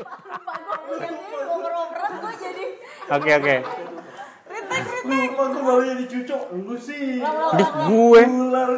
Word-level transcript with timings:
Lupa 0.00 0.54
gue 0.88 0.96
gue 0.96 1.42
ngobrol-ngobrol 1.44 2.08
gue 2.24 2.34
jadi 2.40 2.64
Oke 3.10 3.30
oke. 3.36 3.56
Ritek 4.48 4.84
ritek. 4.86 5.28
Gue 5.36 5.60
mau 5.60 5.82
jadi 5.82 6.04
cucok? 6.08 6.42
Lu 6.56 6.76
sih. 6.80 7.20
Di 7.20 7.64
gue. 7.84 8.22
Ular. 8.24 8.70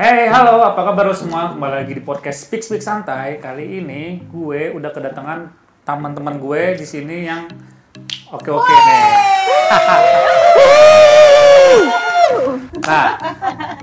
Hey, 0.00 0.32
halo, 0.32 0.64
apa 0.64 0.80
kabar 0.80 1.10
lo 1.10 1.16
semua? 1.16 1.52
Kembali 1.52 1.74
lagi 1.84 1.92
di 1.98 2.02
podcast 2.04 2.46
Speak 2.46 2.62
Speak 2.62 2.84
Santai. 2.84 3.42
Kali 3.42 3.82
ini 3.82 4.20
gue 4.30 4.70
udah 4.72 4.94
kedatangan 4.94 5.52
teman-teman 5.82 6.38
gue 6.38 6.76
di 6.78 6.86
sini 6.86 7.26
yang 7.26 7.50
oke-oke 8.30 8.68
nih. 8.68 9.29
Nah, 12.80 13.06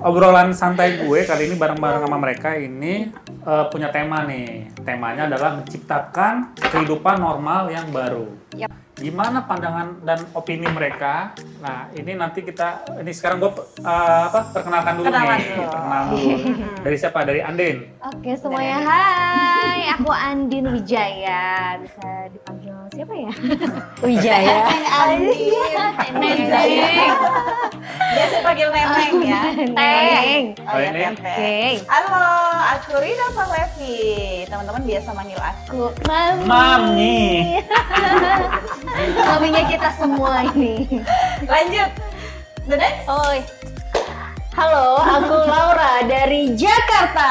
obrolan 0.03 0.51
santai 0.51 1.03
gue 1.03 1.19
kali 1.23 1.51
ini 1.51 1.55
bareng-bareng 1.55 2.01
sama 2.03 2.17
mereka 2.19 2.55
ini 2.55 3.11
eh, 3.47 3.65
punya 3.71 3.91
tema 3.91 4.23
nih. 4.27 4.71
Temanya 4.83 5.27
adalah 5.27 5.59
menciptakan 5.59 6.55
kehidupan 6.59 7.19
normal 7.19 7.71
yang 7.71 7.91
baru. 7.91 8.27
Gimana 8.97 9.45
pandangan 9.45 10.01
dan 10.01 10.25
opini 10.33 10.65
mereka? 10.65 11.29
Nah, 11.61 11.85
ini 11.93 12.17
nanti 12.17 12.41
kita 12.41 12.81
ini 12.97 13.13
sekarang 13.13 13.37
gue 13.37 13.53
eh, 13.77 14.21
apa 14.25 14.49
perkenalkan 14.49 14.97
dulu 14.97 15.05
Kenalan 15.05 15.37
nih. 15.37 15.45
dulu. 15.47 15.63
Perkenalan 15.69 16.05
dulu. 16.09 16.29
Dari 16.89 16.97
siapa? 16.97 17.19
Dari 17.21 17.41
Andin. 17.45 17.77
Oke 18.01 18.33
semuanya 18.33 18.81
hai, 18.81 19.93
aku 19.93 20.09
Andin 20.09 20.65
Wijaya 20.65 21.77
Bisa 21.77 22.25
dipanggil 22.33 22.73
siapa 22.89 23.13
ya? 23.13 23.31
Wijaya 24.01 24.55
Neneng. 26.17 27.13
Biasa 28.07 28.35
panggil 28.41 28.69
neneng 28.73 29.13
ya. 29.21 29.41
Neng 29.67 30.43
Oh, 30.57 30.73
Oh, 30.73 30.79
ya, 30.81 31.09
Halo, 31.85 32.25
aku 32.73 32.91
Rina 32.97 33.27
Palevi. 33.29 33.97
Teman-teman 34.49 34.81
biasa 34.81 35.09
manggil 35.13 35.37
aku. 35.37 35.93
Mami 36.07 36.47
Mami. 36.47 37.21
Maminya 38.95 39.63
kita 39.67 39.89
semua 39.99 40.47
ini 40.55 40.87
Lanjut. 41.43 41.89
The 42.67 42.75
next. 42.75 43.03
Oi 43.07 43.39
Halo, 44.57 44.97
aku 44.97 45.37
Laura 45.45 46.01
dari 46.09 46.49
Jakarta. 46.57 47.29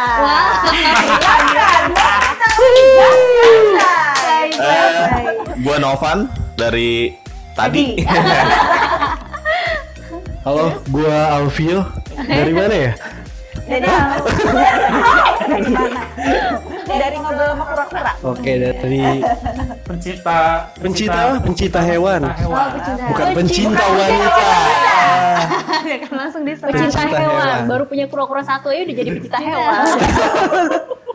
Eh, 4.54 5.26
gua 5.58 5.76
Novan 5.82 6.30
dari 6.54 7.18
tadi. 7.58 7.98
Halo, 10.46 10.78
gua 10.86 11.42
Alfio. 11.42 11.82
Dari 12.14 12.52
mana 12.54 12.74
ya? 12.78 12.92
Dari? 13.66 13.90
Dari 16.86 17.16
ngobrol 17.18 17.48
sama 17.54 17.64
kura-kura. 17.66 18.12
Oke, 18.22 18.52
dari 18.58 19.00
Pencipta 19.86 20.70
pencipta 20.78 21.20
pencipta 21.42 21.80
hewan. 21.82 22.20
hewan. 22.26 22.68
Bukan 23.10 23.26
pencinta 23.34 23.84
wanita. 23.86 24.46
Langsung 26.10 26.42
diserang 26.42 26.74
Pecinta 26.74 27.00
hewan. 27.06 27.22
hewan. 27.22 27.58
Baru 27.70 27.84
punya 27.86 28.06
kura-kura 28.10 28.42
satu 28.42 28.70
aja 28.70 28.82
udah 28.82 28.96
jadi 28.96 29.10
pecinta 29.14 29.38
hewan. 29.38 29.84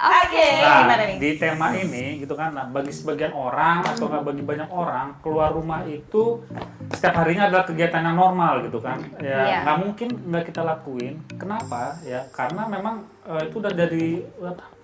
Oke, 0.00 0.46
Nah, 0.58 0.80
gimana 0.82 1.04
nih? 1.04 1.16
di 1.18 1.30
tema 1.36 1.66
ini 1.72 2.06
gitu 2.18 2.32
kan, 2.32 2.50
nah, 2.50 2.64
bagi 2.64 2.88
sebagian 2.90 3.30
orang 3.30 3.84
atau 3.84 4.06
nggak 4.06 4.24
bagi 4.24 4.42
banyak 4.42 4.68
orang 4.68 5.20
keluar 5.20 5.50
rumah 5.50 5.84
itu 5.84 6.40
setiap 6.90 7.14
harinya 7.16 7.46
adalah 7.46 7.62
kegiatan 7.62 8.00
yang 8.02 8.16
normal 8.16 8.64
gitu 8.64 8.78
kan, 8.78 8.96
ya 9.18 9.38
Iya. 9.40 9.58
nggak 9.62 9.78
mungkin 9.78 10.08
nggak 10.26 10.44
kita 10.46 10.62
lakuin. 10.62 11.14
Kenapa? 11.34 12.00
Ya 12.02 12.24
karena 12.30 12.64
memang 12.66 12.94
eh, 13.22 13.42
itu 13.44 13.56
udah 13.58 13.72
dari 13.72 14.24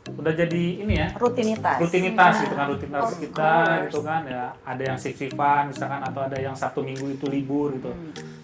udah 0.06 0.32
jadi 0.32 0.62
ini 0.80 0.94
ya? 0.96 1.08
Rutinitas. 1.18 1.82
rutinitas 1.82 2.34
gitu 2.38 2.54
kan 2.54 2.66
rutinitas 2.70 3.10
kita 3.18 3.52
gitu 3.86 4.00
kan 4.00 4.22
ya. 4.24 4.54
Ada 4.62 4.82
yang 4.86 4.96
shift 4.96 5.18
shiftan 5.18 5.74
misalkan 5.74 5.98
atau 5.98 6.20
ada 6.22 6.38
yang 6.38 6.54
sabtu 6.54 6.80
minggu 6.80 7.10
itu 7.12 7.26
libur 7.26 7.74
gitu. 7.74 7.90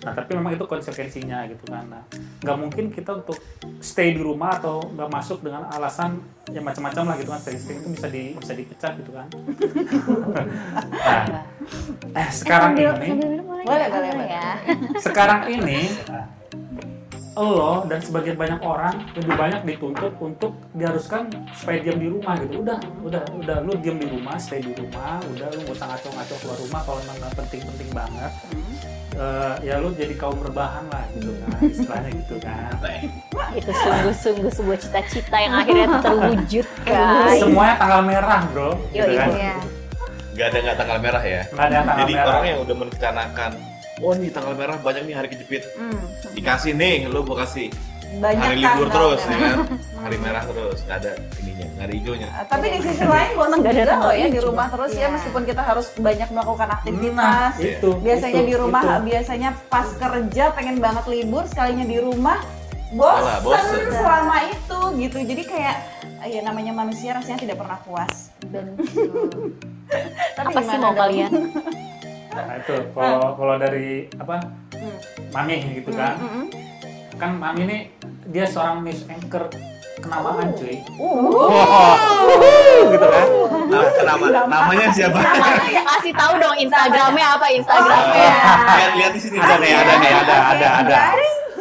Nah 0.02 0.10
tapi 0.10 0.34
memang 0.34 0.50
itu 0.52 0.66
konsekuensinya 0.66 1.46
gitu 1.46 1.62
kan. 1.66 1.86
Nah 1.86 2.02
nggak 2.42 2.56
mungkin 2.58 2.84
kita 2.90 3.22
untuk 3.22 3.38
stay 3.78 4.10
di 4.10 4.18
rumah 4.18 4.58
atau 4.58 4.82
nggak 4.82 5.06
masuk 5.08 5.38
dengan 5.40 5.70
alasan 5.70 6.18
ya 6.50 6.58
macam-macam 6.58 7.04
lah 7.06 7.16
gitu 7.16 7.30
kan. 7.30 7.40
Sering-sering 7.40 7.78
itu 7.78 7.88
bisa 7.94 8.06
di 8.10 8.22
bisa 8.34 8.52
dipecat 8.52 8.92
gitu 8.98 9.10
kan. 9.14 9.26
Nah 12.12 12.18
eh 12.18 12.28
sekarang 12.28 12.74
Sambil, 12.74 12.90
ini 12.98 13.06
sambil 13.08 13.28
boleh 13.40 13.62
Boleh, 13.62 13.86
nggak? 13.86 13.90
boleh, 13.94 14.10
Boleh 14.10 14.12
boleh. 14.18 14.28
ya. 14.28 14.50
sekarang 14.98 15.40
ini 15.48 15.80
lo 17.32 17.88
dan 17.88 17.96
sebagian 17.98 18.36
banyak 18.36 18.60
orang 18.60 18.94
lebih 19.16 19.34
banyak 19.34 19.60
dituntut 19.64 20.12
untuk 20.20 20.52
diharuskan 20.72 21.32
supaya 21.56 21.80
diam 21.80 21.96
di 21.96 22.08
rumah 22.08 22.36
gitu. 22.38 22.60
Udah 22.60 22.78
udah 23.00 23.22
udah. 23.34 23.56
Lu 23.64 23.72
diam 23.80 23.96
di 23.96 24.04
rumah 24.04 24.36
stay 24.36 24.60
di 24.60 24.72
rumah 24.72 25.16
udah. 25.24 25.48
Lu 25.48 25.58
nggak 25.62 25.72
usah 25.72 25.86
ngaco-ngaco 25.88 26.34
keluar 26.38 26.58
rumah 26.60 26.80
kalau 26.84 26.98
memang 27.00 27.16
nggak 27.18 27.34
penting-penting 27.40 27.88
banget. 27.90 28.32
Eh, 29.12 29.54
ya 29.60 29.76
lu 29.76 29.92
jadi 29.92 30.16
kaum 30.16 30.40
rebahan 30.40 30.88
lah 30.88 31.04
gitu 31.12 31.36
kan 31.36 31.52
istilahnya 31.62 32.10
gitu 32.16 32.36
kan. 32.40 32.72
Itu 33.60 33.70
sungguh-sungguh 33.70 34.50
sebuah 34.50 34.78
cita-cita 34.80 35.36
yang 35.36 35.52
akhirnya 35.52 36.00
terwujud, 36.00 36.66
guys. 36.88 37.36
semuanya 37.36 37.76
tanggal 37.76 38.00
merah 38.00 38.40
bro. 38.48 38.72
Yo, 38.88 39.04
gitu 39.04 39.12
kan. 39.16 39.28
Iya. 39.36 39.54
Gak 40.32 40.46
ada 40.48 40.58
nggak 40.64 40.76
tanggal 40.80 40.98
merah 40.98 41.20
ya. 41.22 41.42
nggak 41.44 41.60
ada 41.60 41.74
yang 41.76 41.84
tanggal 41.84 42.00
Jadi 42.00 42.12
merah. 42.16 42.28
orang 42.32 42.44
yang 42.48 42.58
udah 42.64 42.76
merencanakan, 42.80 43.50
oh 44.02 44.12
nih 44.12 44.28
tanggal 44.28 44.52
merah 44.52 44.76
banyak 44.76 45.02
nih 45.04 45.14
hari 45.14 45.28
kejepit. 45.30 45.62
Hmm, 45.72 46.02
Dikasih 46.34 46.74
nih, 46.74 47.06
lu 47.06 47.22
gua 47.22 47.46
kasih 47.46 47.70
banyak 48.12 48.44
hari 48.44 48.60
libur 48.60 48.92
terus, 48.92 49.20
ya 49.24 49.36
kan? 49.40 49.58
Hari 49.98 50.16
merah 50.20 50.44
terus, 50.44 50.84
nggak 50.84 50.98
ada 51.00 51.12
ininya, 51.40 51.66
nggak 51.72 51.86
ada 51.86 51.94
hijaunya. 51.96 52.28
Uh, 52.28 52.44
Tapi 52.44 52.66
di 52.68 52.78
sisi 52.82 53.04
lain 53.06 53.30
bosan 53.32 53.58
nggak 53.58 53.72
ada 53.78 53.94
loh 53.96 54.12
ya 54.12 54.26
di 54.28 54.36
rumah 54.36 54.66
terus 54.68 54.92
ya 54.92 55.00
Iya. 55.00 55.08
meskipun 55.16 55.42
kita 55.42 55.62
harus 55.62 55.86
banyak 55.96 56.28
melakukan 56.28 56.66
nah 56.68 56.76
aktivitas. 56.76 57.52
itu 57.56 57.88
biasanya 57.98 58.42
itu, 58.42 58.48
di 58.48 58.54
rumah 58.54 58.82
itu. 58.84 59.00
biasanya 59.08 59.50
pas 59.66 59.88
kerja 59.88 60.44
pengen 60.52 60.76
banget 60.76 61.04
libur 61.08 61.48
sekalinya 61.48 61.86
di 61.88 61.98
rumah 61.98 62.38
bosan 62.92 63.40
bosen. 63.40 63.88
selama 63.88 64.36
itu 64.52 64.78
gitu 65.00 65.16
jadi 65.24 65.42
kayak 65.48 65.76
ya 66.28 66.40
namanya 66.44 66.72
manusia 66.76 67.16
rasanya 67.16 67.40
tidak 67.40 67.56
pernah 67.64 67.80
puas 67.80 68.28
Tapi 70.32 70.52
Apa 70.52 70.60
sih 70.60 70.76
mau 70.76 70.92
kalian? 70.92 71.32
nah 72.32 72.56
itu 72.56 72.74
kalau 72.90 73.36
kalau 73.36 73.54
dari 73.56 74.08
apa 74.14 74.36
Hmm. 74.72 74.98
mami 75.30 75.62
gitu 75.74 75.92
kan 75.92 76.16
Mm-mm. 76.16 76.48
kan 77.14 77.36
mami 77.36 77.62
ini 77.62 77.78
dia 78.26 78.42
seorang 78.42 78.82
news 78.82 79.04
anchor 79.06 79.46
kenamaan 79.96 80.50
cuy 80.52 80.80
Uh. 80.96 81.94
gitu 82.88 83.06
kan 83.06 83.26
Nah, 83.72 83.88
kenapa? 83.90 84.24
Namanya 84.44 84.92
siapa? 84.92 85.16
Kasih 85.16 86.12
tahu 86.12 86.36
dong 86.36 86.52
Instagramnya 86.58 87.26
apa 87.32 87.46
Instagramnya. 87.48 88.28
Lihat 88.68 88.92
lihat 88.94 89.12
di 89.12 89.20
sini 89.22 89.40
ada 89.40 89.56
nih 89.56 89.72
ada 89.72 89.92
nih 89.96 90.12
ada 90.12 90.36
ada 90.52 90.68
ada 90.76 90.96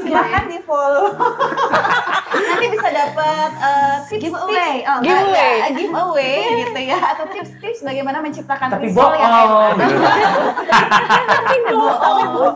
silahkan 0.01 0.44
di 0.45 0.59
follow 0.62 1.13
nanti 2.31 2.66
bisa 2.67 2.89
dapat 2.89 3.51
uh, 3.56 3.95
tips 4.06 4.23
Giveaway. 4.23 4.73
tips, 4.81 4.89
Oh, 4.89 5.00
giveaway. 5.00 5.53
ya, 5.53 5.67
giveaway 5.72 6.35
gitu 6.59 6.79
ya 6.81 6.97
atau 6.97 7.25
tips-tips 7.28 7.79
bagaimana 7.81 8.17
menciptakan 8.19 8.67
tapi 8.69 8.88
visual 8.88 9.13
yang 9.13 9.29
bohong 9.29 9.72
enak. 9.72 9.88
gitu. 11.51 11.75
bohong 11.78 12.56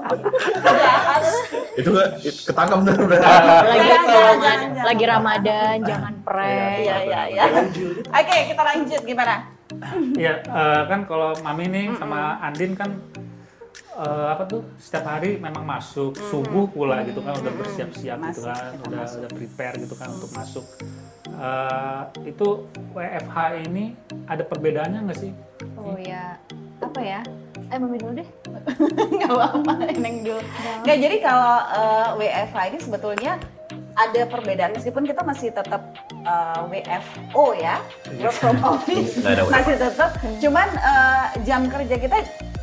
Itu 1.75 1.89
nggak 1.91 2.09
ketangkap 2.45 2.77
bener 2.81 2.95
bener. 2.97 3.19
Lagi 3.21 3.87
Jangan, 4.15 4.59
lagi 4.81 5.05
Ramadan, 5.05 5.75
jangan 5.83 6.13
prank. 6.21 6.77
Iya 6.79 6.97
iya 7.03 7.21
iya. 7.29 7.43
Oke 8.07 8.37
kita 8.47 8.61
lanjut 8.63 9.01
gimana? 9.03 9.35
ya 10.15 10.39
eh, 10.39 10.81
kan 10.85 11.03
kalau 11.03 11.33
mami 11.41 11.65
nih 11.67 11.89
sama 11.97 12.37
Andin 12.39 12.77
kan 12.77 13.01
eh, 13.95 14.27
apa 14.31 14.43
tuh? 14.47 14.61
Setiap 14.77 15.05
hari 15.07 15.39
memang 15.39 15.63
masuk. 15.63 16.15
Subuh 16.31 16.67
pula 16.67 17.03
gitu 17.07 17.23
kan 17.23 17.39
udah 17.39 17.53
bersiap-siap 17.55 18.17
gitu 18.31 18.41
kan 18.43 18.75
udah 18.83 18.99
masuk. 19.03 19.17
udah 19.23 19.31
prepare 19.31 19.75
gitu 19.79 19.95
kan 19.95 20.09
untuk 20.11 20.31
masuk. 20.35 20.65
Eh, 21.35 22.01
itu 22.31 22.47
WFH 22.95 23.37
ini 23.67 23.95
ada 24.27 24.43
perbedaannya 24.43 24.99
nggak 25.09 25.19
sih? 25.19 25.31
Oh 25.75 25.95
ya. 25.99 26.39
Apa 26.83 26.99
ya? 26.99 27.21
Eh 27.71 27.77
Mami 27.81 27.97
dulu 27.97 28.21
deh. 28.21 28.27
Gak 29.25 29.31
apa-apa, 29.31 29.73
Neng 29.97 30.21
dulu. 30.21 30.41
Nggak, 30.85 30.97
jadi 31.01 31.15
kalau 31.23 31.55
uh, 31.71 32.09
WFH 32.19 32.57
ini 32.69 32.77
sebetulnya 32.77 33.33
ada 33.95 34.21
perbedaan. 34.27 34.71
Meskipun 34.75 35.07
kita 35.07 35.23
masih 35.23 35.49
tetap 35.55 35.81
uh, 36.27 36.67
WFO 36.67 37.55
ya, 37.57 37.79
work 38.21 38.35
from 38.37 38.59
office 38.61 39.17
Nggak 39.23 39.49
masih 39.49 39.75
tetap. 39.79 40.11
Cuman 40.43 40.67
uh, 40.77 41.25
jam 41.47 41.65
kerja 41.71 41.95
kita 41.95 42.15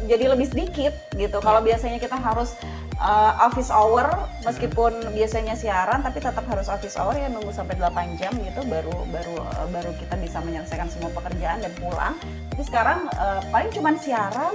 jadi 0.09 0.25
lebih 0.33 0.47
sedikit 0.51 0.95
gitu. 1.15 1.39
Kalau 1.39 1.61
biasanya 1.61 1.99
kita 1.99 2.17
harus 2.19 2.55
uh, 2.99 3.33
office 3.47 3.71
hour 3.71 4.07
meskipun 4.43 5.13
biasanya 5.15 5.55
siaran 5.55 6.03
tapi 6.03 6.23
tetap 6.23 6.45
harus 6.47 6.67
office 6.67 6.99
hour 6.99 7.15
ya 7.15 7.27
nunggu 7.31 7.51
sampai 7.51 7.79
8 7.79 8.19
jam 8.21 8.33
gitu 8.39 8.61
baru 8.67 8.95
baru 9.11 9.35
uh, 9.43 9.69
baru 9.71 9.91
kita 9.99 10.15
bisa 10.19 10.39
menyelesaikan 10.43 10.89
semua 10.91 11.11
pekerjaan 11.15 11.63
dan 11.63 11.73
pulang. 11.79 12.15
Tapi 12.55 12.63
sekarang 12.67 13.07
uh, 13.15 13.41
paling 13.51 13.71
cuman 13.71 13.95
siaran 13.97 14.55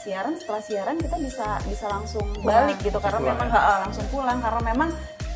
siaran 0.00 0.32
setelah 0.32 0.62
siaran 0.64 0.96
kita 0.96 1.16
bisa 1.20 1.60
bisa 1.68 1.84
langsung 1.92 2.24
balik 2.40 2.80
gitu 2.80 2.96
karena 3.04 3.20
pulang 3.20 3.36
memang 3.36 3.48
eh, 3.52 3.78
langsung 3.84 4.06
pulang 4.08 4.38
karena 4.40 4.60
memang 4.72 4.90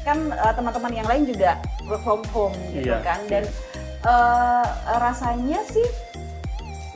kan 0.08 0.18
eh, 0.32 0.52
teman-teman 0.56 0.92
yang 0.96 1.04
lain 1.08 1.22
juga 1.28 1.60
work 1.84 2.00
from 2.00 2.24
home 2.32 2.56
gitu 2.72 2.96
Iya. 2.96 3.04
kan 3.04 3.20
dan 3.28 3.44
eh, 4.08 4.66
rasanya 4.96 5.60
sih 5.68 5.84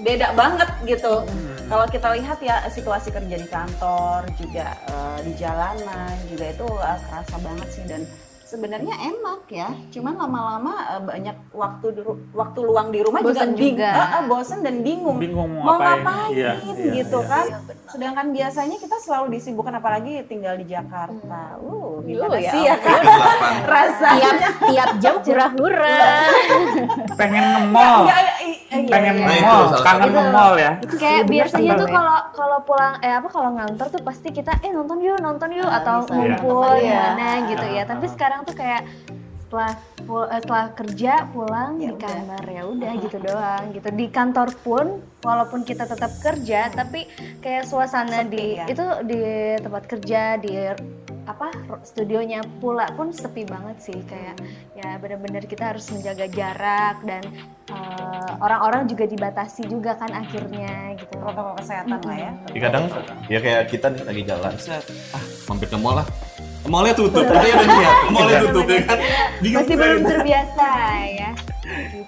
beda 0.02 0.34
banget 0.34 0.70
gitu. 0.86 1.26
Kalau 1.68 1.84
kita 1.84 2.16
lihat 2.16 2.38
ya 2.40 2.64
situasi 2.72 3.12
kerja 3.12 3.36
di 3.36 3.44
kantor 3.44 4.24
juga 4.40 4.72
eh, 4.88 5.18
di 5.28 5.32
jalanan 5.36 6.16
juga 6.24 6.46
itu 6.48 6.64
eh, 6.64 6.98
kerasa 7.04 7.36
banget 7.44 7.68
sih 7.68 7.84
dan 7.84 8.02
sebenarnya 8.48 8.94
enak 8.96 9.44
ya. 9.46 9.68
Cuman 9.90 10.16
lama-lama 10.16 10.72
eh, 10.88 11.02
banyak 11.02 11.36
waktu 11.52 11.86
di 11.92 12.00
waktu 12.32 12.58
luang 12.58 12.88
di 12.88 13.00
rumah 13.00 13.20
Bosan 13.20 13.52
juga, 13.52 13.60
bing- 13.60 13.76
juga. 13.76 13.90
eh, 13.92 14.08
eh, 14.10 14.22
bosan 14.24 14.58
dan 14.60 14.76
bingung. 14.80 15.18
Bingung 15.18 15.50
mau 15.54 15.76
ngapain. 15.76 16.00
ngapain 16.00 16.32
Iya, 16.32 16.52
iya, 16.64 16.92
gitu 16.96 17.18
iya. 17.20 17.28
kan. 17.28 17.46
Sedangkan 17.86 18.26
biasanya 18.30 18.76
kita 18.76 18.96
selalu 18.96 19.26
disibukkan 19.30 19.74
apalagi 19.74 20.24
tinggal 20.24 20.56
di 20.56 20.66
Jakarta. 20.66 21.60
Uh, 21.60 22.00
gimana 22.00 22.26
Uh, 22.30 22.40
ya 22.40 22.50
sih 22.50 22.62
ya 22.64 22.76
kan? 22.78 23.00
Rasanya 23.68 24.30
tiap 24.32 24.48
tiap 24.68 24.90
jam 24.98 25.14
hura-hura 25.18 25.98
pengen 27.14 27.44
i- 28.38 28.60
iya, 28.70 28.88
pengen 28.88 29.14
iya. 29.16 29.26
Itu 29.26 29.34
nge-mall 29.34 29.62
salah 29.66 29.82
kangen 29.82 30.02
satu. 30.04 30.16
nge-mall 30.16 30.52
ya 30.54 30.72
kayak 30.88 31.22
biasanya 31.26 31.72
tuh 31.74 31.88
kalau 31.88 32.18
kalau 32.30 32.58
pulang 32.62 32.94
eh 33.00 33.12
apa 33.12 33.28
kalau 33.28 33.50
ngantor 33.52 33.86
tuh 33.90 34.02
pasti 34.02 34.28
kita 34.30 34.52
eh 34.60 34.70
nonton 34.70 34.98
yuk 34.98 35.18
nonton 35.18 35.50
yuk 35.50 35.66
atau 35.66 36.06
ngumpul 36.06 36.62
Iya. 36.70 37.16
gimana 37.18 37.26
gitu 37.48 37.66
ya 37.68 37.82
tapi 37.84 38.06
ah. 38.06 38.12
Sekarang 38.38 38.46
tuh 38.46 38.56
kayak 38.56 38.82
setelah 39.43 39.73
pul- 40.05 40.29
eh, 40.29 40.40
setelah 40.44 40.67
kerja 40.70 41.12
pulang 41.32 41.70
Ya 41.75 41.81
di 41.81 41.87
udah. 41.90 42.11
kamar 42.14 42.44
ya 42.46 42.62
udah 42.69 42.93
gitu 43.00 43.19
doang 43.19 43.64
gitu 43.73 43.88
di 43.90 44.06
kantor 44.08 44.49
pun 44.61 44.87
walaupun 45.19 45.61
kita 45.64 45.85
tetap 45.85 46.12
kerja 46.20 46.61
tapi 46.70 47.08
kayak 47.40 47.64
suasana 47.64 48.23
Sepi 48.23 48.31
di 48.31 48.46
ya. 48.55 48.64
itu 48.69 48.85
di 49.08 49.20
tempat 49.58 49.85
kerja 49.88 50.20
di 50.37 50.52
apa 51.25 51.52
studionya 51.82 52.40
pula 52.56 52.88
pun 52.94 53.11
sepi 53.11 53.44
banget 53.44 53.76
sih 53.82 53.99
kayak 54.02 54.37
ya 54.75 54.96
benar-benar 54.96 55.44
kita 55.44 55.75
harus 55.75 55.85
menjaga 55.90 56.25
jarak 56.29 56.96
dan 57.02 57.23
eh, 57.69 58.31
orang-orang 58.38 58.87
juga 58.87 59.05
dibatasi 59.05 59.67
juga 59.67 59.96
kan 59.96 60.12
akhirnya 60.14 60.94
gitu 60.94 61.19
protokol 61.19 61.56
kesehatan 61.58 62.00
lah 62.00 62.17
ya. 62.17 62.32
Jadi 62.46 62.58
kadang 62.62 62.85
ya 63.26 63.38
kayak 63.40 63.62
kita 63.67 63.87
nih 63.90 64.02
lagi 64.05 64.23
jalan, 64.25 64.52
set, 64.56 64.85
ah 65.11 65.20
mampir 65.49 65.67
ke 65.67 65.76
mall 65.76 65.99
lah. 65.99 66.08
Mallnya 66.66 66.94
tutup, 66.99 67.22
tadi 67.22 67.49
ada 67.55 67.64
niat, 67.64 67.94
mallnya 68.10 68.38
tutup 68.50 68.66
ya 68.66 68.81
kan. 68.82 68.99
Bingung 69.38 69.62
masih 69.62 69.75
belum 69.78 69.99
gitu. 70.02 70.10
terbiasa 70.10 70.69
ya 71.06 71.31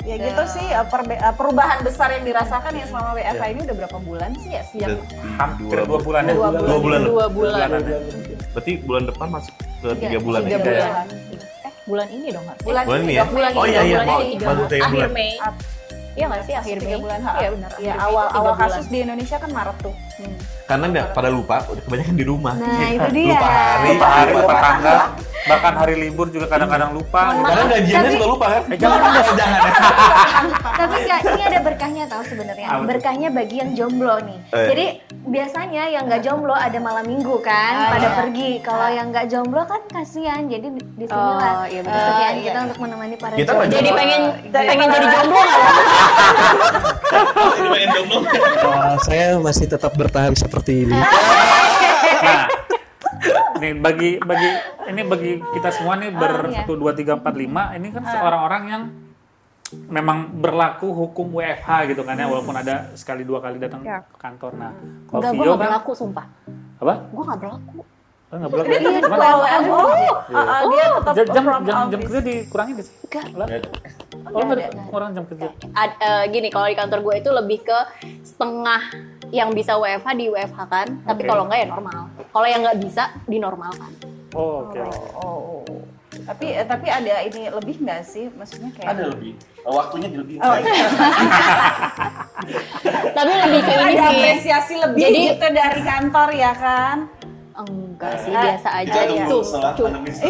Ya 0.01 0.17
gitu 0.17 0.43
sih 0.49 0.67
eh, 0.73 0.81
eh, 0.83 1.35
perubahan 1.37 1.79
besar 1.85 2.09
yang 2.17 2.25
dirasakan 2.25 2.73
ya 2.73 2.85
selama 2.89 3.13
WFH 3.13 3.43
ini 3.53 3.61
udah 3.69 3.77
berapa 3.85 3.99
bulan 4.01 4.31
sih 4.41 4.51
ya 4.57 4.63
sejak 4.65 4.89
Udah 4.97 4.99
hampir 5.37 5.79
dua, 5.85 5.99
bulan 6.01 6.23
ya 6.27 6.35
Dua 6.35 6.49
bulan. 6.49 6.61
Dua 6.65 6.79
bulan. 6.81 7.01
dua 7.05 7.27
bulan 7.29 7.53
Bulanan 7.55 7.81
ya. 7.85 7.99
Berarti 8.57 8.73
bulan 8.83 9.03
depan 9.07 9.27
masuk 9.31 9.55
ke 9.55 9.89
tiga 10.01 10.19
bulan 10.19 10.41
tiga 10.45 10.57
ya? 10.57 10.65
bulan 10.65 11.07
eh 11.61 11.73
bulan 11.87 12.09
ini 12.09 12.27
dong 12.33 12.45
harusnya 12.49 12.65
bulan, 12.67 12.83
Bulan 12.85 13.01
ini 13.01 13.05
ini 13.05 13.15
ya? 13.15 13.25
Oh 13.25 13.65
ini 13.65 13.73
iya, 13.73 13.81
iya. 13.85 13.97
bulan 14.01 14.19
ini 14.25 14.35
Baru 14.41 14.63
tiga 14.67 14.85
akhir 14.85 14.97
bulan. 14.97 15.11
Mei 15.13 15.33
iya 16.11 16.25
nggak 16.27 16.43
sih 16.43 16.55
akhir 16.57 16.77
tiga 16.81 16.89
Mei 16.91 17.01
bulan 17.05 17.21
iya 17.21 17.49
benar 17.55 17.71
ya 17.71 17.93
akhir 17.95 18.05
awal 18.09 18.27
tiga 18.27 18.39
awal 18.41 18.53
kasus 18.59 18.87
di 18.89 18.99
Indonesia 19.05 19.37
kan 19.39 19.51
Maret 19.53 19.77
tuh 19.85 19.95
Hmm. 20.23 20.37
Karena 20.63 20.87
nggak 20.87 21.07
pada 21.11 21.29
lupa, 21.29 21.67
udah 21.67 21.83
kebanyakan 21.83 22.15
di 22.15 22.23
rumah. 22.23 22.55
nah 22.55 22.89
itu 22.89 23.09
dia 23.11 23.35
Lupa 23.35 23.49
hari. 23.49 23.87
lupa 23.91 24.07
hari 24.09 24.31
lupa 24.33 24.55
tanggal 24.57 24.99
bahkan 25.41 25.73
hari 25.75 25.95
libur 25.99 26.29
juga 26.29 26.47
kadang-kadang 26.47 26.93
lupa. 26.93 27.33
Karena 27.35 27.65
gajiannya 27.67 27.97
Tapi- 28.05 28.15
suka 28.15 28.27
lupa 28.29 28.47
kan? 28.47 28.63
Eh, 28.63 28.79
jangan 28.81 28.99
jangan 29.33 29.59
ya. 29.59 29.73
tapi 30.73 30.97
nggak 31.03 31.21
ini 31.27 31.43
ada 31.43 31.59
berkahnya 31.61 32.05
tahu 32.07 32.23
sebenarnya 32.25 32.67
berkahnya 32.83 33.29
bagi 33.29 33.57
yang 33.59 33.71
jomblo 33.75 34.17
nih 34.21 34.39
Eh. 34.51 34.67
jadi 34.67 34.85
biasanya 35.23 35.85
yang 35.91 36.05
nggak 36.07 36.23
jomblo 36.23 36.55
ada 36.55 36.79
malam 36.79 37.05
minggu 37.05 37.37
kan 37.41 37.73
Ah, 37.77 37.89
pada 37.93 38.01
iya. 38.03 38.17
pergi 38.17 38.51
kalau 38.61 38.89
yang 38.89 39.07
nggak 39.11 39.27
jomblo 39.29 39.63
kan 39.63 39.81
kasihan 39.87 40.47
jadi 40.47 40.67
di, 40.71 40.81
sinilah 41.03 41.53
Oh, 41.55 41.65
iya 41.67 41.81
benar. 41.83 41.93
kesedihan 41.99 42.25
Ah, 42.31 42.39
kita 42.39 42.51
iya. 42.51 42.65
untuk 42.65 42.79
menemani 42.79 43.17
para 43.17 43.35
Kita 43.35 43.45
jomblo 43.47 43.61
nggak 43.61 43.77
jadi 43.77 43.91
pengen 43.93 44.23
Dari 44.49 44.67
pengen 44.67 44.89
jadi 44.89 45.07
jomblo 45.11 45.41
nggak 45.41 45.61
pengen 47.71 47.89
jomblo. 47.93 48.19
Uh, 48.21 48.97
saya 49.07 49.27
masih 49.39 49.67
tetap 49.67 49.93
bertahan 50.11 50.35
seperti 50.35 50.91
ini. 50.91 50.99
Nah, 52.21 52.51
nih 53.63 53.79
bagi 53.79 54.11
bagi 54.19 54.51
ini 54.91 55.03
bagi 55.07 55.33
kita 55.55 55.71
semua 55.71 55.95
nih 55.95 56.11
ber 56.11 56.51
iya. 56.51 56.67
satu 56.67 56.75
dua 56.75 56.99
tiga 56.99 57.15
empat 57.15 57.35
lima 57.39 57.71
ini 57.79 57.95
kan 57.95 58.03
orang-orang 58.03 58.63
yang 58.67 58.83
memang 59.87 60.35
berlaku 60.35 60.91
hukum 60.91 61.31
WFH 61.31 61.95
gitu 61.95 62.03
kan 62.03 62.19
ya 62.19 62.27
walaupun 62.27 62.59
ada 62.59 62.91
sekali 62.99 63.23
dua 63.23 63.39
kali 63.39 63.63
datang 63.63 63.87
Ya. 63.87 64.03
ke 64.03 64.19
kantor. 64.19 64.59
Nah, 64.59 64.75
kalau 65.07 65.23
Enggak, 65.23 65.31
gue 65.31 65.39
Vio 65.39 65.47
nggak 65.47 65.55
kan 65.55 65.69
berlaku 65.71 65.93
sumpah 65.95 66.27
apa? 66.83 66.95
gue 67.07 67.23
nggak 67.23 67.41
berlaku 67.41 67.79
Oh, 68.31 68.39
nggak 68.39 68.51
berlaku. 68.51 68.71
Dia 68.71 68.79
ya? 68.79 68.91
tetap 68.95 69.11
Cuman- 69.11 69.21
WFH. 69.43 69.71
Oh, 69.75 69.91
ah, 70.31 70.39
ah, 70.39 70.61
dia 70.71 70.85
tetap 70.87 71.13
jam 71.19 71.27
jam 71.27 71.45
jam, 71.67 71.79
jam 71.91 72.01
kerja 72.01 72.21
dikurangin 72.23 72.73
nggak 72.79 72.87
sih? 72.87 72.95
Enggak. 73.03 73.27
Oh, 74.31 74.39
ada 74.39 74.65
orang 74.95 75.11
jam 75.19 75.25
kerja. 75.27 75.51
Ad- 75.75 75.99
eh, 75.99 76.25
gini 76.31 76.47
kalau 76.47 76.67
di 76.67 76.77
kantor 76.79 76.99
gue 77.03 77.15
itu 77.19 77.31
lebih 77.31 77.59
ke 77.63 77.79
setengah 78.23 78.83
yang 79.31 79.51
bisa 79.51 79.75
WFH 79.75 80.09
di 80.15 80.27
WFH 80.29 80.61
kan 80.67 80.87
tapi 81.03 81.23
Oke. 81.23 81.31
kalau 81.31 81.47
nggak 81.47 81.59
ya 81.63 81.69
normal 81.71 82.01
kalau 82.31 82.47
yang 82.47 82.61
nggak 82.63 82.79
bisa 82.83 83.11
dinormalkan 83.27 83.91
Oh, 84.31 84.63
oke. 84.63 84.79
Oh, 85.19 85.59
oh. 85.67 85.83
Tapi 86.23 86.55
eh, 86.55 86.63
tapi 86.63 86.87
ada 86.87 87.19
ini 87.27 87.51
lebih 87.51 87.83
nggak 87.83 88.07
sih? 88.07 88.31
Maksudnya 88.31 88.71
kayak 88.79 88.95
Ada 88.95 89.03
lebih. 89.11 89.35
Waktunya 89.67 90.07
lebih. 90.15 90.39
Oh, 90.39 90.55
iya. 90.55 90.87
tapi 93.19 93.33
lebih 93.35 93.61
ke 93.67 93.73
ini 93.75 93.83
ada 93.83 93.91
sih 93.91 94.07
apresiasi 94.07 94.75
lebih 94.79 95.03
Jadi- 95.03 95.27
gitu 95.35 95.47
dari 95.51 95.81
kantor 95.83 96.29
ya 96.31 96.53
kan? 96.55 96.97
Enggak 97.59 98.15
sih 98.23 98.31
biasa 98.31 98.69
aja 98.83 99.01
iya. 99.11 99.27
itu 99.27 99.37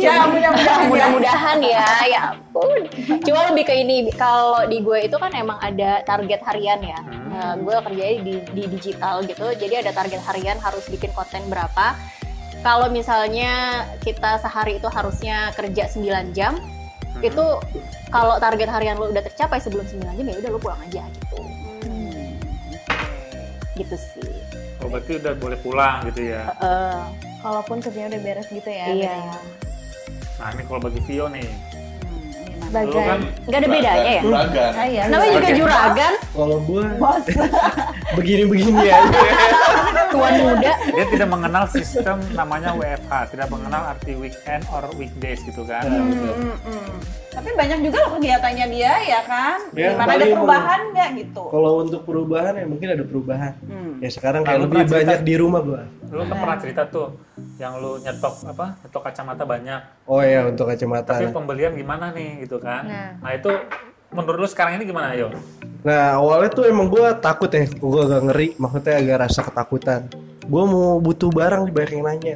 Iya, 0.00 0.12
mudah-mudahan. 0.26 0.81
ya. 0.81 0.88
mudah-mudahan 0.88 1.58
ya 1.61 1.87
ya 2.08 2.20
ampun. 2.32 2.81
Cuma 3.22 3.40
lebih 3.52 3.64
ke 3.69 3.75
ini 3.76 4.08
kalau 4.17 4.64
di 4.67 4.81
gue 4.81 5.05
itu 5.05 5.17
kan 5.20 5.31
emang 5.37 5.61
ada 5.61 6.00
target 6.02 6.40
harian 6.49 6.81
ya. 6.81 7.00
Nah, 7.05 7.55
gue 7.61 7.76
kerjanya 7.76 8.17
di, 8.25 8.34
di 8.56 8.62
digital 8.67 9.22
gitu 9.28 9.46
jadi 9.55 9.84
ada 9.84 9.93
target 9.93 10.20
harian 10.25 10.56
harus 10.58 10.84
bikin 10.88 11.12
konten 11.12 11.44
berapa. 11.52 11.94
Kalau 12.61 12.93
misalnya 12.93 13.84
kita 14.05 14.37
sehari 14.40 14.76
itu 14.76 14.88
harusnya 14.93 15.49
kerja 15.56 15.88
9 15.88 16.37
jam 16.37 16.56
itu 17.20 17.44
kalau 18.08 18.40
target 18.40 18.69
harian 18.69 18.96
lo 18.96 19.12
udah 19.12 19.25
tercapai 19.25 19.61
sebelum 19.61 19.84
9 19.84 20.02
jam 20.19 20.25
ya 20.25 20.37
udah 20.40 20.50
lo 20.50 20.58
pulang 20.61 20.81
aja 20.88 21.05
gitu. 21.08 21.38
Gitu 23.76 23.96
sih 23.96 24.50
Oh, 24.80 24.88
berarti 24.88 25.20
udah 25.20 25.32
boleh 25.36 25.58
pulang 25.60 25.96
gitu 26.08 26.32
ya. 26.32 26.48
Eh, 26.56 27.00
kalaupun 27.40 27.80
kerjanya 27.80 28.16
udah 28.16 28.22
beres 28.25 28.49
gitu 28.49 28.70
ya 28.70 28.87
iya 28.92 29.14
Nah, 30.40 30.49
ini 30.56 30.62
kalau 30.64 30.80
bagi 30.80 31.00
Vio 31.04 31.28
nih. 31.28 31.44
Lu 31.44 32.64
sebagai 32.68 32.96
kan 32.96 33.20
nggak 33.44 33.60
ada 33.60 33.68
bedanya 33.68 34.10
ya 34.14 34.22
Juragan. 34.22 34.72
Ah, 34.72 34.87
iya. 34.87 35.02
namanya 35.10 35.32
juga 35.37 35.50
juragan 35.52 36.12
Kalau 36.32 36.56
gua 36.64 36.84
Bos. 36.96 37.25
begini-begini 38.16 38.84
aja. 38.88 39.00
tuan 40.11 40.33
muda 40.37 40.73
dia 40.76 41.05
tidak 41.07 41.29
mengenal 41.29 41.64
sistem 41.67 42.17
namanya 42.33 42.71
WFH, 42.73 43.12
tidak 43.31 43.49
mengenal 43.49 43.83
arti 43.88 44.12
weekend 44.14 44.62
or 44.69 44.83
weekdays 44.95 45.40
gitu 45.40 45.62
kan. 45.62 45.87
Mm, 45.87 46.59
mm. 46.59 46.95
Tapi 47.31 47.47
banyak 47.55 47.79
juga 47.81 47.97
loh 48.02 48.19
kegiatannya 48.19 48.67
dia 48.69 48.93
ya 49.00 49.21
kan? 49.23 49.59
Ya, 49.71 49.95
Gimana 49.95 50.11
ada 50.12 50.26
perubahan 50.26 50.81
nggak 50.90 51.09
gitu? 51.17 51.45
Kalau 51.47 51.71
untuk 51.79 52.00
perubahan 52.02 52.52
ya 52.52 52.67
mungkin 52.67 52.88
ada 52.90 53.05
perubahan. 53.07 53.52
Hmm. 53.62 54.02
Ya 54.02 54.11
sekarang 54.11 54.43
Nah, 54.43 54.49
kayak 54.50 54.59
lu 54.59 54.64
lebih 54.67 54.83
cerita- 54.83 54.97
banyak 54.99 55.19
di 55.23 55.35
rumah 55.38 55.61
gua. 55.62 55.83
Lu 56.11 56.26
kan 56.26 56.37
pernah 56.37 56.59
cerita 56.59 56.83
tuh 56.90 57.09
yang 57.57 57.79
lu 57.79 58.02
nyetok 58.02 58.35
apa? 58.45 58.67
Nyetok 58.83 59.02
kacamata 59.07 59.45
banyak. 59.47 59.81
Oh 60.05 60.19
ya 60.19 60.50
untuk 60.50 60.67
kacamata. 60.67 61.14
Tapi 61.14 61.31
pembelian 61.31 61.73
gimana 61.73 62.11
nih 62.11 62.43
gitu 62.43 62.59
kan. 62.59 62.83
Nah. 62.83 63.11
Nah, 63.23 63.31
itu 63.31 63.50
menurut 64.11 64.38
lu 64.45 64.49
sekarang 64.50 64.79
ini 64.79 64.85
gimana, 64.87 65.14
Yo? 65.14 65.31
Nah 65.87 66.21
awalnya 66.21 66.50
tuh 66.52 66.64
emang 66.69 66.90
gua 66.90 67.17
takut 67.17 67.49
ya, 67.50 67.64
gua 67.81 68.05
agak 68.05 68.23
ngeri, 68.31 68.49
maksudnya 68.61 68.95
agak 69.00 69.19
rasa 69.26 69.40
ketakutan. 69.47 70.00
Gua 70.45 70.62
mau 70.67 70.99
butuh 70.99 71.31
barang 71.31 71.71
banyak 71.71 71.93
yang 71.95 72.05
nanya, 72.05 72.35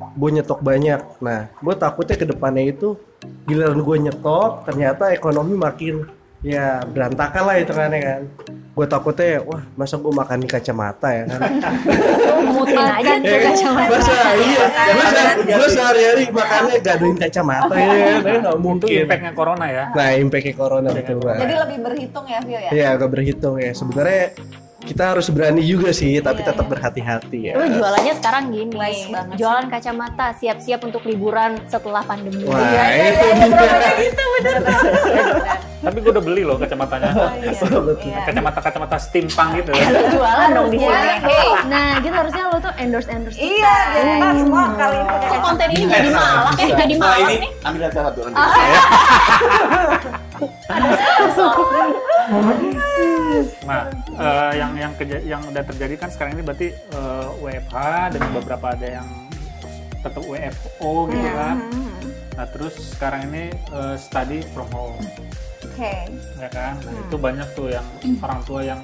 Hmm. 0.00 0.16
gue 0.16 0.30
nyetok 0.40 0.60
banyak. 0.64 1.00
Nah 1.20 1.52
gue 1.60 1.74
takutnya 1.76 2.16
ke 2.16 2.26
depannya 2.26 2.72
itu 2.72 2.96
giliran 3.44 3.78
gue 3.78 3.96
nyetok, 4.10 4.64
ternyata 4.64 5.12
ekonomi 5.12 5.54
makin 5.54 6.08
ya 6.40 6.80
berantakan 6.82 7.42
lah 7.44 7.56
itu 7.56 7.70
kan 7.70 7.88
ya 7.88 8.00
kan. 8.00 8.22
Gue 8.70 8.86
takutnya 8.86 9.42
wah 9.42 9.60
masa 9.74 9.96
gue 9.96 10.08
makan 10.08 10.40
di 10.40 10.48
kacamata 10.48 11.08
ya 11.10 11.24
kan. 11.26 11.40
mutin 12.50 12.80
aja 12.80 13.12
tuh 13.14 13.26
Ya 13.26 13.36
kan? 13.36 13.52
kacamata 13.52 13.90
Masa 13.92 14.12
iya, 14.34 14.64
masa 14.94 15.20
gue 15.36 15.68
sehari-hari 15.68 16.24
makannya 16.30 16.76
gadoin 16.80 17.16
kacamata 17.16 17.74
ya 17.74 17.84
kan, 17.84 18.24
Ya, 18.24 18.34
nggak 18.40 18.56
mungkin. 18.58 19.02
impactnya 19.04 19.32
corona 19.32 19.66
ya. 19.68 19.84
Nah 19.90 20.08
impactnya 20.14 20.54
corona 20.54 20.88
betul 20.88 21.18
Jadi 21.18 21.26
banget. 21.26 21.58
lebih 21.60 21.78
berhitung 21.82 22.24
ya 22.24 22.38
Vio 22.40 22.56
ya? 22.58 22.70
Iya 22.70 22.86
agak 22.94 23.08
berhitung 23.10 23.54
ya. 23.56 23.72
Sebenarnya 23.72 24.24
kita 24.80 25.12
harus 25.12 25.28
berani 25.28 25.60
juga 25.60 25.92
sih, 25.92 26.16
tapi 26.18 26.40
tetap 26.40 26.64
berhati-hati 26.64 27.52
ya. 27.52 27.54
Lu 27.54 27.68
jualannya 27.70 28.14
sekarang 28.16 28.48
gini, 28.48 28.72
banget 28.72 29.36
jualan 29.36 29.66
kacamata, 29.68 30.32
siap-siap 30.34 30.80
untuk 30.80 31.04
liburan 31.04 31.60
setelah 31.68 32.00
pandemi. 32.00 32.48
Wah, 32.48 32.56
Iya, 32.56 32.84
itu 33.12 33.26
dia. 33.28 33.90
gitu 34.00 34.22
bener 34.34 34.56
Tapi 35.80 35.96
gue 35.96 36.12
udah 36.12 36.24
beli 36.24 36.42
loh 36.44 36.56
kacamatanya. 36.56 37.12
Iya. 37.40 38.20
Kacamata-kacamata 38.24 38.96
steampunk 38.96 39.50
gitu 39.58 39.70
ya. 39.72 39.84
Lu 39.90 40.02
jualan 40.12 40.48
dong 40.50 40.68
di 40.68 40.76
sini. 40.76 41.12
Hey, 41.24 41.48
Nah, 41.68 42.00
gitu 42.00 42.12
harusnya 42.12 42.42
lo 42.48 42.56
tuh 42.58 42.72
endorse 42.76 43.08
endorse 43.08 43.36
Iya, 43.36 43.74
biar 43.90 44.04
kita 44.10 44.28
semua 44.40 44.64
kali 44.74 44.96
ini 44.96 45.38
konten 45.40 45.68
ini 45.70 45.84
jadi 45.86 46.08
malak 46.10 46.54
ya, 46.56 46.66
jadi 46.74 46.94
ini 46.96 47.34
nih. 47.36 47.50
ambil 47.64 47.82
aja 47.84 48.00
satu 48.08 48.20
nanti. 48.24 48.40
Nah, 53.60 53.82
eh, 54.12 54.52
yang 54.54 54.72
yang 54.74 54.92
keja- 54.94 55.24
yang 55.24 55.42
udah 55.44 55.62
terjadi 55.64 55.94
kan 55.96 56.08
sekarang 56.08 56.34
ini 56.34 56.42
berarti 56.42 56.68
eh, 56.70 57.28
WFH 57.36 57.76
dan 58.10 58.22
beberapa 58.32 58.66
ada 58.70 58.86
yang 58.92 59.08
tetap 60.00 60.22
WFO 60.22 60.92
gitu 61.08 61.28
kan. 61.28 61.56
Nah, 62.32 62.46
terus 62.48 62.74
sekarang 62.94 63.26
ini 63.26 63.44
eh, 63.50 63.96
study 63.96 64.46
from 64.48 64.70
home, 64.70 64.96
Oke. 65.60 65.92
ya 66.36 66.48
kan? 66.48 66.78
Nah, 66.78 66.94
itu 67.00 67.16
banyak 67.16 67.48
tuh 67.52 67.68
yang 67.68 67.86
orang 68.18 68.40
tua 68.42 68.60
yang 68.62 68.80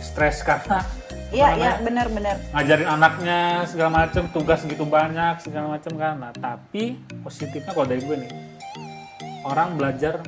stres 0.00 0.42
karena 0.48 0.82
Iya, 1.28 1.48
iya, 1.54 1.72
benar-benar. 1.78 2.40
ngajarin 2.50 2.88
anaknya 2.88 3.40
segala 3.62 3.90
macam 4.00 4.32
tugas 4.32 4.64
segitu 4.64 4.82
banyak 4.82 5.36
segala 5.38 5.76
macam 5.76 5.92
kan. 5.94 6.14
Nah, 6.16 6.32
tapi 6.32 6.96
positifnya 7.20 7.68
kalau 7.68 7.84
dari 7.84 8.00
gue 8.00 8.16
nih, 8.18 8.32
orang 9.44 9.76
belajar 9.76 10.24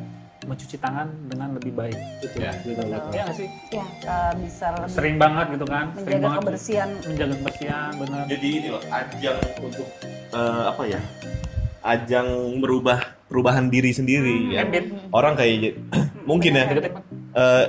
mencuci 0.50 0.76
tangan 0.76 1.06
dengan 1.24 1.54
lebih 1.54 1.72
baik. 1.72 1.94
Ya, 2.34 2.50
betul. 2.58 2.90
Iya 2.90 3.22
nggak 3.22 3.36
sih? 3.38 3.48
Ya, 3.70 3.86
eh, 4.02 4.32
bisa 4.42 4.66
lebih 4.74 4.90
Sering 4.90 5.16
banget 5.16 5.46
gitu 5.54 5.66
kan? 5.66 5.84
Sering 5.92 6.02
menjaga 6.02 6.26
banget 6.26 6.40
kebersihan. 6.42 6.90
menjaga 7.06 7.34
kebersihan 7.38 7.90
benar. 7.94 8.22
Jadi 8.26 8.48
ini 8.50 8.68
loh 8.68 8.82
ajang 8.84 9.38
untuk 9.62 9.86
eh, 10.30 10.62
apa 10.66 10.82
ya? 10.84 11.00
Ajang 11.80 12.28
merubah 12.58 12.98
perubahan 13.24 13.70
diri 13.70 13.94
sendiri 13.94 14.52
ya. 14.52 14.66
Habit. 14.66 14.84
Orang 15.10 15.38
kayak 15.38 15.78
mungkin 16.28 16.52
ya. 16.52 16.64
eh, 17.32 17.64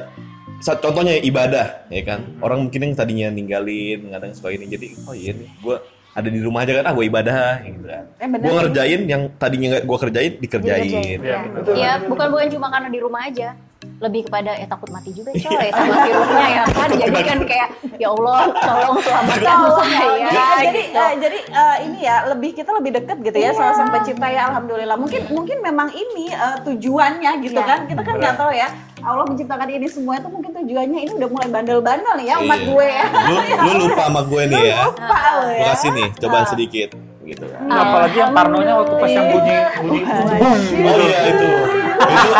sa- 0.59 0.77
contohnya 0.77 1.15
ibadah 1.15 1.85
ya 1.87 2.01
kan. 2.03 2.19
Orang 2.39 2.65
mungkin 2.65 2.81
yang 2.83 2.93
tadinya 2.93 3.27
ninggalin, 3.29 4.09
kadang 4.09 4.33
suka 4.33 4.51
ini 4.51 4.65
jadi 4.67 4.87
oh 5.05 5.13
iya 5.13 5.31
nih 5.31 5.47
gue 5.55 5.77
ada 6.11 6.27
di 6.27 6.39
rumah 6.43 6.67
aja 6.67 6.83
kan 6.83 6.85
ah 6.91 6.93
gue 6.93 7.05
ibadah 7.07 7.63
gitu 7.63 7.87
kan. 7.87 8.03
Eh 8.19 8.27
benar. 8.27 8.43
Gue 8.43 8.53
ngerjain 8.59 9.01
yang 9.07 9.21
tadinya 9.39 9.67
nggak 9.77 9.83
gue 9.87 9.97
kerjain 9.97 10.31
dikerjain. 10.43 10.83
Dikerjain. 10.83 11.19
Iya, 11.23 11.37
benar. 11.47 11.75
Iya, 11.75 11.91
bukan 12.07 12.27
bukan 12.35 12.47
cuma 12.51 12.67
karena 12.67 12.89
di 12.91 12.99
rumah 12.99 13.21
aja. 13.27 13.49
Lebih 13.81 14.21
kepada 14.25 14.53
ya 14.53 14.65
takut 14.65 14.89
mati 14.89 15.09
juga 15.09 15.29
coy 15.31 15.67
sama 15.69 15.93
virusnya 15.99 16.47
ya 16.47 16.63
kan. 16.67 16.89
Jadi 16.91 17.19
kan 17.19 17.39
kayak 17.43 17.67
ya 17.95 18.07
Allah 18.09 18.37
tolong 18.51 18.97
selamatkan 18.97 19.57
saya. 19.75 20.05
Ya, 20.21 20.45
jadi 20.59 20.81
gitu. 20.83 20.97
eh, 20.97 21.13
jadi 21.17 21.39
eh, 21.43 21.75
ini 21.83 21.99
ya 22.01 22.15
lebih 22.27 22.49
kita 22.51 22.69
lebih 22.71 22.91
deket 22.95 23.17
gitu 23.19 23.37
ya 23.37 23.49
sama 23.51 23.73
sang 23.73 23.89
pencipta 23.89 24.27
ya 24.27 24.49
alhamdulillah 24.49 24.93
mungkin 24.95 25.21
mungkin 25.29 25.57
memang 25.59 25.89
ini 25.91 26.29
eh, 26.29 26.57
tujuannya 26.63 27.31
gitu 27.41 27.53
Iya. 27.53 27.65
kan 27.67 27.79
kita 27.85 28.01
kan 28.01 28.13
nggak 28.17 28.35
tahu 28.35 28.51
ya 28.51 28.67
Allah 29.01 29.25
menciptakan 29.27 29.67
ini 29.67 29.87
semua 29.87 30.13
itu 30.15 30.29
mungkin 30.29 30.51
tujuannya 30.51 30.99
ini 30.99 31.11
udah 31.11 31.29
mulai 31.29 31.47
bandel-bandel 31.47 32.13
nih 32.15 32.27
ya 32.27 32.35
umat 32.37 32.59
Iya. 32.59 32.67
gue 32.67 32.85
ya 32.87 33.05
Lu, 33.23 33.35
lu 33.59 33.71
lupa 33.81 34.01
sama 34.03 34.21
gue 34.23 34.41
nih 34.47 34.63
ya. 34.67 34.77
lupa 34.83 35.17
lo 35.35 35.45
ya 35.51 35.65
kasih 35.67 35.89
nih, 35.91 36.07
cobaan 36.15 36.45
sedikit 36.47 36.89
gitu 37.21 37.45
kan. 37.45 37.61
Apalagi 37.63 38.17
yang 38.17 38.31
parnonya 38.31 38.73
waktu 38.75 38.95
pas 38.97 39.09
yang 39.09 39.27
bunyi 39.29 39.55
bunyi 39.77 40.01
Oh 40.81 40.97
iya 40.99 41.19
itu. 41.29 41.40
Itu 42.21 42.31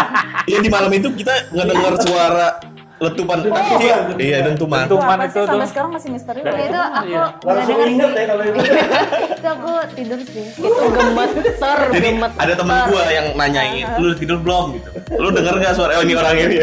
iya 0.48 0.58
di 0.60 0.70
malam 0.70 0.92
itu 0.92 1.08
kita 1.12 1.34
ngedengar 1.50 1.94
suara 2.00 2.48
letupan 3.02 3.42
iya, 3.82 3.98
iya 4.14 4.38
dentuman. 4.46 4.86
Dentuman 4.86 5.18
Apa 5.18 5.26
itu 5.26 5.42
sampai 5.42 5.58
tuh. 5.58 5.70
sekarang 5.74 5.90
masih 5.90 6.10
misteri 6.14 6.40
loh 6.40 6.54
itu 6.54 6.70
ya. 6.70 6.86
aku 6.86 7.02
Iya. 7.02 7.24
nggak 7.34 7.50
Langsung 7.50 7.78
inget 7.82 8.06
sih. 8.06 8.14
ya 8.14 8.26
kalau 8.30 8.44
itu. 8.46 8.58
itu 9.34 9.48
aku 9.50 9.72
tidur 9.98 10.20
sih 10.22 10.46
itu 10.46 10.84
gemeter, 10.94 11.78
Jadi 11.90 12.08
ada 12.38 12.54
temen 12.54 12.76
gue 12.86 13.04
yang 13.10 13.28
nanyain, 13.34 13.86
lu 13.98 14.14
tidur 14.14 14.38
belum 14.38 14.66
gitu. 14.78 14.90
Lu 15.18 15.34
denger 15.34 15.54
gak 15.58 15.74
suara 15.74 15.98
oh 15.98 16.04
ini 16.06 16.14
orang 16.14 16.36
ini? 16.38 16.56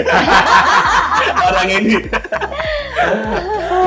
orang 1.50 1.68
ini. 1.68 1.96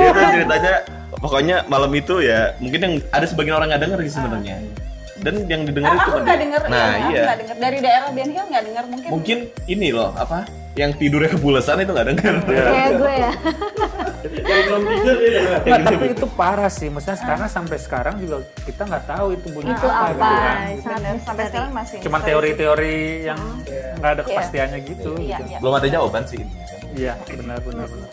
itu 0.02 0.20
ceritanya 0.34 0.74
pokoknya 1.14 1.58
malam 1.68 1.92
itu 1.94 2.20
ya 2.20 2.52
mungkin 2.58 2.80
yang 2.82 2.94
ada 3.12 3.24
sebagian 3.24 3.56
orang 3.56 3.72
nggak 3.72 3.84
denger 3.88 4.00
sih 4.04 4.14
sebenarnya. 4.14 4.56
Dan 5.22 5.34
yang 5.46 5.62
didengar 5.64 5.94
itu 5.94 6.02
aku 6.02 6.12
kan 6.12 6.22
nggak 6.22 6.34
dia. 6.34 6.44
denger 6.44 6.62
Nah 6.66 6.74
ya, 6.74 6.90
aku 6.98 7.12
iya. 7.12 7.22
nggak 7.22 7.40
denger 7.40 7.56
dari 7.58 7.78
daerah 7.80 8.08
Ben 8.10 8.30
Hill 8.30 8.46
nggak 8.50 8.64
denger 8.66 8.84
mungkin 8.90 9.10
Mungkin 9.10 9.38
ini 9.68 9.88
loh 9.90 10.10
apa? 10.14 10.40
Yang 10.72 10.92
tidurnya 10.98 11.30
kebulesan 11.30 11.78
itu 11.78 11.92
nggak 11.92 12.08
denger. 12.10 12.34
kayak 12.48 12.90
gue 12.96 13.14
ya 13.14 13.32
Yang 14.42 14.62
belum 14.64 14.82
tidur 14.88 15.16
dia 15.18 15.30
dengar. 15.36 15.60
Nah, 15.62 15.78
tapi 15.84 16.06
itu 16.10 16.28
parah 16.32 16.72
sih. 16.72 16.88
Maksudnya 16.88 17.18
sekarang 17.18 17.48
sampai 17.48 17.78
sekarang 17.78 18.16
juga 18.18 18.36
kita 18.64 18.82
nggak 18.86 19.04
tahu 19.06 19.28
itu 19.32 19.48
bunyi 19.52 19.72
itu 19.72 19.84
apa, 19.84 20.06
apa 20.08 20.12
gitu 20.16 20.24
kan. 20.40 20.56
Bener, 20.96 21.16
sampai 21.20 21.44
sekarang 21.46 21.72
masih 21.72 21.96
Cuma 22.00 22.18
misteri. 22.18 22.28
teori-teori 22.32 22.98
yang 23.26 23.40
nggak 24.00 24.12
ada 24.12 24.18
Iya. 24.18 24.28
kepastiannya 24.28 24.80
gitu. 24.88 25.12
Iya, 25.20 25.38
gitu. 25.38 25.44
iya. 25.52 25.58
Belum 25.60 25.74
ada 25.76 25.88
jawaban 25.88 26.24
sih. 26.24 26.42
Iya, 26.92 27.14
benar 27.28 27.60
benar 27.62 27.86
benar. 27.86 28.10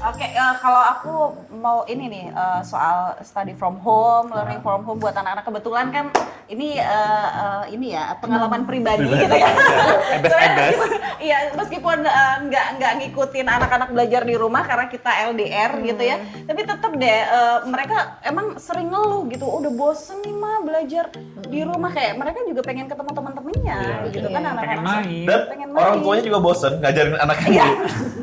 Oke, 0.00 0.22
eh, 0.24 0.54
kalau 0.56 0.78
aku 0.80 1.14
mau 1.52 1.82
ini 1.84 2.06
nih 2.06 2.24
eh, 2.28 2.60
soal 2.62 2.98
study 3.20 3.50
from 3.52 3.76
home, 3.78 4.30
learning 4.30 4.60
from 4.60 4.80
home 4.80 4.96
buat 4.96 5.10
anak-anak 5.12 5.42
kebetulan 5.42 5.90
kan 5.90 6.06
ini 6.46 6.76
eh, 6.76 6.86
eh, 7.34 7.64
ini 7.72 7.92
ya 7.92 8.14
pengalaman 8.16 8.62
pribadi 8.62 9.04
gitu 9.04 9.28
ya. 9.28 9.50
Ebes-ebes. 10.16 10.78
Iya, 11.18 11.36
meskipun 11.52 11.98
eh, 12.00 12.36
nggak 12.42 12.66
nggak 12.78 12.92
ngikutin 12.96 13.46
anak-anak 13.48 13.90
belajar 13.90 14.22
di 14.22 14.34
rumah 14.34 14.62
karena 14.62 14.86
kita 14.86 15.10
LDR 15.28 15.82
gitu 15.82 16.02
ya, 16.04 16.16
tapi 16.46 16.60
tetap 16.62 16.92
deh 16.94 17.04
eh, 17.26 17.58
mereka 17.66 17.96
emang 18.22 18.54
sering 18.56 18.88
ngeluh 18.88 19.26
gitu, 19.26 19.44
udah 19.44 19.72
bosen 19.72 20.22
nih 20.22 20.32
mah 20.32 20.62
belajar 20.62 21.10
di 21.42 21.60
rumah 21.60 21.90
kayak 21.90 22.14
mereka 22.14 22.38
juga 22.44 22.62
pengen 22.62 22.86
ketemu 22.86 23.10
teman-temannya 23.10 23.76
Iya. 23.78 23.96
gitu 24.08 24.26
kan 24.26 24.40
Pengen 24.40 24.52
anak-anak. 24.54 24.84
main. 24.84 25.26
Dan 25.26 25.40
Pengen 25.48 25.68
orang 25.70 25.92
main. 25.92 26.02
tuanya 26.02 26.22
juga 26.22 26.38
bosen 26.38 26.72
ngajarin 26.78 27.16
anaknya 27.16 27.48
Iya. 27.50 27.66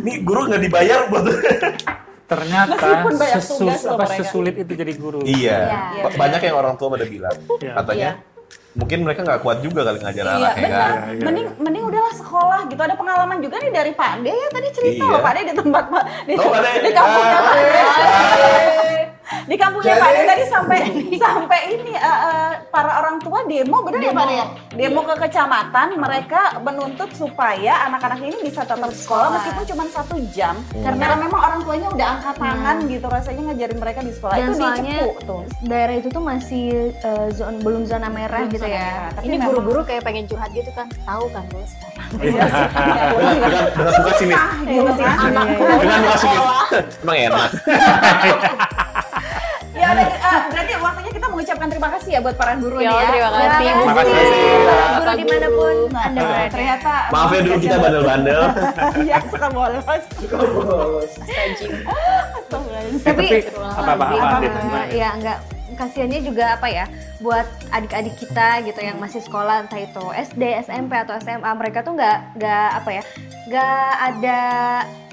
Nih 0.02 0.16
guru 0.22 0.42
nggak 0.46 0.62
dibayar 0.62 1.00
buat 1.08 1.26
Ternyata 2.26 2.74
sesus- 3.32 3.86
apa, 3.86 4.10
sesulit 4.10 4.58
itu 4.58 4.74
jadi 4.74 4.94
guru. 4.96 5.22
Iya. 5.22 5.60
Iya. 5.94 6.04
Ba- 6.04 6.18
Banyak 6.18 6.42
yang 6.42 6.56
orang 6.56 6.74
tua 6.74 6.90
pada 6.90 7.06
bilang 7.06 7.38
Iya. 7.56 7.74
katanya 7.78 8.10
mungkin 8.74 9.00
mereka 9.02 9.22
nggak 9.22 9.40
kuat 9.40 9.62
juga 9.62 9.82
kali 9.84 10.02
ngajar 10.02 10.24
Iya 10.26 10.34
anaknya 10.36 10.52
benar. 10.60 10.74
kan. 10.74 10.90
Iya, 10.90 11.06
iya. 11.08 11.24
Mending 11.24 11.48
mending 11.60 11.84
udahlah 11.86 12.14
sekolah 12.14 12.60
gitu. 12.66 12.82
Ada 12.82 12.96
pengalaman 12.96 13.38
juga 13.40 13.56
nih 13.58 13.72
dari 13.72 13.92
Pak 13.94 14.12
De 14.20 14.34
ya 14.34 14.48
tadi 14.50 14.68
cerita 14.72 15.00
Iya. 15.00 15.12
loh 15.12 15.22
Pak 15.22 15.32
De 15.32 15.42
di 15.44 15.54
tempat 15.54 15.84
Pak 15.86 16.04
di, 16.26 16.34
Oh, 16.34 16.50
di 16.82 16.92
kampungnya 16.92 17.38
Ah. 17.38 17.44
Pak 17.46 17.56
De. 17.56 18.95
Di 19.46 19.56
kampungnya 19.62 19.96
Pak 20.02 20.10
De 20.10 20.22
tadi 20.26 20.44
sampai 20.50 20.80
sampai 21.22 21.60
ini 21.78 21.94
eh, 21.94 22.20
eh, 22.28 22.52
para 22.74 23.02
orang 23.06 23.22
tua 23.22 23.46
demo 23.46 23.86
benar 23.86 24.02
ya 24.02 24.14
Pak 24.14 24.26
De 24.26 24.34
ya? 24.34 24.46
Demo 24.74 25.02
ke 25.06 25.16
kecamatan 25.22 25.88
mereka 26.02 26.42
menuntut 26.66 27.10
supaya 27.14 27.86
anak-anak 27.86 28.20
ini 28.26 28.38
bisa 28.42 28.66
tetap 28.66 28.90
sekolah 28.90 29.38
meskipun 29.38 29.64
cuma 29.70 29.84
satu 29.94 30.16
jam 30.34 30.58
karena 30.74 31.14
memang 31.14 31.40
orang 31.40 31.60
tuanya 31.62 31.88
udah 31.94 32.08
angkat 32.18 32.36
tangan 32.42 32.78
gitu 32.90 33.06
rasanya 33.06 33.42
ngajarin 33.54 33.80
mereka 33.80 34.00
di 34.02 34.14
sekolah 34.14 34.36
dan 34.36 34.50
itu 34.50 34.54
di 34.54 34.60
soalnya 34.60 34.96
Cepu 34.98 35.10
tuh. 35.26 35.42
daerah 35.66 35.96
itu 36.02 36.10
tuh 36.10 36.24
masih 36.26 36.66
eh, 36.96 37.28
zon 37.38 37.56
belum 37.62 37.84
zona 37.86 38.10
merah 38.10 38.42
Belum 38.46 38.54
gitu 38.54 38.66
zona 38.66 38.74
ya 38.74 38.86
merah. 38.90 39.10
Tapi 39.14 39.26
Ini 39.30 39.36
guru-guru 39.46 39.80
kayak 39.86 40.02
pengen 40.02 40.26
curhat 40.26 40.50
gitu 40.52 40.72
kan. 40.74 40.88
Tahu 41.06 41.26
kan 41.30 41.44
lu 41.54 41.62
sekarang. 41.66 42.08
Dengan 43.76 43.94
suka 43.94 44.12
sini. 44.18 44.34
gitu 44.66 44.92
kan. 44.98 45.16
Dengan 45.80 45.98
suka 46.02 46.18
sini. 46.18 46.38
Emang 47.06 47.18
enak. 47.30 47.50
Ya 49.86 49.94
udah, 49.94 50.08
eh, 50.10 50.40
berarti 50.50 50.74
waktunya 50.76 51.12
kita 51.14 51.28
mengucapkan 51.28 51.68
terima 51.70 51.90
kasih 51.92 52.10
ya 52.10 52.20
buat 52.20 52.36
para 52.36 52.54
guru 52.56 52.78
Ya, 52.78 52.90
nih 52.90 52.98
ya. 52.98 53.06
terima 53.06 53.30
kasih, 53.30 53.46
Terima 53.46 53.70
Bu 53.70 53.84
Terima 53.86 53.94
kasih. 53.96 54.16
Guru. 54.26 54.58
guru 54.96 55.12
di 55.16 55.26
mana 55.26 55.48
pun 55.48 55.76
anda 55.96 56.20
berada 56.22 56.48
ternyata 56.50 56.92
Maaf 57.08 57.30
ya 57.30 57.40
dulu 57.40 57.58
kita 57.60 57.76
bandel-bandel. 57.78 58.42
Iya, 59.06 59.18
suka 59.28 59.48
bolos. 59.50 59.86
Bolos. 59.86 61.12
Astagfirullahaladzim. 61.16 63.04
Tapi 63.04 63.26
apa 63.54 63.92
apa 63.92 64.06
apa 64.06 64.06
Apa, 64.18 64.38
Dit? 64.40 64.52
apa? 64.52 64.80
ya 64.92 65.10
enggak 65.14 65.38
kasihannya 65.76 66.20
juga 66.24 66.56
apa 66.56 66.68
ya 66.68 66.86
buat 67.20 67.44
adik-adik 67.70 68.16
kita 68.16 68.64
gitu 68.64 68.80
yang 68.80 68.96
masih 68.96 69.20
sekolah 69.20 69.60
entah 69.62 69.76
itu 69.78 70.04
SD, 70.16 70.40
SMP 70.64 70.96
atau 70.96 71.20
SMA 71.20 71.52
mereka 71.54 71.84
tuh 71.84 71.94
nggak 71.94 72.18
nggak 72.34 72.70
apa 72.76 72.90
ya 72.92 73.04
nggak 73.46 73.90
ada 74.02 74.42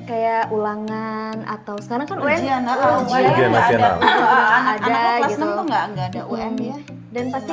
kayak 0.04 0.42
ulangan 0.48 1.34
atau 1.44 1.74
sekarang 1.78 2.04
kan 2.04 2.18
UN 2.18 2.38
Ujian, 2.38 2.62
ah, 2.64 2.76
ujian 3.00 3.22
Ujian 3.24 3.48
nggak 3.48 3.64
ada. 3.64 3.78
nasional. 3.78 3.94
Ah, 3.96 4.08
ah, 4.08 4.48
Anak 4.56 4.74
Ada 4.76 4.86
anak 4.88 5.02
kelas 5.16 5.30
gitu. 5.30 5.44
6 5.44 5.50
tuh 5.52 5.64
nggak 5.64 5.84
nggak 5.88 6.06
ada 6.08 6.22
UN 6.26 6.52
ya. 6.58 6.76
dan 7.10 7.24
pasti 7.28 7.52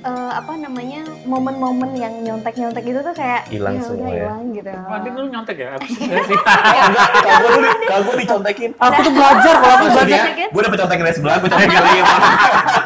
eh, 0.00 0.30
apa 0.32 0.52
namanya 0.56 1.00
momen-momen 1.22 1.90
yang 1.94 2.14
nyontek-nyontek 2.20 2.82
gitu 2.82 3.00
tuh 3.00 3.12
kayak 3.12 3.44
Hilang 3.46 3.76
ya 3.76 3.82
semua 3.82 3.96
udah 3.98 4.08
ya. 4.08 4.16
hilang 4.18 4.42
gitu 4.50 4.70
Adit 4.72 5.12
dulu 5.12 5.26
nyontek 5.28 5.56
ya? 5.56 5.68
Enggak, 5.76 7.08
kalau 7.20 7.48
gue 7.54 7.70
kalau 7.84 8.02
gue 8.02 8.16
dicontekin. 8.18 8.70
Aku 8.74 8.98
tuh 8.98 9.12
belajar 9.12 9.54
kalau 9.56 9.74
aku 9.74 9.84
belajar. 9.90 10.20
Gue 10.48 10.60
dapet 10.62 10.78
contekin 10.80 11.04
dari 11.04 11.14
sebelah, 11.14 11.36
gue 11.38 11.48
contekin 11.48 11.76
lagi. 11.76 12.00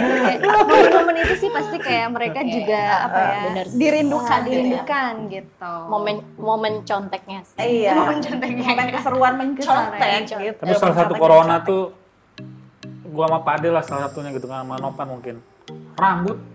Kayak 0.00 0.40
momen-momen 0.42 1.16
itu 1.20 1.34
sih 1.38 1.50
pasti 1.52 1.76
kayak 1.78 2.08
mereka 2.10 2.40
juga 2.42 2.80
apa 3.06 3.18
ya 3.20 3.38
bener 3.46 3.64
sih. 3.68 3.78
Dirindukan 3.78 4.26
ah, 4.30 4.38
gitu 4.40 4.50
ya. 4.50 4.56
dirindukan 4.56 5.12
gitu 5.28 5.72
momen 5.86 6.16
momen 6.36 6.74
conteknya 6.82 7.40
sih. 7.44 7.58
Iya. 7.60 7.92
Momen 7.94 8.18
keseruan 8.90 9.34
mencontek 9.38 10.00
Keseruan. 10.00 10.44
gitu. 10.50 10.60
Tapi 10.64 10.74
salah 10.76 10.96
satu 10.96 11.14
corona 11.16 11.60
mencontek. 11.60 11.68
tuh 11.68 11.82
gua 13.10 13.24
sama 13.26 13.40
Pade 13.42 13.68
lah 13.68 13.82
salah 13.82 14.02
satunya 14.08 14.30
gitu 14.34 14.46
kan 14.50 14.66
sama 14.66 14.74
Nopan 14.78 15.06
mungkin. 15.06 15.34
Rambut. 15.94 16.49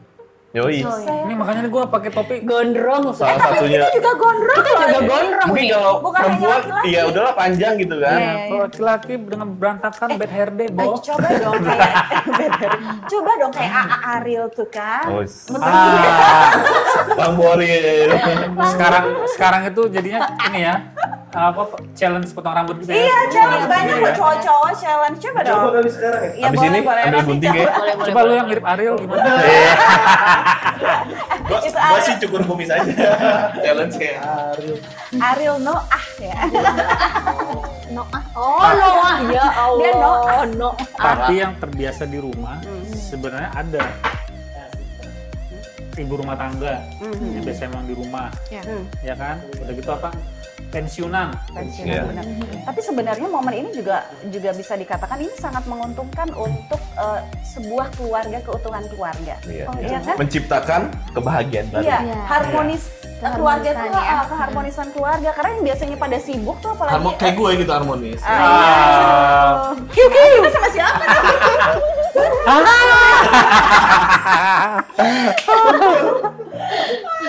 Yoi. 0.55 0.79
Ini 1.25 1.33
makanya 1.35 1.67
gua 1.67 1.83
pakai 1.85 2.09
topi. 2.09 2.35
Gondrong. 2.41 3.11
Salah 3.11 3.35
satunya. 3.37 3.91
juga 3.91 4.11
gondrong 4.15 4.55
Kita 4.55 4.71
juga 4.71 4.99
gondrong 5.03 5.47
Mungkin 5.51 5.61
nih. 5.61 5.71
kalau 5.73 5.93
Bukan 5.99 6.21
perempuan, 6.21 6.61
iya 6.83 7.01
udahlah 7.03 7.33
panjang 7.35 7.73
gitu 7.75 7.95
kan. 7.97 8.15
Nah, 8.15 8.35
kalau 8.47 8.61
laki-laki 8.63 9.13
dengan 9.19 9.47
berantakan 9.51 10.09
bad 10.15 10.31
hair 10.31 10.49
day, 10.49 10.65
Eh, 10.65 10.71
Bo. 10.71 10.95
coba 10.97 11.27
dong 11.35 11.59
kayak 11.67 11.93
coba 13.11 13.31
dong 13.35 13.51
kayak 13.51 13.71
AA 13.73 13.97
Ariel 14.15 14.45
tuh 14.49 14.67
kan. 14.69 15.03
Oh, 15.09 15.21
Ah, 15.57 16.55
Bang 17.13 17.35
Bori. 17.35 17.75
sekarang 18.65 19.03
sekarang 19.27 19.61
itu 19.65 19.81
jadinya 19.89 20.19
ini 20.47 20.59
ya. 20.63 20.75
Apa 21.35 21.61
challenge 21.91 22.31
potong 22.31 22.55
rambut 22.55 22.75
gitu 22.79 22.89
ya. 22.89 22.97
Iya, 22.97 23.17
challenge 23.27 23.59
Potong 23.61 23.75
banyak 23.75 23.95
kok 23.95 24.05
ya. 24.05 24.15
cowok-cowok 24.15 24.71
challenge. 24.73 25.17
Coba 25.19 25.39
dong. 25.41 25.55
Coba 25.59 25.69
dari 25.75 25.89
sekarang 25.91 26.21
ya. 26.21 26.31
Iya, 26.31 26.45
Abis 26.45 26.57
boleh, 26.57 26.69
ini 26.69 26.79
boleh. 26.81 27.01
ambil 27.03 27.21
gunting 27.21 27.53
ya. 27.53 27.67
coba. 27.99 28.19
Lu 28.21 28.33
yang 28.33 28.47
mirip 28.47 28.65
Ariel 28.65 28.95
gimana? 28.95 29.23
Gua, 31.45 31.59
Ariel. 31.61 32.01
sih 32.01 32.15
cukur 32.23 32.41
kumis 32.43 32.69
aja. 32.69 32.91
Challenge 33.63 33.95
kayak. 33.95 34.19
Ariel 35.13 35.57
Noah 35.59 36.03
ya. 36.17 36.35
Noah. 37.87 38.23
Oh, 38.35 38.59
Noah. 38.59 39.17
Ya 39.31 39.45
Allah. 39.47 39.79
Dia 39.79 39.91
Noah. 39.95 40.39
Noah. 40.49 40.75
Tapi 40.91 41.33
yang 41.37 41.53
terbiasa 41.55 42.03
di 42.03 42.19
rumah 42.19 42.59
sebenarnya 42.91 43.47
ada 43.53 43.83
ibu 45.95 46.13
rumah 46.13 46.35
tangga 46.35 46.83
yang 46.99 47.39
biasa 47.39 47.61
emang 47.65 47.87
di 47.87 47.95
rumah, 47.95 48.27
ya 48.99 49.15
kan? 49.15 49.39
Udah 49.55 49.71
gitu 49.71 49.87
apa? 49.89 50.09
Pensiunan. 50.75 51.31
Pensiunan, 51.49 51.87
Iya. 51.87 52.03
benar. 52.03 52.25
Tapi 52.65 52.79
sebenarnya 52.83 53.27
momen 53.27 53.53
ini 53.55 53.69
juga 53.71 54.03
juga 54.27 54.51
bisa 54.51 54.75
dikatakan 54.75 55.17
ini 55.17 55.31
sangat 55.33 55.63
menguntungkan 55.63 56.27
untuk 56.35 56.81
eh, 56.95 57.19
sebuah 57.45 57.95
keluarga 57.95 58.37
keutuhan 58.41 58.83
keluarga. 58.85 59.39
Iya. 59.41 59.65
Oh, 59.65 59.75
iya 59.79 60.03
kan? 60.03 60.15
Menciptakan 60.17 60.81
kebahagiaan 61.11 61.67
baru. 61.71 61.81
Iya, 61.81 61.97
Iya. 62.03 62.19
harmonis 62.25 62.83
keluarga 63.15 63.63
itu 63.65 63.79
Keharmonisan 63.79 64.03
ya. 64.05 64.13
ah, 64.13 64.25
keharmonisan 64.27 64.87
keluarga 64.91 65.29
karena 65.31 65.49
yang 65.49 65.63
biasanya 65.63 65.97
pada 65.97 66.17
sibuk 66.19 66.57
tuh 66.59 66.69
apalagi 66.69 66.93
Harmo 66.93 67.09
kayak 67.15 67.33
gue 67.33 67.49
gitu 67.57 67.71
harmonis. 67.71 68.19
Ah, 68.21 68.35
iya. 68.35 68.75
Kiu 69.89 70.07
kiu 70.11 70.35
Kita 70.35 70.51
sama 70.51 70.69
siapa? 70.69 71.03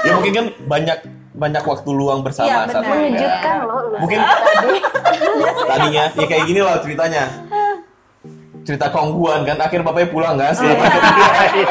Ya 0.04 0.12
mungkin 0.14 0.32
kan 0.32 0.46
banyak 0.66 0.98
banyak 1.36 1.62
waktu 1.62 1.90
luang 1.92 2.24
bersama 2.24 2.48
Iya, 2.48 2.56
saat 2.66 2.82
benar. 2.82 2.96
mengejutkan 2.96 3.56
loh. 3.62 3.80
Mungkin 4.00 4.18
tadinya 5.70 6.04
ya 6.16 6.26
kayak 6.26 6.44
gini 6.48 6.60
loh 6.64 6.76
ceritanya. 6.80 7.24
Cerita 8.66 8.90
kongguan 8.90 9.46
kan, 9.46 9.54
akhir 9.62 9.86
bapaknya 9.86 10.10
pulang 10.10 10.34
kan 10.34 10.50
setelah 10.50 10.74
Iya, 10.74 10.82
pandemi. 10.90 11.62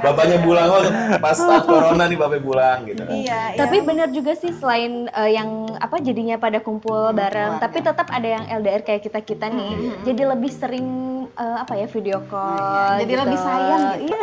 Bapaknya 0.00 0.38
pulang 0.40 0.68
oh, 0.68 0.80
pas 1.16 1.32
saat 1.32 1.64
corona 1.64 2.04
nih 2.04 2.18
bapaknya 2.20 2.44
pulang 2.44 2.78
gitu 2.84 3.02
kan. 3.04 3.14
Iya, 3.16 3.40
iya. 3.56 3.56
Tapi 3.56 3.76
benar 3.80 4.08
juga 4.12 4.32
sih 4.36 4.52
selain 4.52 5.08
eh, 5.08 5.30
yang 5.32 5.48
apa 5.80 5.96
jadinya 5.96 6.36
pada 6.36 6.60
kumpul 6.60 7.16
bareng, 7.16 7.56
keluarga. 7.56 7.64
tapi 7.64 7.78
tetap 7.80 8.08
ada 8.12 8.28
yang 8.28 8.44
LDR 8.52 8.84
kayak 8.84 9.00
kita 9.00 9.20
kita 9.24 9.48
nih. 9.48 9.96
Jadi 10.04 10.22
lebih 10.28 10.52
sering 10.52 10.88
eh, 11.32 11.56
apa 11.56 11.72
ya 11.76 11.86
video 11.88 12.20
call. 12.28 13.00
Jadi 13.00 13.12
gitu. 13.12 13.22
lebih 13.24 13.38
sayang 13.40 13.82
gitu. 13.96 14.12
Iya. 14.12 14.22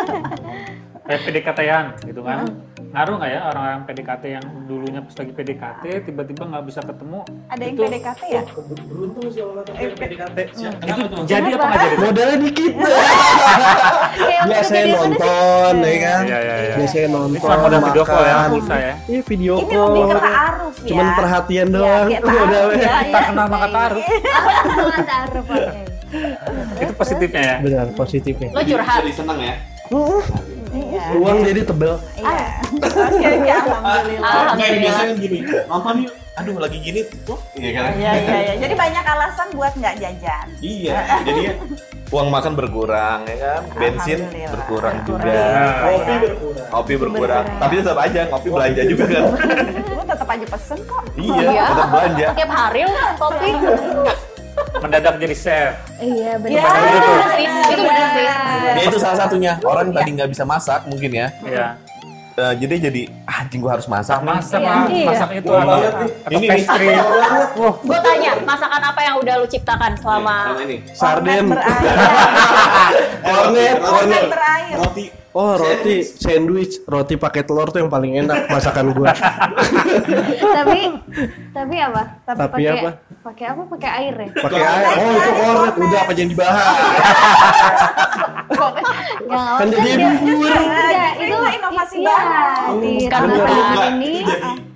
Kayak 1.07 1.21
PDKT-an 1.23 1.85
gitu 2.03 2.19
kan. 2.21 2.37
Ngaruh 2.87 3.13
nggak 3.19 3.31
ya 3.35 3.39
orang-orang 3.51 3.81
PDKT 3.83 4.23
yang 4.31 4.45
dulunya 4.63 4.99
pas 5.03 5.15
lagi 5.19 5.31
PDKT 5.35 5.83
tiba-tiba 6.07 6.43
nggak 6.47 6.63
bisa 6.65 6.79
ketemu? 6.79 7.19
ada 7.47 7.61
yang 7.63 7.75
itu, 7.75 7.81
PDKT 7.83 8.21
ya? 8.31 8.43
Beruntung 8.87 9.25
sih 9.27 9.41
kalau 9.43 9.53
kata 9.59 9.71
PDKT. 9.75 10.37
Itu 10.87 11.21
jadi 11.27 11.49
apa 11.51 11.65
nggak 11.67 11.79
jadi? 11.83 11.95
Modalnya 11.99 12.37
dikit. 12.47 12.73
Biasanya 14.47 14.85
nonton, 14.95 15.73
ya 15.83 15.97
kan? 15.99 16.23
Iya, 16.23 16.39
iya, 16.39 16.55
iya. 16.63 16.75
Biasanya 16.79 17.07
Ini 17.07 17.15
nonton, 17.15 17.57
modal 17.59 17.81
video 17.91 18.03
call 18.07 18.23
ya, 18.23 18.35
makan. 18.35 18.49
pulsa 18.55 18.75
ya. 18.79 18.93
Iya 19.07 19.21
video 19.27 19.53
Ini 19.59 19.67
call. 19.67 19.87
lebih 19.87 20.03
ke 20.07 20.15
ta'aruf 20.23 20.75
ya. 20.75 20.87
Cuman 20.87 21.07
perhatian 21.19 21.67
doang. 21.71 22.07
Modalnya. 22.07 22.79
ya. 22.79 22.93
Tak 23.11 23.23
kenal 23.31 23.47
maka 23.51 23.67
pakai. 23.67 24.03
Itu 26.87 26.93
positifnya 26.95 27.41
ya. 27.43 27.55
Benar, 27.59 27.85
positifnya. 27.99 28.49
Lo 28.55 28.61
curhat. 28.63 28.99
Jadi 29.03 29.11
senang 29.11 29.39
ya. 29.43 29.55
Iya. 30.77 31.03
Uang 31.15 31.37
jadi 31.41 31.61
tebel. 31.63 31.93
Iya. 32.13 32.47
Oke, 32.67 32.87
oke, 33.25 33.51
alhamdulillah. 33.63 34.53
Kayak 34.53 34.73
biasanya 34.79 35.13
gini, 35.15 35.39
nonton 35.65 35.95
yuk. 36.03 36.13
Aduh 36.37 36.53
lagi 36.55 36.77
gini 36.77 37.01
tuh. 37.25 37.39
Iya 37.51 37.69
kan? 37.73 37.91
Iya, 37.91 38.11
iya, 38.15 38.35
iya. 38.39 38.53
Jadi 38.59 38.73
banyak 38.75 39.03
alasan 39.03 39.47
buat 39.51 39.73
nggak 39.73 39.95
jajan. 39.97 40.45
Iya, 40.59 40.97
jadi 41.25 41.43
uang 42.07 42.29
makan 42.29 42.53
berkurang 42.53 43.25
ya 43.25 43.35
kan, 43.35 43.61
bensin 43.73 44.21
Alhamdulillah. 44.21 44.51
berkurang 44.53 44.95
juga, 45.03 45.33
Nah, 45.33 45.73
Kopi 45.83 46.13
berkurang. 46.21 46.67
kopi 46.69 46.93
berkurang. 46.95 47.45
Tapi 47.57 47.73
tetap 47.75 47.97
aja 47.99 48.21
ngopi 48.27 48.47
belanja 48.47 48.81
juga 48.85 49.03
kan. 49.07 49.23
Tetap 50.07 50.27
aja 50.29 50.45
pesen 50.47 50.79
kok. 50.85 51.03
iya, 51.15 51.49
tetap 51.67 51.89
belanja. 51.89 52.27
Tiap 52.31 52.51
hari 52.53 52.81
lo 52.85 53.03
kopi. 53.17 53.49
Mendadak 54.77 55.15
jadi 55.17 55.35
chef. 55.35 55.73
Iya 55.97 56.31
benar. 56.37 56.53
Iya. 56.53 56.91
Itu. 56.93 57.11
Itu 57.73 57.81
bener 57.83 58.07
sih. 58.13 58.25
Ya 58.77 58.81
itu 58.85 58.97
salah 58.99 59.17
satunya. 59.25 59.53
Orang 59.63 59.89
tadi 59.95 60.09
nggak 60.13 60.29
bisa 60.29 60.43
masak 60.43 60.85
mungkin 60.85 61.11
ya. 61.11 61.27
Iya. 61.41 61.67
Eh, 62.37 62.53
jadi 62.61 62.75
jadi 62.89 63.01
ah, 63.25 63.41
anjing 63.41 63.65
gua 63.65 63.81
harus 63.81 63.89
masak. 63.89 64.21
nih. 64.21 64.29
Masak 64.29 64.59
Iya. 64.61 64.73
Iya. 64.93 65.05
masak 65.09 65.29
itu 65.41 65.49
Wah, 65.49 65.61
atau, 65.65 65.79
Ini 66.29 66.45
pastry. 66.45 66.87
Gue 67.81 67.99
tanya, 68.05 68.31
masakan 68.45 68.81
apa 68.93 69.01
yang 69.01 69.15
udah 69.17 69.33
lu 69.41 69.47
ciptakan 69.49 69.91
selama 69.97 70.53
Sama 70.53 70.61
ini. 70.69 70.77
Sarden. 70.93 71.45
Kornet, 73.25 73.75
Kornet. 73.81 74.23
Roti. 74.77 75.05
Oh 75.37 75.53
roti 75.53 76.01
sandwich, 76.01 76.81
roti 76.89 77.13
pakai 77.13 77.45
telur 77.45 77.69
tuh 77.69 77.77
yang 77.77 77.93
paling 77.93 78.25
enak 78.25 78.49
masakan 78.49 78.89
gua. 78.89 79.13
tapi 80.57 80.81
tapi 81.53 81.75
apa? 81.77 82.01
Tapi 82.25 82.41
pakai, 82.41 82.65
apa? 82.73 82.89
Pakai 83.27 83.45
apa? 83.51 83.67
Pakai 83.67 83.89
air 83.91 84.15
ya? 84.15 84.27
Pakai 84.39 84.61
air. 84.63 84.87
Oh 84.87 85.11
itu 85.11 85.31
kornet, 85.35 85.75
udah 85.75 85.99
apa 85.99 86.11
yang 86.15 86.29
dibahas? 86.31 86.63
Kan 89.59 89.67
jadi 89.67 89.89
bubur. 90.23 90.47
Enggak, 90.47 91.11
Itu 91.19 91.35
itu 91.35 91.47
inovasi 91.59 91.95
iya, 91.99 92.07
baru. 92.07 92.79
di 92.79 92.91
Bukan, 93.03 93.11
ramadan 93.11 93.51
bukan. 93.51 93.91
ini 93.99 94.13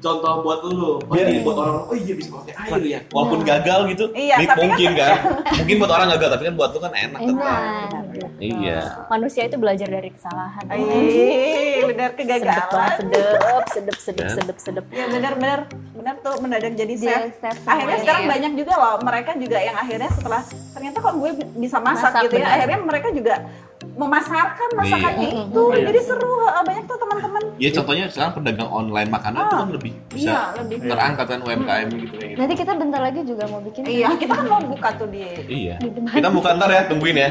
contoh 0.02 0.34
buat 0.42 0.60
lu. 0.66 0.98
Biar 1.06 1.28
buat 1.40 1.56
orang, 1.56 1.76
oh 1.86 1.96
iya 1.96 2.14
bisa 2.14 2.30
pakai 2.34 2.54
air 2.58 2.82
ya. 2.84 3.00
Walaupun 3.08 3.40
gagal 3.42 3.80
gitu, 3.88 4.06
Iya, 4.12 4.36
nih, 4.36 4.48
tapi 4.48 4.58
kan- 4.58 4.68
mungkin 4.68 4.90
kan. 4.92 5.16
Mungkin 5.62 5.76
buat 5.78 5.92
orang 5.92 6.08
gagal, 6.12 6.30
tapi 6.32 6.44
kan 6.44 6.56
buat 6.56 6.70
lu 6.70 6.80
kan 6.80 6.92
enak 6.92 7.20
tetap. 7.20 7.38
enak. 7.38 8.04
Iya. 8.38 8.80
manusia 9.08 9.42
itu 9.44 9.56
belajar 9.56 9.86
dari 9.86 10.10
kesalahan. 10.10 10.64
Ih, 10.68 11.86
benar 11.90 12.10
kegagalan. 12.12 12.90
sedep, 12.98 13.28
sedep, 13.68 13.98
sedep, 13.98 14.28
sedep, 14.32 14.58
sedep. 14.58 14.86
Ya 14.90 15.06
benar 15.08 15.34
benar 15.36 15.60
benar 15.94 16.16
tuh 16.20 16.34
mendadak 16.40 16.74
jadi 16.74 16.94
Dia 16.96 17.30
chef. 17.30 17.38
chef 17.38 17.58
Akhirnya 17.64 17.98
sekarang 18.02 18.24
ya. 18.24 18.30
banyak 18.30 18.52
juga 18.58 18.74
loh 18.74 18.96
mereka 19.00 19.32
juga 19.38 19.58
yang 19.58 19.78
akhirnya 19.78 20.10
setelah 20.10 20.42
ternyata 20.74 20.98
kok 20.98 21.14
gue 21.16 21.30
bisa 21.56 21.78
masak, 21.78 22.10
Masak, 22.10 22.22
gitu 22.26 22.36
ya. 22.36 22.48
Akhirnya 22.52 22.80
mereka 22.82 23.08
juga 23.12 23.36
memasarkan 23.82 24.70
masakannya 24.74 25.28
Iya. 25.28 25.42
itu. 25.44 25.64
Iya. 25.68 25.84
Jadi 25.88 26.00
seru 26.02 26.32
eh, 26.44 26.64
banyak 26.64 26.84
tuh 26.86 26.98
teman-teman. 26.98 27.42
Ya 27.58 27.70
contohnya 27.72 28.06
sekarang 28.08 28.32
pedagang 28.34 28.70
online 28.70 29.10
makanan 29.10 29.40
itu 29.40 29.56
kan 29.56 29.70
lebih 29.72 29.92
bisa 30.08 30.30
Iya, 30.30 30.40
lebih. 30.58 30.78
terangkat 30.86 31.26
kan 31.28 31.40
UMKM 31.42 31.88
gitu 31.92 32.14
kayak 32.14 32.30
gitu. 32.30 32.40
Nanti 32.40 32.54
kita 32.56 32.72
bentar 32.76 33.02
lagi 33.02 33.20
juga 33.24 33.44
mau 33.48 33.60
bikin. 33.60 33.82
Iya, 33.84 34.08
kita 34.16 34.34
kan 34.34 34.46
mau 34.48 34.62
buka 34.64 34.90
tuh 34.96 35.08
di 35.08 35.22
Iya. 35.48 35.76
Di 35.78 35.90
depan. 35.90 36.14
Kita 36.14 36.30
bukan 36.30 36.52
ntar 36.56 36.70
ya, 36.70 36.82
tungguin 36.86 37.16
ya. 37.16 37.30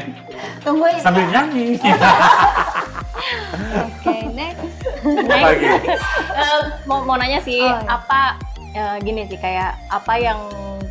tungguin. 0.61 0.99
sambil 0.99 1.23
nyanyi. 1.25 1.67
Oke, 3.71 4.15
next. 4.29 4.75
Next. 5.03 5.41
Lagi. 5.41 5.67
Eh, 6.31 6.59
mau, 6.83 6.99
mau 7.01 7.15
nanya 7.15 7.39
sih, 7.39 7.59
Oh, 7.59 7.69
iya. 7.69 7.85
apa 7.87 8.21
eh, 8.71 8.97
gini 9.01 9.23
sih 9.25 9.37
kayak 9.37 9.75
apa 9.87 10.13
yang 10.15 10.39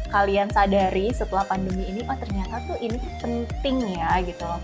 kalian 0.09 0.49
sadari 0.49 1.11
setelah 1.11 1.45
pandemi 1.45 1.85
ini? 1.87 2.01
Oh 2.03 2.17
ternyata 2.17 2.61
tuh 2.65 2.77
ini 2.79 2.97
penting 3.21 3.77
ya 3.95 4.21
gitu 4.21 4.43
loh. 4.43 4.61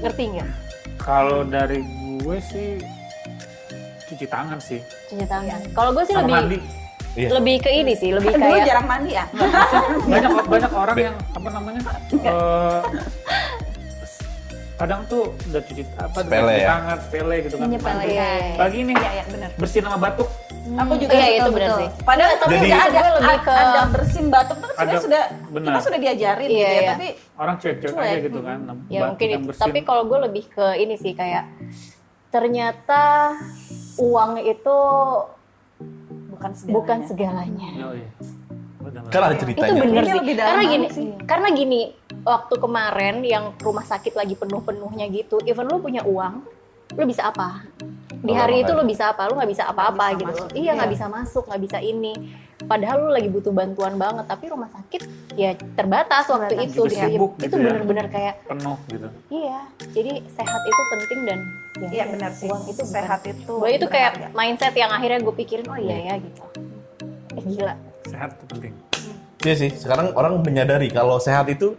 Ngerti 0.00 0.22
nggak? 0.30 0.48
Kalau 0.96 1.40
dari 1.42 1.80
gue 2.18 2.38
sih 2.42 2.68
cuci 4.06 4.26
tangan 4.26 4.58
sih. 4.58 4.80
Cuci 5.06 5.24
tangan. 5.24 5.60
Kalau 5.70 5.90
gue 5.92 6.04
sih 6.04 6.14
Sama 6.14 6.26
lebih 6.26 6.36
mandi. 6.36 6.58
Iya. 7.10 7.26
lebih 7.34 7.56
ke 7.58 7.70
ini 7.74 7.92
sih, 7.92 8.14
lebih 8.14 8.30
kayak 8.32 8.62
jarang 8.64 8.86
mandi 8.86 9.10
ya. 9.12 9.26
Banyak 10.14 10.30
banyak 10.46 10.72
orang 10.72 10.96
yang 11.00 11.16
apa 11.34 11.48
namanya? 11.50 11.80
eh, 12.14 12.80
kadang 14.76 15.02
tuh 15.04 15.34
udah 15.44 15.60
cuci 15.60 15.82
apa 15.92 16.06
udah 16.14 16.22
Sepele 16.22 16.46
cuci 16.46 16.62
ya? 16.62 16.68
tangan 16.70 16.96
sepele 17.02 17.36
gitu 17.42 17.54
kan. 17.54 17.66
Menyepelekan. 17.66 18.06
Mandi. 18.06 18.56
Pagi 18.56 18.78
ini 18.78 18.92
Iya, 18.94 19.10
iya, 19.12 19.24
benar. 19.26 19.50
bersihin 19.58 19.84
sama 19.84 19.98
batuk 19.98 20.28
Aku 20.72 20.92
juga 20.94 21.10
Iya, 21.10 21.20
betul, 21.20 21.34
itu 21.36 21.50
benar 21.50 21.66
betul. 21.66 21.78
sih. 21.78 21.88
Padahal 22.00 22.32
tapi 22.36 22.52
Jadi- 22.52 22.68
nggak 22.68 22.82
ada 22.84 22.98
Gue 23.00 23.10
lebih 23.12 23.38
ke- 23.40 23.56
ada 23.56 23.80
bersin 23.88 24.26
batuk 24.26 24.56
itu 24.56 24.66
kan 24.68 24.76
Ada- 24.80 25.00
sudah 25.00 25.22
benar. 25.48 25.66
kita 25.66 25.80
sudah 25.80 25.98
diajarin 25.98 26.46
Iya, 26.46 26.52
gitu 26.52 26.60
ya, 26.62 26.70
iya. 26.76 26.90
tapi 26.90 27.06
Orang 27.36 27.54
cuek-cuek 27.56 27.90
Cuek. 27.90 28.04
aja 28.04 28.18
gitu 28.20 28.38
kan. 28.40 28.58
ya 28.60 28.68
batuk 28.68 29.08
mungkin 29.08 29.26
yang 29.26 29.40
itu 29.40 29.48
bersin. 29.48 29.62
tapi 29.62 29.78
kalau 29.80 30.02
gue 30.04 30.18
lebih 30.20 30.44
ke 30.46 30.66
ini 30.76 30.94
sih 30.94 31.12
kayak 31.12 31.44
ternyata 32.28 33.02
uang 33.96 34.32
itu 34.40 34.76
bukan 36.30 36.50
segalanya. 36.52 36.74
bukan 36.74 36.98
segalanya 37.04 37.70
Oh, 37.82 37.92
iya. 37.92 38.10
Benar. 38.80 39.02
Kan 39.08 39.20
ada 39.22 39.34
itu 39.34 39.44
ceritanya. 39.44 39.80
bener 39.82 40.04
sih 40.04 40.16
lebih 40.16 40.34
dalam 40.34 40.48
karena 40.50 40.64
gini 40.66 40.86
sih. 40.88 41.04
karena 41.22 41.48
gini 41.50 41.80
waktu 42.22 42.54
kemarin 42.56 43.16
yang 43.22 43.44
rumah 43.56 43.82
sakit 43.82 44.14
lagi 44.14 44.34
penuh-penuhnya 44.34 45.06
gitu 45.10 45.36
even 45.42 45.66
lu 45.66 45.78
punya 45.78 46.00
uang 46.02 46.42
lu 46.92 47.04
bisa 47.04 47.22
apa 47.26 47.62
di 48.12 48.28
Oh, 48.28 48.36
hari 48.36 48.60
itu 48.60 48.72
lu 48.72 48.84
bisa 48.84 49.10
apa 49.10 49.24
lu 49.24 49.34
nggak 49.34 49.48
bisa 49.48 49.64
apa-apa 49.64 50.12
gitu 50.12 50.28
masuk, 50.28 50.48
iya 50.52 50.70
nggak 50.72 50.86
iya. 50.86 50.94
bisa 50.94 51.06
masuk 51.08 51.44
nggak 51.44 51.62
bisa 51.62 51.78
ini 51.78 52.12
padahal 52.60 52.96
lu 53.00 53.10
lagi 53.10 53.26
butuh 53.26 53.48
bantuan 53.50 53.96
banget 53.96 54.26
tapi 54.26 54.44
rumah 54.46 54.68
sakit 54.68 55.02
ya 55.32 55.50
terbatas 55.72 56.28
waktu 56.28 56.52
Terbatas. 56.52 56.68
itu 56.68 56.80
Juga 56.82 56.90
dia 56.90 57.04
sibuk 57.06 57.32
itu 57.32 57.42
gitu 57.42 57.54
ya. 57.54 57.64
bener-bener 57.64 58.06
kayak 58.06 58.34
penuh 58.44 58.78
gitu. 58.86 59.08
iya 59.30 59.58
jadi 59.88 60.12
sehat 60.28 60.60
itu 60.62 60.82
penting 60.90 61.20
dan 61.24 61.40
ya, 61.78 61.88
Iya 61.90 62.04
benar 62.10 62.30
sih. 62.30 62.46
uang 62.46 62.62
itu 62.66 62.82
bukan- 62.82 62.92
sehat 62.92 63.20
itu. 63.24 63.52
gue 63.56 63.70
itu 63.72 63.86
kayak 63.88 64.10
berharga. 64.12 64.36
mindset 64.36 64.74
yang 64.74 64.90
akhirnya 64.90 65.18
gue 65.18 65.34
pikirin 65.34 65.66
oh 65.66 65.78
iya 65.78 65.96
ya 66.04 66.14
gitu 66.18 66.42
eh, 67.32 67.44
gila 67.46 67.74
Sehat 68.02 68.30
itu 68.32 68.44
penting. 68.46 68.72
Iya 69.40 69.54
sih, 69.56 69.70
sekarang 69.72 70.12
orang 70.12 70.40
menyadari 70.40 70.88
kalau 70.88 71.16
sehat 71.16 71.46
itu 71.46 71.72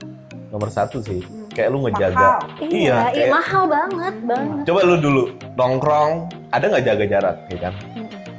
nomor 0.47 0.69
satu 0.69 0.97
sih. 0.99 1.21
Kayak 1.51 1.69
lu 1.69 1.79
ngejaga. 1.83 2.15
Mahal. 2.15 2.39
iya 2.63 2.79
iya 2.79 2.95
kayak- 3.11 3.31
mahal 3.31 3.63
banget 3.67 4.15
banget 4.23 4.63
Coba 4.63 4.79
lu 4.81 4.95
dulu 4.97 5.23
nongkrong, 5.53 6.11
ada 6.49 6.65
nggak 6.65 6.85
jaga 6.85 7.05
jarak, 7.05 7.35
ya 7.47 7.57
kan? 7.59 7.73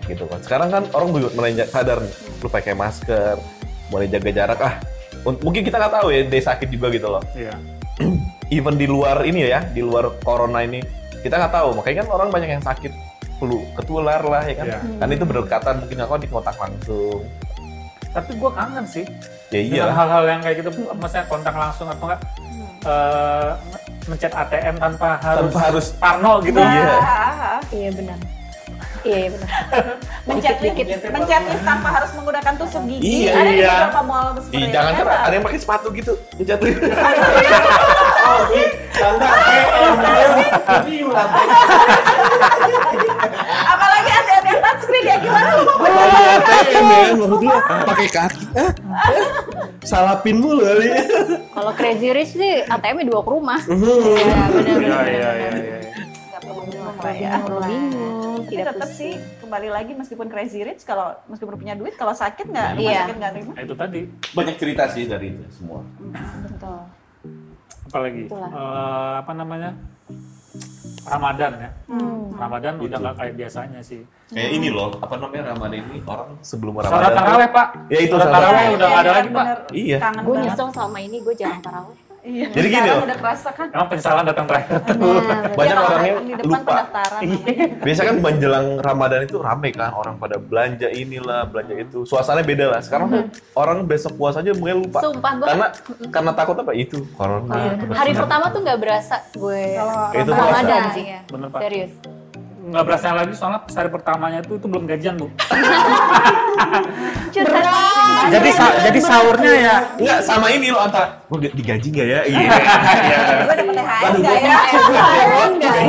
Gitu 0.03 0.25
kan. 0.25 0.39
Sekarang 0.41 0.69
kan 0.69 0.83
orang 0.91 1.09
mulai 1.13 1.53
sadar 1.63 2.01
nih, 2.01 2.13
lu 2.41 2.49
pakai 2.49 2.73
masker, 2.73 3.37
mulai 3.89 4.09
jaga 4.09 4.31
jarak. 4.33 4.59
Ah, 4.59 4.75
un- 5.23 5.41
mungkin 5.41 5.61
kita 5.61 5.77
nggak 5.77 5.93
tahu 5.93 6.09
ya, 6.09 6.21
dia 6.25 6.43
sakit 6.43 6.69
juga 6.69 6.89
gitu 6.89 7.09
loh. 7.09 7.23
Iya. 7.33 7.53
Even 8.51 8.77
di 8.77 8.85
luar 8.85 9.23
ini 9.23 9.45
ya, 9.47 9.61
di 9.63 9.81
luar 9.81 10.17
corona 10.21 10.61
ini, 10.61 10.81
kita 11.21 11.37
nggak 11.37 11.53
tahu. 11.53 11.69
Makanya 11.77 11.97
kan 12.03 12.09
orang 12.11 12.29
banyak 12.29 12.51
yang 12.51 12.65
sakit 12.65 12.93
flu, 13.37 13.61
ketular 13.75 14.21
lah 14.21 14.43
ya 14.43 14.55
kan. 14.55 14.67
Iya. 14.69 14.81
Kan 14.99 15.09
itu 15.11 15.25
berdekatan, 15.25 15.75
mungkin 15.85 15.99
aku 16.01 16.13
di 16.17 16.29
kontak 16.29 16.57
langsung. 16.57 17.21
Tapi 18.13 18.31
gue 18.37 18.51
kangen 18.51 18.85
sih. 18.85 19.05
Ya 19.49 19.61
iya. 19.61 19.83
Dengan 19.83 19.97
hal-hal 19.99 20.25
yang 20.27 20.41
kayak 20.41 20.57
gitu, 20.61 20.71
maksudnya 20.91 21.25
kontak 21.27 21.53
langsung 21.53 21.85
atau 21.87 22.05
enggak 22.07 22.21
eh, 22.83 23.51
mencet 24.03 24.33
ATM 24.33 24.75
tanpa 24.77 25.15
harus 25.17 25.47
Tanpa 25.49 25.61
harus 25.63 25.87
parno 25.95 26.43
gitu. 26.43 26.59
Iya. 26.59 26.97
Ah, 26.99 27.61
iya 27.71 27.91
benar 27.91 28.19
iya 29.03 29.19
iya 29.19 29.35
benar 29.35 29.49
mencet 30.31 30.57
Dikit-dikit. 30.63 31.11
mencet 31.11 31.43
lift 31.43 31.65
tanpa 31.65 31.89
harus 31.91 32.11
menggunakan 32.15 32.55
tusuk 32.55 32.83
gigi. 32.87 33.27
Iya. 33.27 33.33
Ada 33.33 33.51
Iya. 33.51 33.73
beberapa 33.73 34.01
mall 34.05 34.27
seperti 34.39 34.55
Ih, 34.55 34.63
itu. 34.63 34.71
jangan 34.71 34.93
kan 34.95 35.07
ada 35.27 35.35
yang 35.35 35.43
pakai 35.43 35.59
sepatu 35.59 35.89
gitu, 35.91 36.13
jatuh. 36.39 36.67
Apalagi 36.73 38.63
ada 42.87 43.11
ya 45.03 45.17
gimana 45.19 45.49
lu 45.53 45.65
mau 45.67 45.87
ATM 46.53 46.85
ya, 46.85 46.99
maksudnya 47.13 47.57
pakai 47.83 48.09
kaki. 48.09 48.45
Ah, 48.53 48.73
salapin 49.83 50.37
mulu 50.39 50.63
kali. 50.63 50.89
kalau 51.51 51.73
crazy 51.73 52.09
rich 52.11 52.33
sih 52.33 52.63
ATM-nya 52.65 53.05
dua 53.05 53.21
ke 53.21 53.31
rumah 53.31 53.61
Iya, 53.63 53.95
iya 53.99 54.45
benar 54.49 54.79
Iya, 54.81 55.01
iya, 55.05 55.31
iya, 55.33 55.51
iya. 55.55 55.79
Perlu 56.43 56.63
bingung 56.65 56.95
ya. 57.17 57.33
perlu 57.39 57.61
bingung 57.63 58.39
Tapi 58.43 58.51
tidak 58.53 58.67
tetap 58.75 58.91
sih 58.91 59.13
kembali 59.39 59.69
lagi 59.69 59.93
meskipun 59.93 60.27
crazy 60.27 60.61
rich 60.61 60.83
kalau 60.83 61.15
meskipun 61.27 61.55
punya 61.55 61.75
duit 61.75 61.95
kalau 61.95 62.13
sakit 62.13 62.47
nggak 62.47 62.69
rumah 62.73 62.83
Iya. 62.85 63.01
sakit 63.01 63.17
nggak 63.17 63.33
terima. 63.33 63.53
Nah, 63.53 63.63
itu 63.63 63.75
tadi. 63.75 64.01
Banyak 64.33 64.57
cerita 64.57 64.83
sih 64.89 65.05
dari 65.05 65.27
itu 65.31 65.45
semua. 65.51 65.81
betul 66.43 66.79
Apalagi 67.85 68.23
eh, 68.27 68.45
apa 69.19 69.33
namanya? 69.33 69.71
Ramadan 71.03 71.53
ya. 71.57 71.71
Hmm. 71.87 72.31
Ramadan 72.33 72.75
udah 72.77 72.89
Itu. 72.89 73.03
nggak 73.03 73.15
kayak 73.17 73.35
biasanya 73.37 73.81
sih. 73.81 74.01
Kayak 74.29 74.51
ini 74.51 74.69
loh, 74.69 74.89
apa 74.97 75.15
namanya 75.15 75.53
Ramadan 75.53 75.79
ini 75.79 75.99
orang 76.03 76.31
sebelum 76.41 76.73
Ramadan. 76.75 76.91
tuh- 77.05 77.17
taraweh 77.17 77.49
pak. 77.49 77.67
Ya, 77.87 77.99
itu 78.01 78.15
sholat 78.15 78.33
taraweh 78.33 78.65
udah 78.73 78.87
nggak 78.89 79.03
ada 79.03 79.13
lagi 79.13 79.31
pak. 79.31 79.47
Iya. 79.71 79.99
Gue 80.23 80.37
nyesel 80.41 80.69
selama 80.73 80.99
ini 80.99 81.17
gue 81.21 81.35
jarang 81.37 81.61
taraweh 81.61 81.97
Iya. 82.23 82.47
Jadi 82.49 82.67
gini 82.69 82.87
loh. 82.87 83.03
udah 83.03 83.19
kerasa 83.19 83.51
kan. 83.51 83.67
Emang 83.69 83.89
penyesalan 83.89 84.23
datang 84.23 84.47
terakhir. 84.47 84.79
nah 84.79 84.95
Banyak 85.53 85.75
Iya, 85.75 85.83
orang 85.83 86.03
yang 86.05 86.19
di 86.21 86.33
depan 86.33 86.47
lupa. 86.47 86.63
pendaftaran. 86.65 87.21
Biasa 87.87 88.01
kan 88.05 88.17
menjelang 88.17 88.67
Ramadan 88.79 89.21
itu 89.23 89.37
rame 89.37 89.69
kan 89.71 89.91
orang 89.91 90.15
pada 90.17 90.37
belanja 90.39 90.87
inilah, 90.89 91.43
belanja 91.45 91.75
itu. 91.77 92.07
Suasananya 92.07 92.47
beda 92.47 92.65
lah. 92.69 92.81
Sekarang 92.81 93.07
tuh 93.09 93.23
orang 93.53 93.83
besok 93.85 94.15
puasa 94.15 94.39
aja 94.39 94.55
mungkin 94.55 94.87
lupa. 94.87 95.03
sumpah 95.03 95.33
gue 95.35 95.47
Karena 95.47 95.67
karena 96.09 96.31
takut 96.33 96.57
apa 96.57 96.73
itu 96.73 97.03
corona. 97.13 97.55
Iya. 97.59 97.73
hari 97.93 98.13
pertama 98.15 98.45
tuh 98.49 98.61
nggak 98.61 98.79
berasa 98.79 99.17
gue 99.33 99.63
Kalau 99.75 100.15
Itu 100.15 100.31
Ramadan 100.33 100.83
sih 100.91 101.05
Iya. 101.05 101.19
Bener 101.27 101.49
pak. 101.49 101.61
serius 101.61 101.93
Nggak 102.63 102.85
berasa 102.85 103.11
lagi 103.11 103.35
soalnya 103.35 103.61
pas 103.61 103.75
hari 103.75 103.91
pertamanya 103.91 104.39
itu 104.39 104.55
itu 104.55 104.67
belum 104.67 104.87
gajian 104.87 105.19
bu. 105.19 105.27
berat 107.33 107.67
jadi 108.31 108.51
sa- 108.51 108.77
jadi 108.81 109.01
sahurnya 109.01 109.53
ya. 109.57 109.77
Enggak 109.97 110.19
sama 110.23 110.47
ini 110.49 110.71
loh 110.71 110.79
Anta. 110.81 111.27
Gue 111.27 111.51
digaji 111.51 111.89
nggak 111.91 112.07
ya? 112.07 112.21
Iya. 112.23 112.49
gue 113.43 113.55
dapet 113.57 113.75
THR 113.75 114.03
Aduh, 114.05 114.19
nggak 114.21 114.31
gua- 114.33 114.39
ya? 114.39 114.59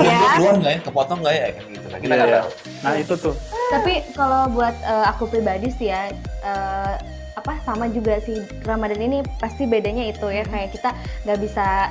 ya 0.01 0.17
keluar 0.33 0.55
nggak 0.57 0.71
ya? 0.71 0.79
Kepotong 0.81 1.19
nggak 1.21 1.33
ya? 1.33 1.45
Kayak 1.45 1.67
gitu. 1.69 1.85
Nah, 1.85 1.99
kita 1.99 2.13
nggak 2.15 2.27
Iya. 2.27 2.39
tahu. 2.39 2.49
Nah 2.81 2.93
itu 2.97 3.13
tuh. 3.19 3.35
Tapi 3.69 3.93
kalau 4.11 4.41
buat 4.49 4.75
eh, 4.75 5.05
aku 5.07 5.23
pribadi 5.27 5.67
sih 5.69 5.87
ya 5.87 6.09
eh, 6.41 6.93
apa 7.33 7.53
sama 7.61 7.85
juga 7.87 8.17
sih 8.19 8.37
Ramadan 8.63 8.97
ini 8.99 9.21
pasti 9.37 9.65
bedanya 9.65 10.05
itu 10.05 10.25
ya 10.25 10.41
kayak 10.43 10.69
kita 10.71 10.89
nggak 11.21 11.39
bisa 11.39 11.89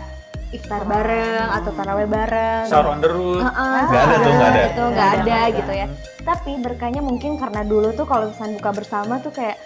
iftar 0.52 0.84
bareng 0.84 1.48
atau 1.48 1.70
taraweh 1.72 2.06
bareng. 2.06 2.64
Sahur 2.68 2.92
on 2.92 3.00
the 3.00 3.08
road. 3.08 3.40
Heeh, 3.40 3.82
Nggak 3.88 4.04
ada 4.04 4.16
tuh, 4.16 4.32
nggak 4.32 4.48
ada. 4.48 4.62
Itu 4.62 4.82
nggak 4.84 5.10
ada 5.16 5.38
gitu 5.50 5.72
ya. 5.72 5.86
Tapi 6.22 6.52
berkahnya 6.60 7.00
mungkin 7.02 7.34
karena 7.34 7.64
dulu 7.64 7.90
tuh 7.92 8.06
kalau 8.06 8.30
misalnya 8.30 8.60
buka 8.60 8.70
bersama 8.76 9.18
tuh 9.18 9.32
kayak 9.32 9.56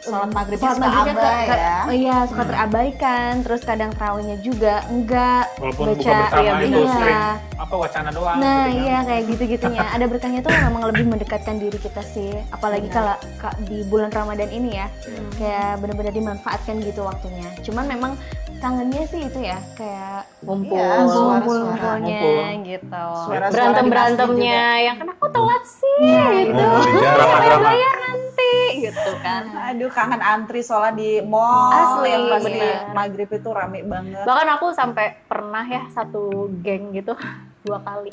Sholat 0.00 0.32
maghribnya 0.32 0.64
sholat 0.64 0.76
suka 0.80 0.88
maghribnya 0.88 1.20
abai 1.20 1.44
ke- 1.44 1.52
ke- 1.52 1.60
ya. 1.60 1.76
oh 1.84 1.92
iya 1.92 2.16
suka 2.24 2.42
terabaikan. 2.48 3.32
Terus 3.44 3.60
kadang 3.68 3.90
terawihnya 3.92 4.36
juga 4.40 4.74
enggak. 4.88 5.44
Walaupun 5.60 5.86
buka 5.92 6.00
baca 6.00 6.12
bersama 6.24 6.40
iya, 6.40 6.52
itu 6.64 6.80
iya. 6.80 6.92
sering 6.96 7.20
apa 7.60 7.74
wacana 7.76 8.08
doang. 8.08 8.36
Nah 8.40 8.60
gitu 8.64 8.72
kan. 8.72 8.80
iya 8.80 8.98
kayak 9.04 9.22
gitu-gitunya. 9.28 9.84
Ada 9.92 10.04
berkahnya 10.08 10.40
tuh 10.40 10.52
memang 10.56 10.82
lebih 10.88 11.04
mendekatkan 11.04 11.56
diri 11.60 11.76
kita 11.76 12.00
sih. 12.00 12.32
Apalagi 12.48 12.88
kalau 12.88 13.12
ka- 13.36 13.60
di 13.60 13.84
bulan 13.84 14.08
Ramadan 14.08 14.48
ini 14.48 14.70
ya, 14.72 14.88
kayak 15.36 15.84
benar-benar 15.84 16.16
dimanfaatkan 16.16 16.80
gitu 16.80 17.04
waktunya. 17.04 17.52
Cuman 17.60 17.84
memang 17.84 18.12
kangennya 18.60 19.02
sih 19.04 19.20
itu 19.22 19.40
ya, 19.40 19.58
kayak 19.72 20.28
ngumpul 20.40 20.76
Iya, 20.76 21.00
ngumpul-ngumpulnya 21.00 21.96
Ngumpul. 21.98 22.64
gitu. 22.66 23.04
Suara-suara 23.22 23.48
berantem 23.50 23.84
berantemnya 23.86 24.62
yang 24.82 24.96
kan 24.96 25.08
aku 25.10 25.26
telat 25.28 25.64
sih 25.64 25.96
gitu 26.42 26.52
Ngumpul 26.54 26.84
di 26.84 26.92
jalan. 26.94 27.16
Drama-drama. 27.16 27.64
bayar 27.66 27.94
nanti 27.98 28.52
gitu 28.82 29.10
kan 29.18 29.42
Aduh 29.66 29.90
kangen 29.90 30.20
antri 30.20 30.60
sholat 30.60 30.92
di 30.92 31.10
mall 31.22 31.70
Asli, 31.70 32.08
yang 32.08 32.24
pasti 32.28 32.52
bener. 32.52 32.76
maghrib 32.90 33.30
itu 33.30 33.48
rame 33.50 33.80
banget. 33.82 34.22
bahkan 34.22 34.48
aku 34.50 34.66
sampai 34.70 35.06
pernah 35.24 35.64
ya 35.64 35.82
satu 35.88 36.22
geng 36.60 36.92
gitu 36.92 37.16
dua 37.64 37.78
kali 37.78 38.12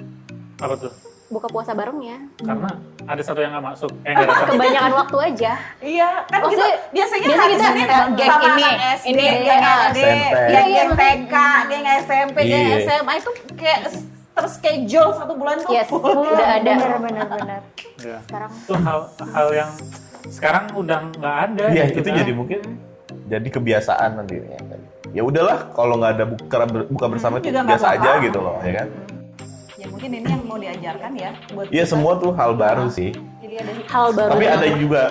Apa 0.57 0.75
tuh? 0.75 0.91
Buka 1.27 1.47
puasa 1.47 1.71
bareng 1.71 1.99
ya 1.99 2.17
Karena 2.39 2.69
ada 3.03 3.21
satu 3.21 3.39
yang 3.39 3.51
nggak 3.51 3.65
masuk. 3.65 3.91
Eh 4.01 4.11
datang. 4.11 4.47
kebanyakan 4.47 4.93
waktu 4.95 5.17
aja 5.23 5.51
Iya, 5.79 6.09
kan 6.25 6.39
Maksudnya, 6.39 6.67
kita 6.67 6.91
biasanya 6.91 7.21
biasa 7.23 7.43
kita 7.47 7.55
kayak 7.87 8.07
geng 8.09 8.29
sama 8.29 8.43
ini, 8.47 8.63
anak 8.63 8.79
SD, 8.97 9.07
ini, 9.09 9.25
geng 9.41 9.61
ah, 9.61 9.77
SD, 9.87 9.99
SMP. 9.99 10.07
geng 10.07 10.27
Iya, 10.47 10.61
iya, 10.63 10.83
geng 10.83 10.91
TK, 10.93 11.35
geng 11.67 11.85
SMP, 12.01 12.37
geng 12.41 12.63
Iya. 12.63 12.77
SMA 12.81 13.13
itu 13.13 13.29
kayak 13.53 13.79
terschedule 14.33 15.11
satu 15.11 15.33
bulan 15.33 15.55
tuh. 15.59 15.71
yes 15.73 15.89
udah 15.89 16.49
ada 16.53 16.71
Bener-bener 16.73 17.25
bener. 17.27 17.61
Ya. 17.97 18.21
sekarang 18.23 18.51
Itu 18.53 18.73
hal 18.77 18.99
hal 19.33 19.47
yang 19.51 19.71
sekarang 20.29 20.63
udah 20.71 20.99
nggak 21.11 21.35
ada. 21.49 21.65
Iya, 21.67 21.83
gitu 21.89 21.97
itu 21.97 22.09
kan. 22.09 22.17
jadi 22.21 22.31
mungkin 22.31 22.59
jadi 23.25 23.47
kebiasaan 23.49 24.11
nanti 24.15 24.37
ya. 24.37 24.59
kan. 24.61 24.79
Ya 25.09 25.21
udahlah, 25.23 25.71
kalau 25.73 25.97
nggak 25.97 26.11
ada 26.13 26.25
buka 26.29 26.57
buka 26.85 27.05
bersama 27.09 27.39
itu 27.39 27.49
Juga 27.49 27.65
nggak 27.65 27.71
biasa 27.73 27.87
aja 27.97 28.11
gitu 28.21 28.37
loh, 28.37 28.59
ya 28.61 28.73
kan? 28.77 28.87
Ya 30.07 30.09
mungkin 30.09 30.23
ini 30.23 30.31
yang 30.31 30.47
mau 30.47 30.55
diajarkan 30.57 31.11
ya 31.19 31.29
buat 31.51 31.65
Iya 31.67 31.83
semua 31.83 32.15
tuh 32.15 32.31
hal 32.31 32.55
baru 32.55 32.87
sih. 32.87 33.11
Jadi 33.43 33.55
ada 33.59 33.71
hal 33.91 34.07
baru 34.15 34.31
Tapi 34.31 34.45
ada 34.47 34.67
juga 34.79 35.01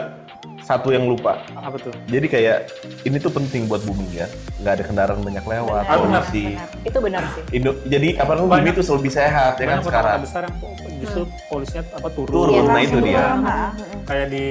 satu 0.58 0.88
yang 0.88 1.04
lupa. 1.04 1.44
Apa 1.52 1.76
tuh? 1.76 1.92
Jadi 2.08 2.26
kayak 2.26 2.72
ini 3.04 3.20
tuh 3.20 3.28
penting 3.28 3.68
buat 3.68 3.84
bumi 3.84 4.08
ya. 4.14 4.24
Nggak 4.56 4.72
ada 4.72 4.84
kendaraan 4.88 5.20
banyak 5.20 5.44
lewat, 5.44 5.84
Benar, 5.84 6.00
benar, 6.00 6.22
polusi. 6.24 6.44
itu 6.80 6.98
benar 6.98 7.22
sih 7.28 7.42
Indo- 7.52 7.76
jadi 7.84 8.08
apa 8.16 8.32
namanya 8.34 8.56
bumi 8.56 8.68
itu 8.72 8.82
lebih 8.88 9.12
sehat 9.12 9.52
ya 9.54 9.64
kan 9.68 9.68
Banyak 9.68 9.84
sekarang. 9.84 10.18
besar 10.24 10.42
yang 10.48 10.56
justru 10.96 11.22
polisinya 11.46 11.82
apa 11.92 12.08
turun. 12.08 12.32
Turun, 12.32 12.64
nah 12.64 12.80
itu 12.80 12.98
dia. 13.04 13.24
Nah, 13.36 13.68
Kayak 14.08 14.26
di 14.32 14.46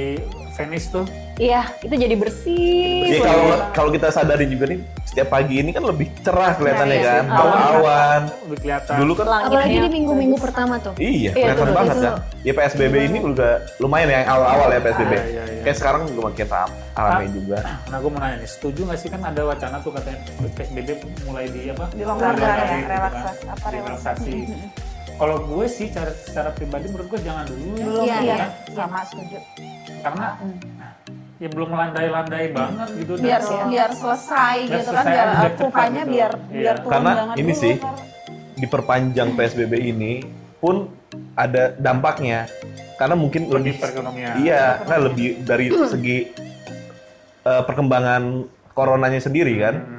Venice 0.56 0.88
tuh. 0.88 1.04
Iya, 1.36 1.68
itu 1.84 1.92
jadi 1.92 2.16
bersih. 2.16 3.12
Jadi 3.12 3.20
kalau 3.20 3.46
kalau 3.76 3.90
kita 3.92 4.08
sadari 4.08 4.48
juga 4.48 4.72
nih, 4.72 4.80
setiap 5.04 5.28
pagi 5.30 5.60
ini 5.60 5.76
kan 5.76 5.84
lebih 5.84 6.08
cerah 6.24 6.56
kelihatannya 6.56 6.88
Nah, 6.90 6.96
iya 6.96 7.12
kan, 7.12 7.24
sih. 7.24 7.36
awan-awan. 7.36 8.22
Lebih 8.48 8.60
kelihatan. 8.64 8.96
Dulu 8.96 9.12
kan 9.14 9.26
Apalagi 9.26 9.52
Langitnya 9.52 9.82
di 9.82 9.92
minggu-minggu 9.92 10.38
pertama 10.40 10.74
tuh. 10.80 10.94
Iya, 10.96 11.12
Iya, 11.12 11.32
kelihatan 11.36 11.60
betul, 11.62 11.76
banget 11.76 11.96
itu. 11.96 12.06
kan. 12.08 12.16
Ya 12.40 12.54
PSBB 12.56 12.96
ini 13.04 13.18
juga 13.20 13.50
lumayan 13.78 14.08
ya 14.08 14.20
awal-awal 14.26 14.68
ya 14.70 14.80
PSBB. 14.80 15.12
Ah, 15.12 15.24
iya, 15.28 15.44
iya. 15.44 15.62
Kayak 15.62 15.78
sekarang 15.78 16.02
juga 16.08 16.22
makin 16.26 16.48
ram, 16.48 16.70
ramai 16.96 17.28
juga. 17.28 17.58
Nah, 17.92 17.98
gue 18.00 18.10
mau 18.10 18.20
nanya 18.24 18.36
nih, 18.40 18.50
setuju 18.50 18.80
nggak 18.88 19.00
sih 19.02 19.10
kan 19.12 19.22
ada 19.22 19.42
wacana 19.44 19.76
tuh 19.84 19.92
katanya 19.92 20.20
PSBB 20.56 20.90
mulai 21.28 21.46
di 21.52 21.62
apa? 21.68 21.86
Dilonggarkan 21.92 22.48
ya, 22.48 22.78
relaksasi, 22.88 23.44
apa, 23.52 23.68
Relaksasi. 23.68 24.32
Kalau 25.16 25.38
gue 25.42 25.66
sih 25.66 25.88
cara 25.88 26.12
secara 26.12 26.52
pribadi 26.52 26.86
menurut 26.88 27.08
gue 27.08 27.22
jangan 27.22 27.46
dulu 27.46 27.72
ya. 27.74 27.86
Iya, 28.04 28.18
iya, 28.22 28.36
kan? 28.38 28.50
sama 28.70 29.00
setuju 29.06 29.38
Karena 30.02 30.28
ya 31.36 31.48
belum 31.48 31.70
melandai-landai 31.70 32.46
banget 32.52 32.88
gitu. 32.96 33.12
dan- 33.16 33.24
biar 33.24 33.42
biar 33.66 33.90
selesai 33.92 34.56
Biar 34.62 34.72
gitu 34.74 34.90
kan 34.90 35.04
selesai, 35.04 35.14
biar 35.14 35.28
biar 35.30 35.52
uh, 35.52 35.58
kurvanya 35.58 36.02
gitu. 36.02 36.12
biar 36.12 36.32
Iya. 36.32 36.52
biar 36.54 36.76
turun 36.78 36.92
Karena 36.92 37.12
banget 37.14 37.36
ini 37.36 37.46
dulu, 37.48 37.62
sih, 37.62 37.74
kan. 37.78 37.96
Diperpanjang 38.56 39.30
PSBB 39.36 39.74
ini 39.86 40.14
pun 40.58 40.76
ada 41.34 41.64
dampaknya. 41.74 42.40
Karena 42.96 43.16
mungkin 43.16 43.42
Lebih 43.46 43.56
lebih 43.58 43.74
perekonomian. 43.78 44.34
Iya, 44.40 44.64
nah 44.86 44.98
lebih 45.02 45.28
dari 45.42 45.68
segi 45.70 46.18
eh, 47.42 47.62
perkembangan 47.62 48.24
coronanya 48.72 49.20
sendiri 49.20 49.54
kan. 49.58 49.76
Hmm. 49.78 49.95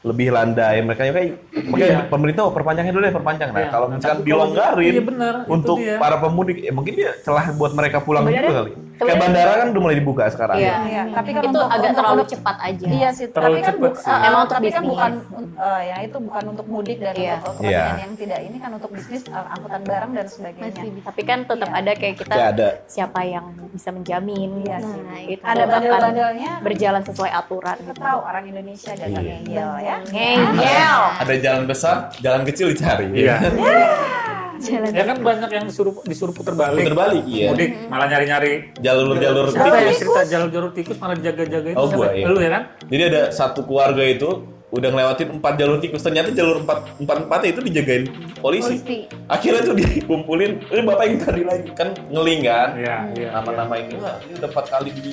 Lebih 0.00 0.32
landai, 0.32 0.80
mereka 0.80 1.04
kayak 1.04 1.36
makanya 1.68 2.00
Iya. 2.00 2.08
pemerintah 2.08 2.42
oh, 2.48 2.52
perpanjangnya 2.56 2.88
dulu 2.88 3.04
deh 3.04 3.12
perpanjang. 3.12 3.52
Nah, 3.52 3.60
Iya. 3.60 3.68
kalau 3.68 3.86
Nah, 3.86 4.00
misalkan 4.00 4.24
dilonggarin 4.24 4.92
iya 4.96 5.02
benar, 5.04 5.34
itu 5.44 5.52
untuk 5.52 5.76
para 6.00 6.16
pemudik, 6.16 6.56
ya 6.56 6.72
mungkin 6.72 6.92
dia 6.96 7.10
celah 7.20 7.52
buat 7.52 7.76
mereka 7.76 8.00
pulang 8.00 8.24
Sebenarnya- 8.24 8.48
juga 8.48 8.60
kali. 8.64 8.72
Kayak 9.00 9.16
sebenarnya- 9.16 9.32
bandara 9.40 9.52
kan 9.56 9.66
udah 9.66 9.80
mulai 9.80 9.96
dibuka 9.96 10.24
sekarang. 10.28 10.56
Iya. 10.56 10.74
Iya, 10.82 11.02
tapi 11.10 11.30
kan 11.30 11.40
itu 11.40 11.48
untuk, 11.48 11.64
agak 11.64 11.80
untuk- 11.80 11.96
terlalu 11.96 12.20
untuk- 12.20 12.30
cepat 12.30 12.56
aja. 12.60 12.84
Iya 12.86 13.08
sih, 13.10 13.26
Terlalu 13.26 13.40
tapi 13.50 13.60
kan 13.60 13.68
cepet 13.70 13.80
bu- 13.82 13.96
sih. 13.96 14.06
eh, 14.06 14.18
Emang 14.20 14.40
untuk 14.40 14.52
tapi 14.52 14.68
kan 14.68 14.70
bisnis. 14.76 14.90
bukan 14.90 15.10
eh, 15.58 15.80
ya 15.82 15.96
itu 16.00 16.18
bukan 16.20 16.44
untuk 16.46 16.66
mudik 16.66 16.98
dan 16.98 17.14
Iya. 17.14 17.32
untuk 17.32 17.52
kepentingan 17.54 17.72
Iya. 17.72 17.86
yang 17.98 18.12
tidak 18.14 18.40
ini 18.42 18.56
kan 18.56 18.70
untuk 18.70 18.90
bisnis 18.90 19.22
eh, 19.26 19.46
angkutan 19.50 19.82
barang 19.82 20.12
dan 20.12 20.26
sebagainya. 20.26 20.72
Masih. 20.76 21.02
Tapi 21.02 21.22
kan 21.22 21.38
tetap 21.42 21.68
Iya. 21.68 21.78
ada 21.78 21.92
kayak 21.94 22.14
kita 22.18 22.30
Kayak 22.30 22.48
ada. 22.50 22.68
siapa 22.86 23.20
yang 23.22 23.44
bisa 23.68 23.88
menjamin 23.90 24.50
Iya 24.60 24.76
sih. 24.78 25.00
Nah, 25.00 25.20
itu 25.22 25.42
Ada 25.42 25.62
bandel-bandelnya 25.64 26.52
berjalan 26.60 27.02
sesuai 27.02 27.30
aturan 27.30 27.76
kita 27.78 27.88
gitu. 27.88 28.00
tahu 28.02 28.18
orang 28.20 28.44
Indonesia 28.44 28.92
dan 28.92 29.08
Iya. 29.08 29.20
ngeyel 29.20 29.70
ya. 29.80 29.96
Ngeyel. 30.04 31.00
Ada 31.18 31.34
jalan 31.38 31.64
besar, 31.64 31.96
jalan 32.18 32.42
kecil 32.44 32.66
dicari. 32.68 33.06
Iya. 33.10 33.36
Jalan. 34.60 34.90
Ya 34.90 35.04
kan 35.04 35.16
banyak 35.18 35.50
yang 35.50 35.64
disuruh 35.64 35.94
disuruh 36.02 36.30
puter 36.30 36.52
balik. 36.52 36.84
Puter 36.84 36.94
balik, 36.94 37.24
iya. 37.24 37.48
Mudik 37.48 37.70
malah 37.86 38.06
nyari-nyari 38.06 38.76
Jalur-jalur 38.76 39.48
Siapa 39.48 39.66
yang 39.70 39.88
tikus. 39.88 39.98
cerita 39.98 40.20
jalur-jalur 40.26 40.70
tikus 40.70 40.96
malah 40.96 41.16
jaga-jaga 41.16 41.68
itu 41.68 41.78
Oh, 41.78 41.88
gua, 41.88 42.08
iya. 42.10 42.24
Lu 42.24 42.38
ya 42.38 42.50
kan? 42.50 42.62
Jadi 42.84 43.02
ada 43.04 43.20
satu 43.30 43.60
keluarga 43.62 44.02
itu 44.02 44.28
udah 44.70 44.86
ngelewatin 44.86 45.28
empat 45.34 45.52
jalur 45.56 45.76
tikus. 45.78 45.98
Ternyata 46.00 46.30
jalur 46.30 46.60
empat 46.60 46.78
empat 46.96 47.16
empatnya 47.20 47.48
itu 47.50 47.60
dijagain 47.62 48.04
polisi. 48.38 48.78
Polisi. 48.78 48.98
Akhirnya 49.26 49.62
tuh 49.62 49.74
dikumpulin. 49.74 50.50
Ini 50.64 50.80
bapak 50.84 51.04
yang 51.04 51.18
tadi 51.18 51.42
lagi 51.42 51.70
kan 51.72 51.88
ngeling 52.06 52.40
kan. 52.42 52.68
Iya, 52.76 52.96
iya. 53.12 53.28
Nama-nama 53.32 53.74
ini 53.76 53.94
wah 53.96 54.14
ini 54.20 54.32
udah 54.36 54.48
empat 54.48 54.66
kali 54.68 54.90
di 54.92 55.12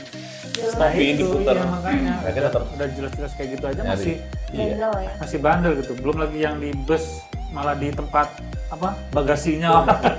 Nah, 0.58 0.90
stopin 0.90 1.14
itu 1.14 1.22
diputar. 1.24 1.54
iya, 1.54 1.66
makanya. 1.70 2.14
Mereka 2.20 2.40
tetap 2.50 2.64
udah 2.68 2.88
jelas-jelas 2.92 3.32
kayak 3.34 3.50
gitu 3.54 3.66
aja 3.68 3.78
nyari. 3.78 3.94
masih 3.94 4.14
Iya. 4.48 4.66
Bandel 4.74 4.92
ya. 4.98 5.12
masih 5.18 5.38
bandel 5.38 5.72
gitu. 5.76 5.92
Belum 5.96 6.18
lagi 6.18 6.38
yang 6.40 6.56
di 6.58 6.70
bus 6.80 7.06
malah 7.50 7.74
di 7.74 7.88
tempat 7.90 8.28
apa 8.68 8.90
bagasinya 9.16 9.70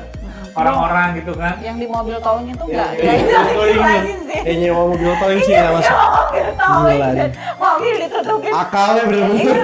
orang-orang 0.58 1.06
gitu 1.22 1.32
kan. 1.38 1.54
Yang 1.62 1.76
di 1.84 1.86
mobil 1.86 2.16
towing 2.18 2.48
itu 2.50 2.64
enggak 2.66 2.88
lagi 2.98 4.12
sih. 4.26 4.40
Eh 4.42 4.54
nyewa 4.58 4.82
mobil 4.90 5.12
towing 5.20 5.40
sih 5.46 5.52
nggak 5.54 5.72
masuk. 5.78 5.96
Mobil 5.96 6.46
towing 6.58 7.02
mobil 7.58 7.94
ditutupin. 8.02 8.52
Akalnya 8.52 9.02
bener-bener. 9.06 9.56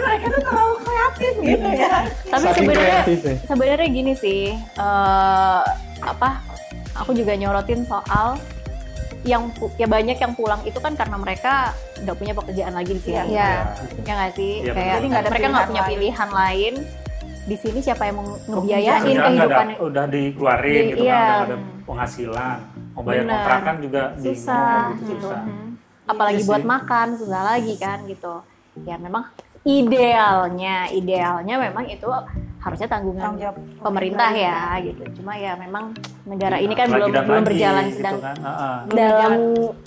mereka 0.00 0.26
tuh 0.30 0.42
terlalu 0.46 0.74
kreatif 0.84 1.32
gitu 1.42 1.68
ya. 1.74 1.94
Tapi 2.30 2.46
sebenarnya 2.54 3.00
ya. 3.02 3.34
sebenarnya 3.46 3.88
gini 3.90 4.12
sih 4.14 4.42
eh, 4.56 5.62
apa 6.00 6.28
aku 6.96 7.10
juga 7.12 7.34
nyorotin 7.34 7.84
soal 7.84 8.38
yang 9.20 9.52
ya 9.76 9.84
banyak 9.84 10.16
yang 10.16 10.32
pulang 10.32 10.64
itu 10.64 10.80
kan 10.80 10.96
karena 10.96 11.20
mereka 11.20 11.76
nggak 12.00 12.16
punya 12.16 12.32
pekerjaan 12.32 12.72
lagi 12.72 12.92
di 12.96 13.02
sini. 13.04 13.36
Iya. 13.36 13.50
Ya 14.08 14.12
nggak 14.16 14.32
sih? 14.32 14.52
Iya, 14.64 14.72
Kayak 14.72 14.94
Jadi 14.96 15.06
nggak 15.06 15.20
ada 15.20 15.30
mereka 15.30 15.48
nggak 15.50 15.50
pilihan 15.50 15.68
punya 15.68 15.82
lain. 15.82 15.90
pilihan 15.92 16.30
lain. 16.32 16.74
Di 17.50 17.58
sini 17.58 17.82
siapa 17.82 18.06
yang 18.06 18.22
mau 18.22 18.30
ngebiayain 18.38 19.02
Kerjaan 19.02 19.10
nggak 19.10 19.26
ada, 19.26 19.34
kehidupannya? 19.34 19.76
udah 19.82 20.04
dikeluarin 20.06 20.70
Di- 20.70 20.88
gitu 20.88 21.02
iya. 21.02 21.18
kan, 21.18 21.26
udah 21.26 21.42
ada 21.42 21.56
penghasilan. 21.82 22.58
Mau 22.94 23.02
bayar 23.02 23.22
Benar. 23.26 23.34
kontrakan 23.34 23.74
juga 23.82 24.02
Susah, 24.14 24.62
bingung 24.62 24.94
gitu, 24.94 25.10
gitu. 25.10 25.26
susah. 25.26 25.42
Apalagi 26.06 26.38
Iya 26.38 26.46
buat 26.46 26.62
sih. 26.62 26.68
makan 26.70 27.06
susah 27.18 27.42
lagi 27.42 27.74
kan 27.74 27.98
gitu. 28.06 28.34
Ya 28.86 28.96
memang 28.96 29.24
idealnya, 29.66 30.76
idealnya 30.94 31.54
memang 31.58 31.84
itu 31.90 32.06
harusnya 32.60 32.86
tanggungan 32.86 33.24
Tanggung 33.24 33.40
jawab 33.40 33.56
pemerintah 33.80 34.30
ya 34.30 34.58
gitu. 34.78 35.02
Cuma 35.16 35.32
ya 35.34 35.56
memang 35.56 35.96
negara 36.22 36.56
ini 36.56 36.72
kan 36.72 36.86
Lagi 36.86 36.94
belum 36.94 37.08
dan 37.10 37.22
belum 37.24 37.36
lagi, 37.36 37.48
berjalan 37.48 37.84
gitu 37.84 37.96
sedang 37.96 38.16
kan. 38.20 38.36
Heeh. 38.38 38.76
dalam 38.92 39.32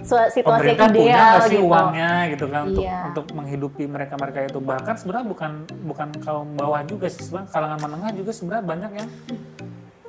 su- 0.01 0.29
situasi 0.33 0.69
punya 0.73 0.87
ideal 0.89 1.35
sih 1.43 1.51
gitu. 1.53 1.69
uangnya 1.69 2.11
gitu 2.27 2.45
kan 2.47 2.61
untuk 2.65 2.83
Iya. 2.83 2.99
untuk 3.07 3.25
menghidupi 3.31 3.83
mereka 3.85 4.13
mereka 4.15 4.39
itu 4.43 4.59
bahkan 4.59 4.95
sebenarnya 4.95 5.27
bukan 5.27 5.51
bukan 5.83 6.07
kaum 6.19 6.49
bawah 6.53 6.81
juga 6.83 7.05
sih 7.07 7.21
sebenarnya 7.21 7.49
kalangan 7.49 7.79
menengah 7.79 8.11
juga 8.11 8.31
sebenarnya 8.31 8.65
banyak 8.65 8.91
yang 8.95 9.09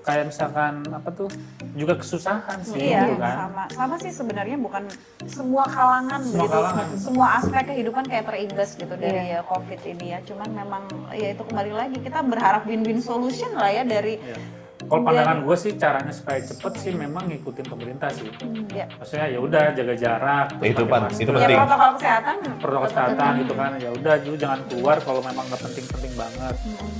kayak 0.04 0.24
misalkan 0.28 0.84
apa 0.86 1.08
tuh 1.10 1.28
juga 1.72 1.96
kesusahan 1.96 2.60
sih 2.60 2.92
Iya, 2.92 3.08
gitu 3.08 3.16
kan 3.18 3.34
sama. 3.40 3.62
Sama 3.68 3.94
sih 3.98 4.12
sebenarnya 4.12 4.56
bukan 4.56 4.84
semua 5.24 5.64
kalangan 5.66 6.20
Semua 6.22 6.44
gitu. 6.44 6.54
kalangan. 6.54 6.86
Semua 6.94 7.26
aspek 7.34 7.62
kehidupan 7.66 8.04
kayak 8.04 8.24
terimbas 8.26 8.70
gitu 8.74 8.94
dari 8.94 9.20
Iya. 9.26 9.34
ya 9.34 9.40
Covid 9.42 9.80
ini 9.82 10.06
ya. 10.10 10.18
Cuman 10.22 10.48
memang 10.50 10.82
ya 11.10 11.28
itu 11.30 11.42
kembali 11.42 11.72
lagi 11.72 11.96
kita 11.98 12.20
berharap 12.22 12.62
win-win 12.62 13.00
solution 13.00 13.50
lah 13.52 13.72
ya 13.72 13.82
dari 13.82 14.16
Iya. 14.16 14.36
kalau 14.84 15.00
pandangan 15.02 15.38
gue 15.40 15.56
sih 15.56 15.72
caranya 15.74 16.12
supaya 16.12 16.36
cepet 16.38 16.72
sih 16.76 16.92
memang 16.92 17.24
ngikutin 17.24 17.64
pemerintah 17.64 18.12
sih 18.12 18.28
ya, 18.70 18.84
maksudnya 18.92 19.26
ya 19.26 19.38
udah 19.40 19.72
jaga 19.72 19.94
jarak 19.96 20.46
terus 20.52 20.68
Itu 20.68 20.82
pan- 20.84 21.08
itu 21.08 21.24
ya 21.24 21.36
penting. 21.40 21.56
protokol 21.56 21.90
kesehatan 21.96 22.36
protokol 22.60 22.86
kesehatan 22.86 23.32
gitu 23.40 23.54
kan 23.54 23.70
ya 23.78 23.88
udah 23.90 24.14
dulu 24.20 24.36
jangan 24.36 24.60
keluar 24.68 24.96
kalau 25.00 25.24
memang 25.24 25.44
nggak 25.48 25.62
penting-penting 25.62 26.12
banget 26.14 26.54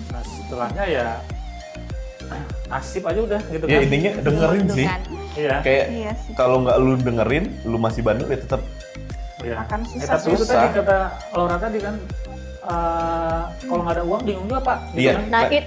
nah 0.09 0.23
setelahnya 0.25 0.85
ya 0.89 1.09
nasib 2.67 3.03
aja 3.03 3.21
udah 3.23 3.41
gitu 3.47 3.65
Ya 3.65 3.77
kan 3.77 3.83
intinya 3.83 4.11
dengerin 4.21 4.67
sih. 4.69 4.87
Kan. 4.87 5.01
iya 5.35 5.57
Kayak 5.61 5.87
Iya 5.91 6.13
kalau 6.33 6.57
nggak 6.61 6.77
lu 6.77 6.93
dengerin, 6.99 7.45
lu 7.63 7.77
masih 7.77 8.01
bandel 8.01 8.27
ya 8.27 8.39
tetap 8.39 8.61
Iya. 9.41 9.57
Akan 9.61 9.81
Eh, 9.83 9.89
susah 9.93 10.09
tapi 10.11 10.27
itu 10.27 10.41
susah. 10.41 10.57
tadi 10.57 10.69
kata 10.75 10.99
Laura 11.33 11.57
tadi 11.59 11.79
kan 11.79 11.95
eh, 12.65 13.41
kalau 13.63 13.83
nggak 13.83 13.95
ada 13.95 14.05
uang 14.05 14.23
bingung 14.23 14.47
juga 14.47 14.61
pak. 14.63 14.79
Gitu 14.91 15.01
Iya. 15.01 15.13
kan? 15.13 15.25
Nah, 15.29 15.43
it, 15.49 15.65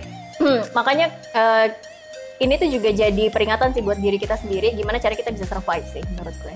makanya 0.72 1.06
eh, 1.32 1.66
ini 2.38 2.54
tuh 2.56 2.70
juga 2.70 2.90
jadi 2.92 3.24
peringatan 3.28 3.70
sih 3.72 3.82
buat 3.82 3.98
diri 3.98 4.16
kita 4.16 4.36
sendiri 4.36 4.70
gimana 4.72 4.98
cara 4.98 5.14
kita 5.14 5.30
bisa 5.30 5.46
survive 5.46 5.86
sih 5.88 6.02
menurut 6.08 6.34
gue. 6.40 6.54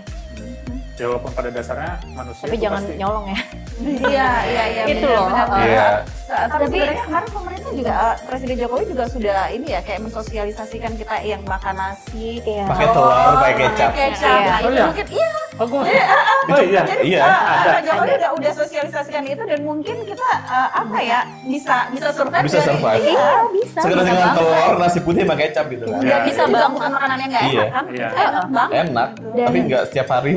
Ya 0.93 1.07
walaupun 1.07 1.31
pada 1.31 1.49
dasarnya 1.49 1.97
manusia 2.07 2.45
Tapi 2.45 2.57
jangan 2.57 2.77
pasti 2.79 2.93
nyolong 2.95 3.25
ya. 3.25 3.39
Iya, 3.81 4.29
iya, 4.45 4.63
iya. 4.69 4.83
Itu 4.87 5.07
loh, 5.07 5.25
uh. 5.25 5.57
Iya. 5.57 5.87
Tapi 6.29 6.63
sebenarnya 6.63 7.03
kemarin 7.03 7.29
pemerintah 7.29 7.71
juga 7.73 7.91
eh, 7.91 8.15
Presiden 8.23 8.55
Jokowi 8.57 8.83
juga 8.87 9.03
sudah 9.05 9.39
ini 9.49 9.67
ya 9.67 9.81
kayak 9.81 9.99
mensosialisasikan 10.01 10.93
kita 10.93 11.15
yang 11.21 11.41
makan 11.43 11.75
nasi 11.75 12.39
Iya. 12.39 12.63
pakai 12.65 12.87
telur, 12.87 13.11
pakai 13.35 13.53
kecap. 13.57 13.89
kecap. 13.91 14.37
Iya. 14.37 14.45
Nah, 14.45 14.53
Oh, 14.53 14.61
itu 14.61 14.71
iya? 14.71 14.85
mungkin 14.85 15.07
iya. 15.09 15.29
Oh, 15.53 15.67
gua, 15.67 15.83
oh 15.83 16.61
iya. 16.63 16.81
Jadi 16.81 17.03
Iya, 17.07 17.19
eh, 17.19 17.27
ada, 17.27 17.69
Pak 17.71 17.81
Jokowi 17.83 18.11
udah 18.15 18.31
udah 18.33 18.51
sosialisasikan 18.55 19.23
itu 19.25 19.43
dan 19.43 19.59
mungkin 19.61 19.95
kita 20.01 20.27
eh, 20.47 20.69
apa 20.71 20.97
ya 21.01 21.19
bisa 21.43 21.75
bisa 21.89 22.07
survive 22.11 22.43
Bisa 22.45 22.57
dari- 22.57 22.67
survive. 22.69 23.01
Iya, 23.03 23.29
bisa. 23.51 23.79
Sekedar 23.79 23.97
bisa 23.97 24.11
dengan 24.13 24.29
telur, 24.33 24.75
nasi 24.77 24.99
putih 25.01 25.23
pakai 25.25 25.45
kecap 25.49 25.65
gitu 25.67 25.85
kan. 25.85 25.99
Iya, 25.99 26.17
bisa 26.23 26.41
iya. 26.41 26.53
banget 26.53 26.69
bukan 26.71 26.89
makanan 26.91 27.17
yang 27.17 27.29
nggak 27.29 27.43
Iya. 27.43 27.59
enak 27.59 27.71
kan? 27.71 27.83
Iya. 27.89 28.07
Itu 28.07 28.17
enak 28.21 28.45
banget. 28.47 28.71
Enak, 28.79 29.09
tapi 29.41 29.57
nggak 29.65 29.83
setiap 29.89 30.07
hari. 30.07 30.33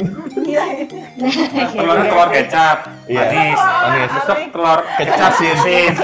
Iya. 0.55 0.65
Telurnya 1.75 2.07
telur 2.07 2.31
kecap, 2.31 2.79
Iya. 3.05 3.21
manis. 3.21 3.61
Manis. 3.61 4.11
Besok 4.15 4.39
telur 4.51 4.81
kecap 4.97 5.33
sin. 5.37 5.95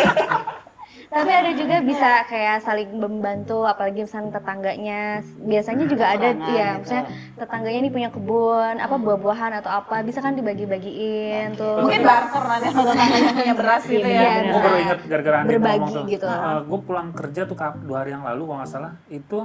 Tapi 1.11 1.27
ada 1.27 1.51
juga 1.51 1.83
bisa 1.83 2.23
kayak 2.23 2.63
saling 2.63 2.87
membantu, 2.95 3.67
apalagi 3.67 4.07
misalnya 4.07 4.31
tetangganya. 4.33 5.19
Biasanya 5.43 5.91
juga 5.91 6.07
ada, 6.07 6.31
ya, 6.31 6.39
gitu. 6.39 6.87
misalnya 6.87 7.05
tetangganya 7.35 7.79
ini 7.83 7.91
punya 7.91 8.09
kebun, 8.09 8.79
apa 8.79 8.95
buah-buahan 8.95 9.59
atau 9.59 9.75
apa, 9.75 10.07
bisa 10.07 10.23
kan 10.23 10.39
dibagi-bagiin 10.39 11.59
tuh. 11.59 11.83
Mungkin 11.83 12.07
barter 12.07 12.45
nanti 12.47 12.67
sama 12.71 12.95
tetangganya 12.95 13.31
punya 13.35 13.55
beras 13.59 13.83
gitu 13.83 14.07
Iya, 14.07 14.23
ya. 14.23 14.53
Gue 14.55 14.61
baru 14.63 14.77
inget 14.79 14.99
gara-gara 15.05 15.37
Andi 15.43 15.51
Berbagi 15.51 15.91
tuh. 15.91 16.05
gitu. 16.07 16.27
gue 16.63 16.81
pulang 16.81 17.09
kerja 17.11 17.41
tuh 17.43 17.57
dua 17.83 17.97
hari 17.99 18.11
yang 18.15 18.23
lalu 18.23 18.43
kalau 18.47 18.59
nggak 18.63 18.71
salah 18.71 18.93
itu 19.11 19.39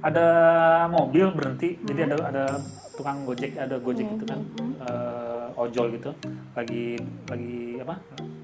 ada 0.00 0.26
mobil 0.88 1.32
berhenti 1.32 1.76
jadi 1.80 2.08
ada 2.08 2.16
ada 2.24 2.44
tukang 2.94 3.22
gojek 3.22 3.52
ada 3.54 3.76
gojek 3.76 4.06
gitu 4.06 4.24
kan 4.24 4.40
eh, 4.80 5.46
ojol 5.54 5.86
gitu 5.92 6.10
lagi 6.54 6.98
lagi 7.26 7.54
apa 7.78 7.94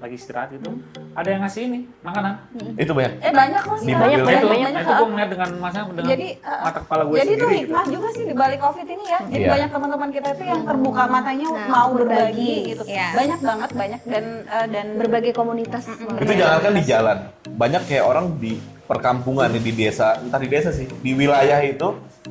lagi 0.01 0.15
istirahat 0.15 0.49
gitu 0.51 0.71
ada 1.11 1.27
yang 1.27 1.41
ngasih 1.41 1.61
ini 1.67 1.79
makanan 2.01 2.33
Itu 2.73 2.91
banyak. 2.91 3.13
Eh 3.19 3.31
banyak 3.31 3.61
kok 3.61 3.77
sih. 3.77 3.93
banyak 3.93 4.17
itu, 4.17 4.25
banyak. 4.25 4.69
nah, 4.71 4.81
itu 4.81 4.91
gue 4.91 5.07
ngeliat 5.07 5.29
dengan 5.29 5.49
masa 5.59 5.79
dengan 5.83 6.09
Jadi, 6.09 6.27
uh, 6.41 6.61
mata 6.63 6.79
kepala 6.81 7.01
gue 7.03 7.15
Jadi 7.15 7.21
itu 7.21 7.35
sendiri 7.37 7.51
gitu. 7.51 7.61
hikmah 7.61 7.85
juga 7.85 8.07
sih 8.09 8.23
di 8.23 8.33
balik 8.33 8.59
covid 8.59 8.87
ini 8.87 9.05
ya. 9.05 9.19
Jadi 9.21 9.41
Iya. 9.41 9.49
banyak 9.51 9.69
teman-teman 9.69 10.09
kita 10.09 10.27
itu 10.31 10.43
yang 10.47 10.61
terbuka 10.63 11.03
matanya 11.05 11.47
Nah, 11.47 11.67
mau 11.67 11.87
berbagi. 11.91 12.17
berbagi 12.17 12.51
gitu. 12.65 12.83
Iya. 12.87 13.07
Banyak 13.13 13.39
banget 13.43 13.69
banyak 13.75 14.01
dan 14.03 14.25
uh, 14.47 14.67
dan 14.67 14.85
berbagai 14.95 15.31
komunitas 15.31 15.83
Itu 15.93 16.31
jangan 16.33 16.59
kan 16.61 16.73
di 16.73 16.83
jalan. 16.83 17.17
Banyak 17.51 17.81
kayak 17.85 18.03
orang 18.03 18.25
di 18.35 18.51
perkampungan 18.81 19.47
di 19.53 19.71
desa, 19.71 20.17
entah 20.17 20.39
di 20.39 20.49
desa 20.49 20.69
sih, 20.71 20.87
di 20.89 21.11
wilayah 21.13 21.59
itu 21.61 21.91
Hmm. 22.21 22.30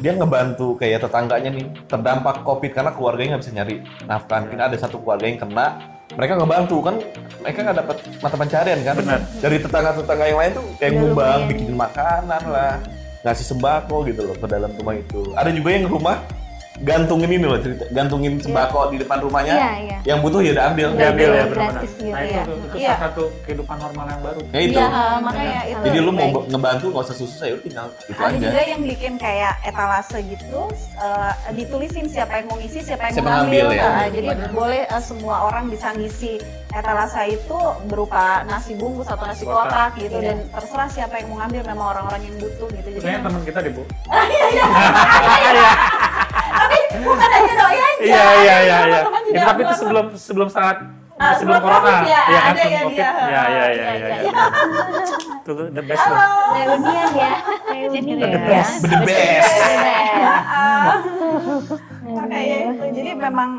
Dia 0.00 0.12
ngebantu 0.12 0.76
kayak 0.76 1.08
tetangganya 1.08 1.50
nih 1.52 1.66
terdampak 1.88 2.44
covid 2.44 2.70
karena 2.72 2.90
keluarganya 2.92 3.28
nggak 3.36 3.42
bisa 3.42 3.52
nyari 3.56 3.76
nafkah. 4.04 4.38
Mungkin 4.44 4.60
ada 4.60 4.76
satu 4.76 4.96
keluarga 5.00 5.26
yang 5.26 5.40
kena, 5.40 5.66
mereka 6.14 6.32
ngebantu 6.38 6.76
kan 6.84 6.94
mereka 7.42 7.58
nggak 7.66 7.78
dapat 7.82 7.96
mata 8.22 8.36
pencarian 8.38 8.78
kan 8.86 8.94
Benar. 9.02 9.20
dari 9.42 9.56
tetangga-tetangga 9.58 10.24
yang 10.30 10.38
lain 10.38 10.52
tuh 10.54 10.64
kayak 10.78 10.92
lumayan. 10.94 11.40
bikin 11.50 11.72
makanan 11.74 12.42
lah 12.46 12.74
ngasih 13.26 13.46
sembako 13.50 13.96
gitu 14.06 14.22
loh 14.22 14.36
ke 14.38 14.46
dalam 14.46 14.70
rumah 14.78 14.94
itu 14.94 15.20
ada 15.34 15.50
juga 15.50 15.68
yang 15.74 15.90
rumah 15.90 16.22
gantungin 16.78 17.30
ini 17.30 17.42
loh 17.42 17.56
cerita 17.56 17.84
gantungin 17.88 18.36
sembako 18.36 18.92
di 18.92 19.00
depan 19.00 19.18
rumahnya 19.18 19.54
Iya, 19.54 19.70
iya. 19.80 19.98
yang 20.04 20.18
butuh 20.20 20.40
ya 20.40 20.52
udah 20.52 20.64
ambil 20.68 20.88
Dia 20.90 21.08
ambil 21.08 21.28
ya 21.30 21.44
Gratis 21.46 21.48
benar-benar. 21.48 21.82
gitu 21.86 22.04
Nah 22.06 22.22
ya. 22.22 22.42
itu, 22.42 22.52
itu 22.52 22.76
Iya. 22.76 22.88
salah 22.90 23.00
satu 23.02 23.22
kehidupan 23.42 23.76
normal 23.78 24.04
yang 24.06 24.20
baru. 24.20 24.40
kayak 24.46 24.64
itu 24.66 24.76
Iya, 24.76 24.86
uh, 24.86 25.18
makanya 25.18 25.60
itu. 25.64 25.80
jadi 25.82 25.98
lu 25.98 26.10
mau 26.10 26.28
baik. 26.28 26.44
ngebantu 26.46 26.84
nggak 26.86 27.04
usah 27.04 27.16
susah 27.16 27.44
ya 27.44 27.52
lu 27.52 27.62
tinggal 27.62 27.86
itu 27.88 28.12
ada 28.12 28.28
aja 28.28 28.36
juga 28.42 28.60
yang 28.62 28.80
bikin 28.82 29.12
kayak 29.16 29.52
etalase 29.62 30.18
gitu, 30.22 30.60
uh, 30.96 31.32
ditulisin 31.50 32.06
siapa 32.06 32.32
yang 32.34 32.46
mau 32.46 32.56
ngisi, 32.56 32.78
siapa 32.82 33.02
yang 33.04 33.14
Siapa 33.14 33.24
mau 33.24 33.36
ngambil 33.38 33.64
ngambil. 33.64 33.76
ya. 33.76 33.84
Nah, 33.86 34.06
jadi 34.08 34.28
boleh 34.50 34.82
uh, 34.86 35.00
semua 35.00 35.36
orang 35.44 35.64
bisa 35.66 35.88
ngisi 35.92 36.32
etalase 36.68 37.22
itu 37.32 37.58
berupa 37.86 38.24
nasi 38.44 38.74
bungkus 38.74 39.06
atau 39.06 39.24
nasi 39.24 39.42
Kotak. 39.42 39.64
kotak 39.64 39.90
gitu 39.98 40.18
dan 40.18 40.44
terserah 40.50 40.88
siapa 40.88 41.14
yang 41.16 41.28
mau 41.30 41.40
ngambil 41.40 41.62
memang 41.64 41.86
orang-orang 41.90 42.20
yang 42.22 42.36
butuh 42.36 42.68
gitu. 42.70 42.88
Jadi 42.94 43.16
teman 43.16 43.40
kita 43.48 43.58
deh 43.58 43.72
bu. 43.72 43.82
tapi 46.56 46.76
bukan 47.00 47.28
hanya 47.30 47.52
doi 47.54 47.78
aja. 47.78 48.00
Iya 48.00 48.22
iya 48.36 48.56
iya 48.56 48.56
iya. 48.58 48.78
teman-teman 48.98 49.22
juga 49.22 49.36
Itu 49.36 49.46
tapi 49.46 49.60
itu 49.62 49.74
sebelum 49.76 50.06
sebelum 50.16 50.48
saat 50.48 50.78
Ah, 51.16 51.32
sebelum 51.32 51.64
corona. 51.64 52.04
Ya, 52.04 52.20
Iya 52.22 52.38
kan 52.38 52.52
ada 52.52 52.60
sebelum 52.60 52.68
ya 52.68 52.80
covid. 52.82 52.92
dia. 52.92 53.08
Iya 53.08 53.24
iya 53.24 53.44
iya 53.46 53.64
Iya, 53.64 53.88
iya. 53.96 54.08
iya. 54.20 54.32
Itu 55.38 55.52
the 55.66 55.82
best 55.82 56.04
tuh. 56.04 56.18
reunian 56.52 57.08
ya 57.14 57.32
reunian 57.66 58.16
The 58.18 58.28
ya 58.28 58.40
best. 58.42 58.74
the 58.84 58.98
best 59.02 59.54
Kayak 62.26 62.58
itu. 62.68 62.84
Jadi 62.92 63.10
memang 63.14 63.50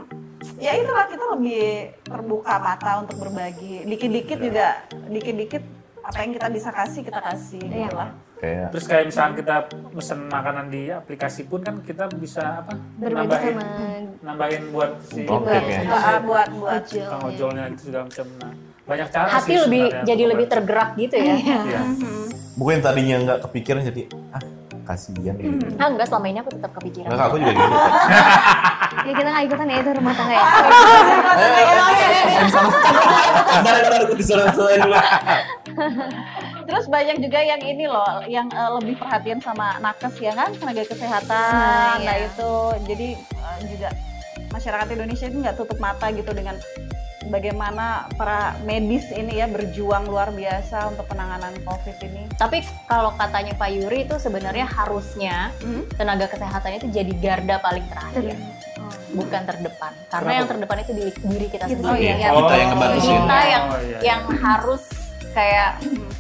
ya 0.58 0.72
itulah 0.76 1.06
kita 1.08 1.26
lebih 1.34 1.66
terbuka 2.04 2.54
mata 2.58 2.92
untuk 3.02 3.18
berbagi. 3.20 3.86
Dikit-dikit 3.86 4.38
juga, 4.38 4.68
dikit-dikit 5.08 5.64
apa 6.08 6.18
yang 6.18 6.32
kita 6.32 6.48
bisa 6.48 6.70
kasih 6.72 7.02
kita 7.04 7.20
kasih. 7.22 7.62
Iya. 7.62 7.84
gitu 7.84 7.96
lah. 7.96 8.10
kayak 8.38 8.68
Terus 8.70 8.86
kayak 8.86 9.06
misalnya 9.08 9.34
kita 9.36 9.56
pesen 9.92 10.20
makanan 10.28 10.66
di 10.70 10.82
aplikasi 10.90 11.42
pun 11.44 11.60
kan 11.60 11.82
kita 11.82 12.06
bisa 12.14 12.62
apa? 12.62 12.74
berbagi 12.96 13.28
nambahin 13.28 13.54
sama 13.54 13.66
nambahin 14.24 14.64
buat 14.70 14.92
si 15.04 15.22
buat 15.26 15.42
oke. 15.42 15.58
si- 15.60 15.90
Ah, 15.90 16.20
buat 16.22 16.48
buat 16.54 16.74
ojol 16.80 17.02
tukang 17.02 17.20
ya. 17.20 17.28
ojolnya 17.28 17.64
gitu 17.68 17.82
segala 17.84 18.04
macam. 18.06 18.26
Nah, 18.38 18.52
banyak 18.88 19.08
cara 19.10 19.28
Hati 19.28 19.44
sih 19.44 19.58
lebih 19.60 19.84
jadi 20.02 20.24
lebih 20.26 20.46
tergerak 20.48 20.90
gitu 20.96 21.16
ya. 21.18 21.36
Iya. 21.36 21.82
bukan 22.56 22.72
yang 22.72 22.84
tadinya 22.84 23.16
nggak 23.20 23.40
kepikiran 23.44 23.82
jadi 23.86 24.02
ah 24.32 24.42
kasihan 24.88 25.36
gitu 25.36 25.68
Ah 25.76 25.92
enggak 25.92 26.08
selama 26.08 26.26
ini 26.28 26.40
aku 26.40 26.52
tetap 26.56 26.72
kepikiran. 26.74 27.12
Enggak, 27.12 27.28
aku 27.28 27.36
juga 27.38 27.52
gitu 27.52 27.76
ya 29.08 29.14
kita 29.14 29.30
nggak 29.30 29.46
ikutan 29.46 29.68
ya 29.68 29.78
itu 29.78 29.92
rumah 29.94 30.14
tangga 30.16 30.34
ya 30.34 30.46
Bentar, 32.48 33.74
bentar, 33.84 34.00
aku 34.06 34.14
disuruh 34.16 34.48
dulu. 34.54 34.96
Terus 36.68 36.86
banyak 36.88 37.18
juga 37.20 37.40
yang 37.40 37.62
ini 37.62 37.86
loh, 37.88 38.22
yang 38.28 38.48
eh, 38.50 38.72
lebih 38.80 39.00
perhatian 39.00 39.40
sama 39.40 39.78
nakes 39.80 40.16
ya 40.20 40.34
kan, 40.34 40.50
tenaga 40.54 40.84
kesehatan. 40.84 41.52
Nah, 41.54 41.98
Nah, 41.98 42.16
iya. 42.18 42.28
itu 42.28 42.52
jadi 42.86 43.08
eh, 43.18 43.58
juga 43.70 43.90
masyarakat 44.52 44.88
Indonesia 44.92 45.26
itu 45.28 45.38
nggak 45.40 45.58
tutup 45.58 45.78
mata 45.78 46.08
gitu 46.12 46.32
dengan 46.32 46.56
bagaimana 47.28 47.86
para 48.14 48.38
medis 48.62 49.08
ini 49.10 49.38
ya 49.38 49.46
berjuang 49.46 50.04
luar 50.04 50.30
biasa 50.30 50.90
untuk 50.90 51.06
penanganan 51.06 51.54
COVID 51.62 51.98
ini. 52.02 52.24
Tapi 52.34 52.60
kalau 52.86 53.12
katanya 53.14 53.54
Pak 53.54 53.70
Yuri 53.70 54.04
itu 54.04 54.16
sebenarnya 54.18 54.66
harusnya 54.66 55.52
Hmm? 55.58 55.84
tenaga 55.94 56.28
kesehatan 56.28 56.72
itu 56.76 56.88
jadi 56.90 57.14
garda 57.14 57.58
paling 57.58 57.86
terakhir, 57.86 58.36
bukan 59.10 59.42
terdepan. 59.44 59.92
Karena 60.06 60.22
Kenapa? 60.24 60.32
yang 60.34 60.48
terdepan 60.48 60.78
itu 60.80 60.92
diri, 60.94 61.12
diri 61.14 61.48
kita 61.48 61.66
Gitu. 61.66 61.80
sendiri. 61.80 61.92
Oh, 61.92 61.98
iya. 61.98 62.16
yang 62.18 62.34
Kita 62.34 62.56
yang 62.56 62.70
ngebantu 62.70 63.00
sih. 63.00 63.14
kita 63.14 63.38
yang 63.44 63.66
Oh, 63.66 63.80
iya, 63.80 63.98
yang 64.02 64.22
iya. 64.24 64.38
harus 64.40 64.84
kayak 65.30 65.72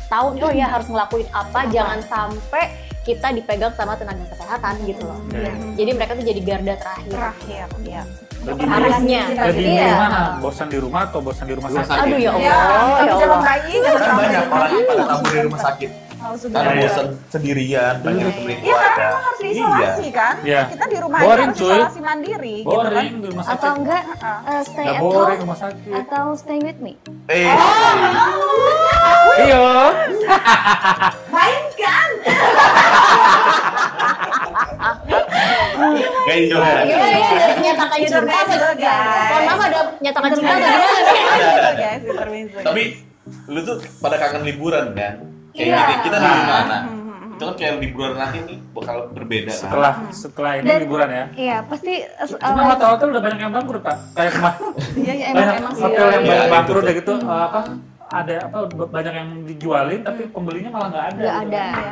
tahu 0.08 0.28
oh 0.38 0.52
ya 0.52 0.68
harus 0.68 0.88
ngelakuin 0.88 1.28
apa, 1.32 1.60
jangan 1.68 2.00
sampai 2.04 2.64
kita 3.02 3.32
dipegang 3.32 3.72
sama 3.72 3.96
tenaga 3.96 4.20
kesehatan 4.28 4.74
gitu 4.84 5.02
loh. 5.02 5.20
Iya. 5.32 5.54
Jadi 5.76 5.92
mereka 5.92 6.12
tuh 6.14 6.26
jadi 6.26 6.42
garda 6.44 6.74
terakhir. 6.76 7.12
Terakhir 7.14 7.68
ya. 7.82 8.04
Lebih 8.48 8.66
Harusnya. 8.66 9.22
Lebih 9.46 9.66
Iya. 9.70 9.92
mana? 9.94 10.22
Bosan 10.40 10.68
di 10.68 10.78
rumah 10.78 11.02
atau 11.04 11.20
bosan 11.20 11.46
di 11.46 11.54
rumah 11.54 11.70
sakit? 11.70 11.84
sakit. 11.86 12.04
Aduh 12.04 12.18
ya 12.18 12.32
Allah, 12.32 12.42
Ya, 12.42 12.48
ya 12.48 13.14
Allah. 13.20 13.42
Kan 13.98 14.14
banyak 14.16 14.44
orang 14.48 14.72
yang 14.72 14.86
pada 14.86 15.04
kabur 15.06 15.28
dari 15.28 15.44
rumah 15.46 15.62
sakit. 15.62 15.92
Oh. 16.18 16.34
Karena 16.34 16.72
Iya. 16.74 16.82
bosan 16.84 17.08
sendirian, 17.30 17.94
banyak 18.02 18.20
yang 18.20 18.34
temenin 18.34 18.58
Iya 18.58 18.74
karena 18.74 18.90
keluarga. 18.90 19.22
harus 19.22 19.40
diisolasi 19.40 20.08
kan. 20.12 20.36
Iya. 20.42 20.62
Kita 20.68 20.86
di 20.86 20.98
rumah 20.98 21.20
Boring, 21.20 21.32
aja 21.32 21.46
harus 21.46 21.58
cuy. 21.58 21.70
isolasi 21.70 22.00
mandiri 22.02 22.56
gitu 22.58 22.68
kan. 22.70 22.84
Boring 22.90 23.14
di 23.16 23.28
rumah 23.30 23.46
sakit. 23.46 23.56
atau 23.56 23.72
enggak 23.78 24.02
eh, 24.02 24.62
stay 24.66 24.84
Nggak 24.84 24.92
at 24.92 25.00
boring 25.00 25.22
home 25.22 25.40
rumah 25.46 25.58
sakit. 25.58 25.92
atau 25.94 26.26
stay 26.34 26.58
with 26.60 26.80
me 26.80 26.94
Eh, 27.28 27.48
Iya. 29.38 29.68
Mainkan. 31.36 32.10
kayak 36.24 36.42
juga. 36.48 36.72
Gimana 36.80 37.08
ya 37.14 37.28
ada 37.30 37.46
nyatakan 37.58 37.98
cinta 38.00 38.38
atau 38.38 38.72
guys. 38.74 39.28
Mohon 39.28 39.44
maaf 39.44 39.62
ada 39.62 39.80
nyatakan 40.00 40.30
cinta 40.32 40.52
atau 40.52 40.70
gimana. 41.10 41.92
Tapi 42.64 42.84
lu 43.46 43.60
tuh 43.62 43.76
pada 43.98 44.16
kangen 44.18 44.44
liburan 44.44 44.86
kan? 44.92 45.14
Kayak 45.52 45.68
Iya. 45.68 45.78
gini, 45.80 45.96
kita 46.02 46.18
di 46.18 46.28
Hmm, 46.28 47.34
itu 47.34 47.44
kan 47.44 47.56
kayak 47.56 47.74
liburan 47.80 48.14
nanti 48.14 48.38
nih 48.42 48.58
bakal 48.72 48.96
berbeda. 49.10 49.50
kan? 49.50 49.58
Setelah 49.60 49.94
setelah 50.12 50.52
ini 50.56 50.66
Dan- 50.66 50.82
liburan 50.82 51.10
ya. 51.12 51.26
iya 51.36 51.58
pasti 51.62 51.94
eh, 52.00 52.28
Cuma 52.30 52.62
eh, 52.62 52.68
hotel-hotel 52.68 53.08
udah 53.10 53.22
banyak 53.22 53.40
yang 53.40 53.52
bangkrut 53.52 53.82
pak. 53.82 53.98
Kayak 54.14 54.32
kemarin 54.34 54.60
Iya, 55.04 55.14
iya, 55.14 55.26
emang 55.28 55.38
banyak 55.40 55.56
emang 55.58 55.74
sih. 55.74 55.84
hotel 55.84 56.08
yang 56.08 56.22
Iya, 56.22 56.32
banyak 56.32 56.48
bangkrut 56.52 56.76
tuh. 56.76 56.84
udah 56.84 56.96
gitu 56.96 57.14
eh, 57.20 57.42
apa 57.44 57.60
ada 58.08 58.36
apa 58.42 58.58
banyak 58.88 59.14
yang 59.14 59.30
dijualin 59.44 60.00
tapi 60.02 60.22
pembelinya 60.28 60.70
malah 60.70 60.88
nggak 60.90 61.06
ada. 61.06 61.18
nggak 61.18 61.36
gitu. 61.36 61.46
ada 61.50 61.66
Ya, 61.68 61.92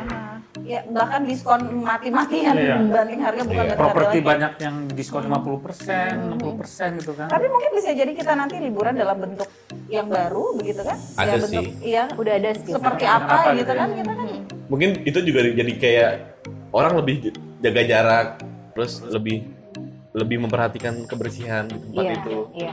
bahkan 0.88 1.22
diskon 1.22 1.60
mati-matian 1.84 2.54
Iya. 2.56 2.76
banding 2.80 3.20
harga 3.20 3.42
bukan 3.44 3.64
Iya. 3.66 3.74
Properti 3.76 4.18
banyak 4.20 4.52
yang 4.58 4.76
diskon 4.90 5.24
50%, 5.28 6.12
60% 6.32 6.90
gitu 6.98 7.12
kan. 7.12 7.28
Tapi 7.28 7.46
mungkin 7.46 7.70
bisa 7.76 7.90
jadi 7.92 8.12
kita 8.12 8.32
nanti 8.32 8.56
liburan 8.58 8.96
dalam 8.96 9.16
bentuk 9.20 9.48
yang 9.86 10.08
baru 10.08 10.56
begitu 10.56 10.82
kan? 10.82 10.96
Ada 11.16 11.28
ya, 11.28 11.36
bentuk, 11.38 11.62
sih. 11.62 11.66
Iya. 11.84 12.04
Udah 12.16 12.32
ada 12.34 12.50
sih. 12.56 12.72
Seperti 12.72 13.04
Kenapa 13.04 13.32
apa 13.36 13.40
gitu 13.52 13.58
gitu 13.60 13.72
ya? 13.72 13.78
kan? 13.78 13.88
Kita 13.92 14.12
kan 14.12 14.28
Mungkin 14.66 14.90
itu 15.06 15.18
juga 15.22 15.40
jadi 15.46 15.72
kayak 15.78 16.10
orang 16.74 16.92
lebih 16.98 17.14
jaga 17.62 17.82
jarak, 17.86 18.26
terus 18.74 18.98
lebih 19.06 19.46
lebih 20.10 20.40
memperhatikan 20.42 21.04
kebersihan 21.04 21.68
di 21.68 21.76
tempat 21.76 22.02
Iya, 22.02 22.14
itu. 22.16 22.36
iya. 22.56 22.72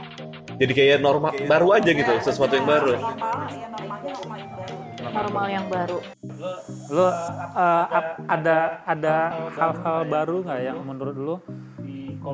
Jadi 0.56 0.72
kayak 0.72 0.96
normal 0.98 1.36
baru 1.44 1.76
aja 1.76 1.90
gitu, 1.92 2.12
sesuatu 2.18 2.56
yang 2.56 2.64
baru. 2.64 2.96
normal, 2.96 3.36
ya 3.52 3.68
normalnya 3.68 4.12
normal 4.16 4.38
yang 4.40 4.52
baru. 4.56 4.76
Normal 5.12 5.46
yang 5.52 5.66
baru. 5.68 5.98
Lo 6.88 7.04
uh, 7.04 7.12
ada 8.30 8.80
ada 8.88 9.16
hal-hal 9.52 9.98
baru 10.08 10.36
nggak 10.44 10.60
yang 10.64 10.78
menurut 10.80 11.16
lo 11.16 11.36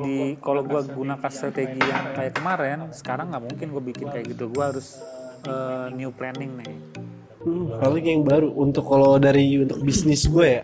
di 0.07 0.39
kalau 0.39 0.63
gua 0.63 0.87
gunakan 0.87 1.31
strategi 1.31 1.83
yang 1.83 2.15
kayak 2.15 2.39
kemarin 2.39 2.95
sekarang 2.95 3.27
nggak 3.27 3.43
mungkin 3.43 3.67
gue 3.75 3.83
bikin 3.91 4.07
kayak 4.07 4.31
gitu 4.31 4.47
gua 4.47 4.71
harus 4.71 5.03
uh, 5.51 5.91
new 5.91 6.15
planning 6.15 6.55
nih 6.55 6.75
Hmm, 7.41 7.73
paling 7.75 8.05
yang 8.05 8.21
baru 8.21 8.53
untuk 8.53 8.85
kalau 8.85 9.17
dari 9.17 9.57
untuk 9.57 9.81
bisnis 9.81 10.25
gue 10.25 10.61
ya. 10.61 10.63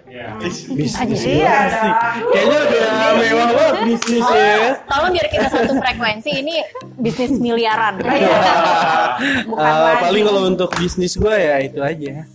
Bisnis 0.70 0.94
gue 0.94 1.42
Iya 1.42 1.58
sih. 1.74 1.92
Kayaknya 2.30 2.58
udah 2.62 2.86
mewah 3.18 3.48
banget 3.50 3.76
bisnisnya. 3.84 4.52
Tolong 4.86 5.12
biar 5.12 5.28
kita 5.28 5.48
satu 5.50 5.74
frekuensi 5.74 6.32
ini 6.32 6.56
bisnis 6.96 7.34
miliaran. 7.36 7.98
Bukan 9.50 9.58
Eh, 9.58 9.78
lagi. 9.82 10.02
paling 10.06 10.24
kalau 10.24 10.42
untuk 10.46 10.70
bisnis 10.74 11.13
gue 11.13 11.34
ya 11.34 11.56
itu 11.60 11.80
aja. 11.82 12.30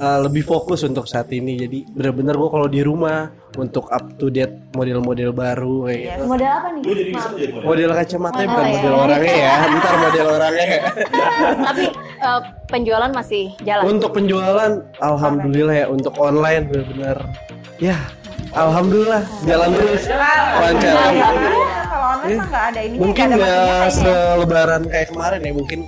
Eh, 0.00 0.18
lebih 0.24 0.40
fokus 0.42 0.80
untuk 0.82 1.04
saat 1.04 1.28
ini. 1.28 1.60
Jadi 1.60 1.84
bener-bener 1.92 2.32
gue 2.32 2.48
kalau 2.48 2.64
di 2.66 2.80
rumah 2.80 3.28
untuk 3.52 3.84
up 3.92 4.16
to 4.16 4.32
date 4.32 4.72
model-model 4.72 5.36
baru 5.36 5.84
kayak 5.84 6.00
gitu. 6.00 6.22
model 6.24 6.48
apa 6.48 6.68
nih 6.72 6.82
Model 7.60 7.90
kacamata 7.92 8.40
bukan 8.40 8.48
Oh, 8.56 8.64
iya. 8.64 8.72
model 8.72 8.94
orangnya 8.96 9.34
ya. 9.36 9.52
Ntar 9.76 9.94
model 10.00 10.26
orangnya. 10.32 10.66
Tapi 11.60 11.84
eh, 12.16 12.40
penjualan 12.66 13.10
masih 13.12 13.44
jalan. 13.60 13.82
Untuk 13.84 14.10
penjualan, 14.16 14.72
alhamdulillah 14.98 15.76
ya. 15.76 15.86
Untuk 15.92 16.14
online 16.16 16.64
bener-bener 16.64 17.18
ya 17.76 17.96
alhamdulillah 18.52 19.24
jalan 19.46 19.72
terus 19.72 20.04
lancar 20.04 20.92
Iya, 20.92 21.28
kalau 21.86 22.06
online 22.12 22.36
mah 22.36 22.46
nggak 22.50 22.64
ada 22.68 22.80
ini 22.84 22.94
mungkin 23.00 23.26
nggak 23.32 23.84
selebaran 23.88 24.82
kayak 24.84 25.08
kemarin 25.08 25.40
ya 25.40 25.52
mungkin 25.56 25.80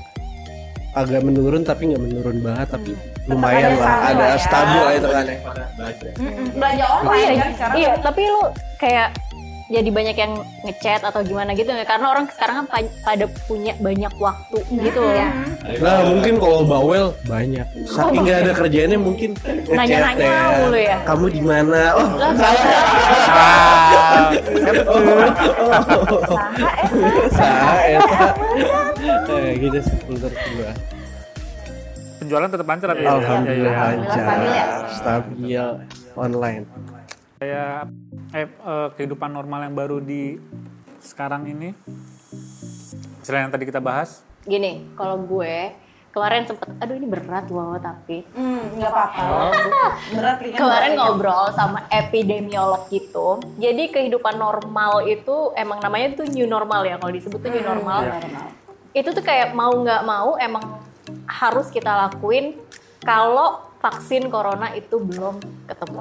agak 0.92 1.20
menurun 1.20 1.62
tapi 1.64 1.92
nggak 1.92 2.00
menurun 2.00 2.38
banget 2.40 2.68
tapi 2.72 2.92
lumayan 3.24 3.72
lah. 3.76 3.96
ada 4.08 4.24
ya. 4.28 4.36
stabil 4.36 4.80
lah 4.80 4.92
itu 4.92 5.08
kan 5.08 5.24
ya. 5.24 5.38
Belanja 6.52 6.84
Oh 6.84 6.98
online 7.00 7.22
iya, 7.24 7.38
kan 7.38 7.50
sekarang. 7.52 7.76
iya, 7.76 7.92
tapi 7.98 8.22
lu 8.24 8.40
kayak 8.76 9.08
jadi 9.72 9.88
banyak 9.88 10.12
yang 10.12 10.32
ngechat 10.62 11.00
atau 11.00 11.24
gimana 11.24 11.54
gitu 11.54 11.72
nggak? 11.72 11.88
Karena 11.88 12.06
orang 12.06 12.28
sekarang 12.28 12.60
kan 12.60 12.66
pa- 12.68 12.92
pada 13.00 13.24
punya 13.48 13.72
banyak 13.74 14.12
waktu 14.14 14.58
gitu. 14.68 15.00
loh. 15.00 15.16
Iya. 15.16 15.28
nah 15.80 16.04
mungkin 16.04 16.36
kalau 16.36 16.60
bawel 16.62 17.04
banyak. 17.24 17.64
Saking 17.86 18.20
nggak 18.20 18.38
ada 18.42 18.52
kerjaannya 18.52 18.98
mungkin 19.00 19.32
Nanya-nanya 19.64 20.12
ngechat 20.12 20.28
ya. 20.28 20.58
mulu 20.60 20.76
ya? 20.76 20.96
kamu 21.08 21.26
di 21.30 21.40
mana? 21.40 21.82
Oh 21.94 22.08
salah. 22.36 22.64
Ah, 23.32 24.28
salah 27.32 27.80
eta 27.80 28.28
eh 29.32 29.52
gitu 29.56 29.78
sih 29.80 29.96
penjualan 32.22 32.46
tetap 32.46 32.66
lancar 32.70 32.88
tapi 32.94 33.02
ya? 33.02 33.10
alhamdulillah 33.18 33.72
Ya, 33.74 33.82
ya, 33.82 33.84
lancar. 33.90 34.14
Stabil. 34.14 34.50
Ya? 34.54 34.66
stabil 34.86 35.66
online. 36.14 36.64
Kayak 37.42 37.78
eh, 38.30 38.46
eh, 38.46 38.88
kehidupan 38.94 39.30
normal 39.34 39.66
yang 39.66 39.74
baru 39.74 39.98
di 39.98 40.38
sekarang 41.02 41.50
ini. 41.50 41.74
Selain 43.26 43.50
yang 43.50 43.52
tadi 43.52 43.66
kita 43.66 43.82
bahas. 43.82 44.22
Gini, 44.46 44.86
kalau 44.94 45.18
gue 45.18 45.74
kemarin 46.14 46.46
sempet, 46.46 46.70
aduh 46.78 46.94
ini 46.94 47.06
berat 47.10 47.50
loh 47.50 47.74
tapi. 47.82 48.22
Hmm, 48.34 48.78
nggak 48.78 48.90
apa-apa. 48.90 49.22
Berat 50.18 50.38
ringan 50.42 50.58
kemarin 50.60 50.90
berat, 50.92 50.98
ngobrol 50.98 51.44
sama 51.54 51.78
epidemiolog 51.90 52.86
gitu. 52.90 53.38
Jadi 53.58 53.90
kehidupan 53.90 54.38
normal 54.38 55.06
itu 55.06 55.54
emang 55.54 55.78
namanya 55.82 56.22
tuh 56.22 56.26
new 56.30 56.46
normal 56.46 56.82
ya 56.86 56.98
kalau 56.98 57.10
disebut 57.14 57.38
tuh 57.38 57.50
new 57.50 57.64
normal. 57.64 58.06
Itu 58.92 59.14
tuh 59.14 59.24
kayak 59.24 59.54
mau 59.54 59.72
nggak 59.72 60.02
mau 60.04 60.36
emang 60.36 60.81
harus 61.32 61.72
kita 61.72 61.88
lakuin 61.88 62.60
kalau 63.00 63.72
vaksin 63.82 64.30
corona 64.30 64.70
itu 64.78 64.94
belum 65.02 65.42
ketemu. 65.66 66.00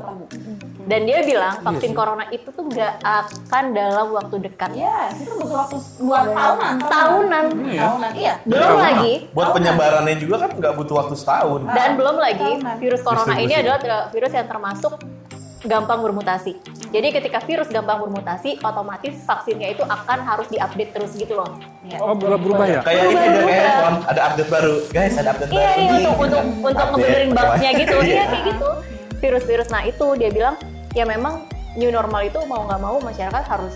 Dan 0.86 1.01
dia 1.09 1.25
bilang 1.25 1.65
vaksin 1.65 1.97
corona 1.97 2.29
itu 2.29 2.53
tuh 2.53 2.69
nggak 2.69 3.01
akan 3.01 3.63
dalam 3.73 4.13
waktu 4.13 4.36
dekat. 4.45 4.69
ya 4.77 5.09
itu 5.17 5.34
butuh 5.41 5.57
waktu 5.65 5.77
dua 5.97 6.19
tahunan. 6.29 6.73
Tahunan. 6.86 7.45
tahunan. 7.73 8.11
Iya. 8.13 8.34
Belum 8.45 8.77
lagi. 8.77 9.13
Buat 9.34 9.49
penyebarannya 9.57 10.15
juga 10.21 10.45
kan 10.45 10.51
nggak 10.61 10.73
butuh 10.77 10.95
waktu 11.01 11.15
setahun. 11.17 11.61
Dan 11.73 11.89
belum 11.97 12.17
lagi 12.21 12.51
Tahunan. 12.61 12.77
virus 12.77 13.01
corona 13.01 13.34
ini 13.41 13.53
adalah 13.57 14.13
virus 14.13 14.32
yang 14.38 14.45
termasuk 14.45 14.93
gampang 15.62 16.01
bermutasi. 16.01 16.57
Jadi 16.89 17.07
ketika 17.12 17.38
virus 17.39 17.70
gampang 17.70 18.01
bermutasi, 18.01 18.57
otomatis 18.59 19.14
vaksinnya 19.22 19.72
itu 19.72 19.84
akan 19.84 20.20
harus 20.22 20.49
diupdate 20.49 20.91
terus 20.91 21.12
gitu 21.14 21.38
loh. 21.38 21.53
oh 21.99 22.16
berubah 22.16 22.39
berubah 22.39 22.66
ya 22.66 22.82
Kayak 22.82 23.03
ini 23.05 23.20
aja 23.20 23.39
kayak 23.43 23.66
ada 24.07 24.22
update 24.28 24.49
baru. 24.49 24.76
Guys, 24.89 25.14
ada 25.16 25.30
update 25.32 25.51
Iya, 25.51 25.59
baru. 25.59 25.70
iya 25.78 25.86
nih. 25.86 25.97
untuk 26.01 26.16
untuk 26.18 26.41
untuk 26.41 26.72
Update, 26.72 26.91
ngebenerin 26.91 27.30
bugs-nya 27.32 27.72
gitu. 27.78 27.95
Iya 27.95 28.07
Iya. 28.07 28.24
kayak 28.26 28.43
gitu. 28.47 28.70
Virus-virus 29.22 29.70
nah 29.70 29.82
itu 29.84 30.05
dia 30.18 30.30
bilang 30.30 30.55
ya 30.91 31.05
memang 31.05 31.45
new 31.78 31.88
normal 31.88 32.22
itu 32.24 32.39
mau 32.45 32.66
nggak 32.66 32.82
mau 32.82 32.97
masyarakat 32.99 33.43
harus 33.45 33.76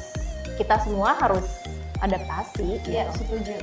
kita 0.56 0.76
semua 0.82 1.14
harus 1.16 1.46
adaptasi. 2.00 2.82
iya 2.88 3.06
gitu. 3.08 3.24
setuju 3.24 3.56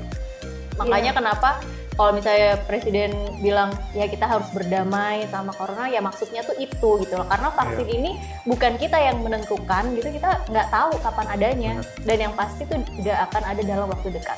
Makanya 0.73 1.13
kenapa 1.13 1.61
kalau 2.03 2.19
misalnya 2.19 2.59
presiden 2.67 3.15
bilang 3.39 3.71
ya 3.95 4.11
kita 4.11 4.27
harus 4.27 4.51
berdamai 4.51 5.23
sama 5.31 5.55
corona 5.55 5.87
ya 5.87 6.03
maksudnya 6.03 6.43
tuh 6.43 6.59
itu 6.59 6.99
gitu 7.07 7.15
loh. 7.15 7.31
Karena 7.31 7.55
vaksin 7.55 7.87
ini 7.87 8.19
bukan 8.43 8.75
kita 8.75 8.99
yang 8.99 9.23
menentukan 9.23 9.95
gitu 9.95 10.11
kita 10.11 10.43
nggak 10.51 10.67
tahu 10.75 10.99
kapan 10.99 11.27
adanya. 11.31 11.73
Dan 12.03 12.27
yang 12.27 12.35
pasti 12.35 12.67
tuh 12.67 12.83
nggak 12.83 13.19
akan 13.31 13.43
ada 13.55 13.63
dalam 13.63 13.87
waktu 13.87 14.11
dekat. 14.11 14.35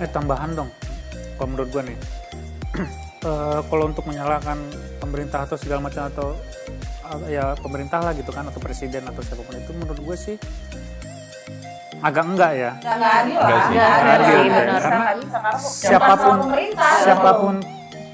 eh 0.00 0.08
tambahan 0.08 0.56
dong 0.56 0.72
kalau 1.36 1.52
menurut 1.52 1.68
gua 1.68 1.82
nih. 1.84 1.98
Eh, 3.22 3.60
kalau 3.70 3.86
untuk 3.86 4.02
menyalahkan 4.02 4.58
pemerintah 4.98 5.46
atau 5.46 5.54
segala 5.54 5.78
macam 5.78 6.10
atau 6.10 6.34
eh, 7.06 7.38
ya 7.38 7.54
pemerintah 7.54 8.02
lah 8.02 8.18
gitu 8.18 8.34
kan 8.34 8.50
atau 8.50 8.58
presiden 8.58 9.06
atau 9.06 9.22
siapa 9.22 9.46
pun 9.46 9.54
itu 9.62 9.70
menurut 9.78 9.94
gue 10.02 10.16
sih 10.18 10.36
agak 12.02 12.24
enggak 12.26 12.52
ya 12.52 12.70
nggak 12.76 12.94
nggak 12.98 13.12
adil 13.14 13.38
lah 13.38 13.46
Nggak 13.46 13.60
sih. 13.62 13.72
nggak 13.72 13.90
Nggak 13.92 14.12
adil 14.12 14.26
adil, 14.26 14.42
ya. 14.42 14.52
benar 14.52 14.80
Karena 14.82 15.08
siapa 15.58 16.14
pun 16.16 16.36
gitu. 16.52 16.86
siapa 17.00 17.30
pun 17.32 17.54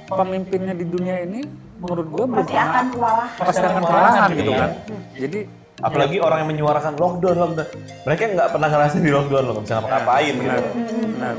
pemimpinnya 0.09 0.75
di 0.75 0.87
dunia 0.87 1.17
ini 1.23 1.41
menurut 1.79 2.07
gue 2.07 2.25
belum 2.27 2.43
pasti 2.43 2.57
akan 2.57 2.85
pernah 2.85 2.87
kewalahan 2.91 3.39
pasti 3.41 3.65
akan 3.65 3.83
kewalahan 3.83 4.29
gitu 4.35 4.53
kan 4.53 4.71
jadi 5.15 5.41
Apalagi 5.79 6.19
orang 6.19 6.43
yang 6.43 6.51
menyuarakan 6.51 6.99
lockdown, 6.99 7.39
lockdown. 7.39 7.69
Mereka 8.03 8.35
nggak 8.35 8.51
pernah 8.51 8.67
ngerasain 8.67 8.99
di 8.99 9.15
lockdown 9.15 9.43
loh, 9.47 9.53
nggak 9.55 9.63
bisa 9.63 9.75
ngapa-ngapain 9.79 10.35
gitu. 10.35 10.43
benar 10.43 10.63
benar 10.67 11.35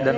dan 0.00 0.16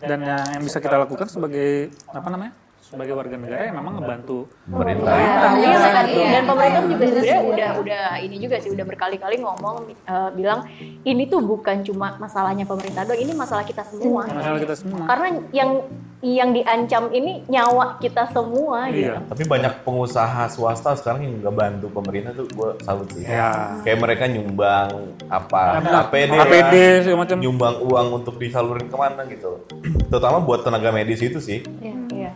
dan 0.00 0.18
yang, 0.24 0.44
yang 0.56 0.62
bisa 0.64 0.78
kita 0.80 0.96
lakukan 0.96 1.28
sebagai 1.28 1.92
apa 2.08 2.28
namanya 2.32 2.56
sebagai 2.88 3.12
warga 3.12 3.36
negara 3.36 3.68
yang 3.68 3.76
memang 3.76 4.00
ngebantu 4.00 4.48
Pemerintah. 4.64 5.12
Iya, 5.12 5.76
iya. 6.08 6.28
Dan 6.32 6.44
pemerintah 6.44 6.80
juga 6.82 7.04
sebenarnya 7.04 7.38
udah 7.44 7.70
udah 7.84 8.02
ini 8.18 8.36
juga 8.40 8.56
sih 8.58 8.70
udah 8.72 8.84
berkali-kali 8.84 9.36
ngomong 9.38 9.76
eh, 9.92 10.30
bilang 10.32 10.64
ini 11.04 11.28
tuh 11.28 11.40
bukan 11.40 11.84
cuma 11.84 12.16
masalahnya 12.16 12.64
pemerintah 12.64 13.04
doang, 13.04 13.20
ini 13.20 13.32
masalah 13.32 13.64
kita 13.64 13.84
semua. 13.84 14.24
masalah 14.24 14.56
kita 14.56 14.72
semua 14.74 15.04
Karena 15.04 15.28
yang 15.52 15.70
yang 16.18 16.50
diancam 16.50 17.14
ini 17.14 17.46
nyawa 17.46 17.94
kita 18.02 18.26
semua 18.28 18.90
gitu. 18.90 19.06
iya 19.06 19.22
Tapi 19.22 19.46
banyak 19.46 19.86
pengusaha 19.86 20.50
swasta 20.50 20.98
sekarang 20.98 21.22
yang 21.22 21.34
nggak 21.38 21.54
bantu 21.54 21.86
pemerintah 21.94 22.34
tuh 22.34 22.48
gue 22.50 22.70
salut 22.82 23.06
sih. 23.14 23.22
ya 23.22 23.78
Kayak 23.86 23.98
mereka 24.02 24.24
nyumbang 24.26 24.90
apa. 25.30 25.78
APD, 25.78 26.32
APD 26.34 26.74
segala 27.06 27.22
macam. 27.22 27.36
nyumbang 27.38 27.74
uang 27.84 28.08
untuk 28.18 28.34
disalurin 28.34 28.90
ke 28.90 28.96
mana 28.96 29.22
gitu. 29.30 29.62
Terutama 30.10 30.42
buat 30.42 30.66
tenaga 30.66 30.90
medis 30.90 31.22
itu 31.22 31.38
sih. 31.38 31.62
Iya. 31.78 32.34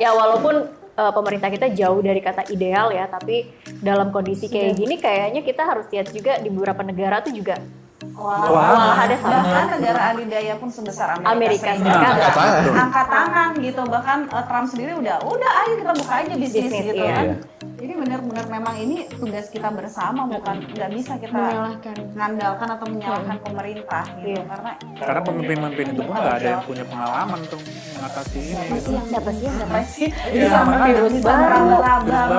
Ya 0.00 0.10
walaupun 0.14 0.54
eh, 0.94 1.12
pemerintah 1.12 1.48
kita 1.50 1.70
jauh 1.74 2.00
dari 2.00 2.20
kata 2.22 2.48
ideal 2.50 2.90
ya, 2.94 3.06
tapi 3.10 3.50
dalam 3.82 4.10
kondisi 4.14 4.46
kayak 4.50 4.78
gini 4.78 4.94
kayaknya 4.98 5.42
kita 5.44 5.62
harus 5.62 5.86
lihat 5.90 6.10
juga 6.10 6.38
di 6.40 6.48
beberapa 6.48 6.82
negara 6.82 7.20
tuh 7.20 7.34
juga 7.34 7.60
Wah, 8.12 8.46
Wah, 8.46 8.94
ada 9.00 9.16
sama. 9.16 9.42
bahkan 9.42 9.66
negara 9.72 10.00
adidaya 10.10 10.54
pun 10.54 10.68
sebesar 10.68 11.16
Amerika, 11.16 11.32
Amerika 11.32 11.70
Serikat 11.74 12.12
Angkat 12.14 12.32
tangan. 12.32 12.74
angkat 12.78 13.06
tangan 13.08 13.50
gitu 13.58 13.82
bahkan 13.84 14.18
uh, 14.28 14.44
Trump 14.44 14.66
sendiri 14.66 14.92
udah 14.94 15.16
udah 15.20 15.50
ayo 15.58 15.72
kita 15.76 15.92
buka 15.94 16.14
aja 16.16 16.34
bisnis, 16.34 16.62
Bisnis, 16.62 16.84
gitu 16.84 16.94
iya. 17.00 17.14
kan 17.14 17.26
jadi 17.74 17.92
benar-benar 17.96 18.44
memang 18.48 18.74
ini 18.78 18.96
tugas 19.10 19.46
kita 19.46 19.68
bersama 19.68 20.24
bukan 20.26 20.56
nggak 20.68 20.90
bisa 20.90 21.12
kita 21.16 21.34
Menyalahkan. 21.34 21.96
mengandalkan 22.08 22.68
atau 22.70 22.86
menyalahkan 22.86 23.36
pemerintah 23.40 24.04
gitu 24.14 24.28
Iya. 24.30 24.42
karena 24.46 24.70
karena 24.96 25.20
pemimpin-pemimpin 25.20 25.86
itu 25.90 26.02
pun 26.02 26.14
nggak 26.14 26.34
ada 26.34 26.48
yang 26.50 26.62
punya 26.62 26.84
pengalaman 26.84 27.38
untuk 27.40 27.60
mengatasi 27.94 28.38
ini 28.38 28.64
gitu. 28.74 28.90
siapa 29.04 29.30
sih 29.30 29.44
yang 29.44 29.58
apa 29.60 29.80
sih 29.84 30.08
Iya, 30.30 30.44
bisa 30.44 30.58
Virus 30.64 31.14
baru. 31.18 31.60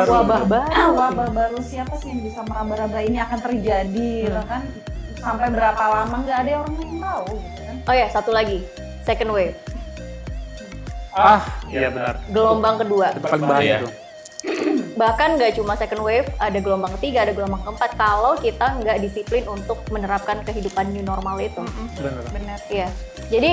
wabah 0.08 0.44
baru? 0.46 0.88
wabah 0.96 1.30
baru 1.30 1.58
siapa 1.62 1.94
sih 1.96 2.08
yang 2.10 2.22
bisa 2.24 2.40
meraba-raba 2.42 3.00
ini 3.02 3.18
akan 3.18 3.40
terjadi 3.40 4.10
gitu 4.26 4.42
kan 4.46 4.64
sampai 5.26 5.50
berapa 5.50 5.84
lama 5.84 6.16
nggak 6.22 6.38
ada 6.38 6.52
orang 6.62 6.76
yang 6.78 7.00
tahu 7.02 7.26
gitu 7.34 7.62
kan 7.64 7.76
Oh 7.86 7.94
ya, 7.94 8.08
satu 8.10 8.30
lagi. 8.30 8.62
Second 9.02 9.30
wave, 9.32 9.54
ah 11.12 11.42
iya 11.66 11.88
benar 11.88 12.18
gelombang 12.28 12.76
kedua. 12.78 13.14
itu 13.14 13.22
paling 13.22 13.42
bahaya 13.44 13.66
Iya. 13.66 13.78
tuh 13.82 13.94
Bahkan 14.96 15.36
nggak 15.36 15.58
cuma 15.58 15.74
second 15.76 16.02
wave, 16.02 16.30
ada 16.38 16.56
gelombang 16.56 16.94
ketiga, 16.96 17.26
ada 17.26 17.34
gelombang 17.34 17.60
keempat. 17.62 17.94
Kalau 17.94 18.38
kita 18.38 18.80
nggak 18.80 18.98
disiplin 19.02 19.44
untuk 19.44 19.82
menerapkan 19.90 20.40
kehidupan 20.42 20.90
new 20.90 21.02
normal 21.02 21.36
itu. 21.38 21.66
benar 21.98 22.24
benar 22.32 22.60
Iya. 22.70 22.88
Jadi 23.28 23.52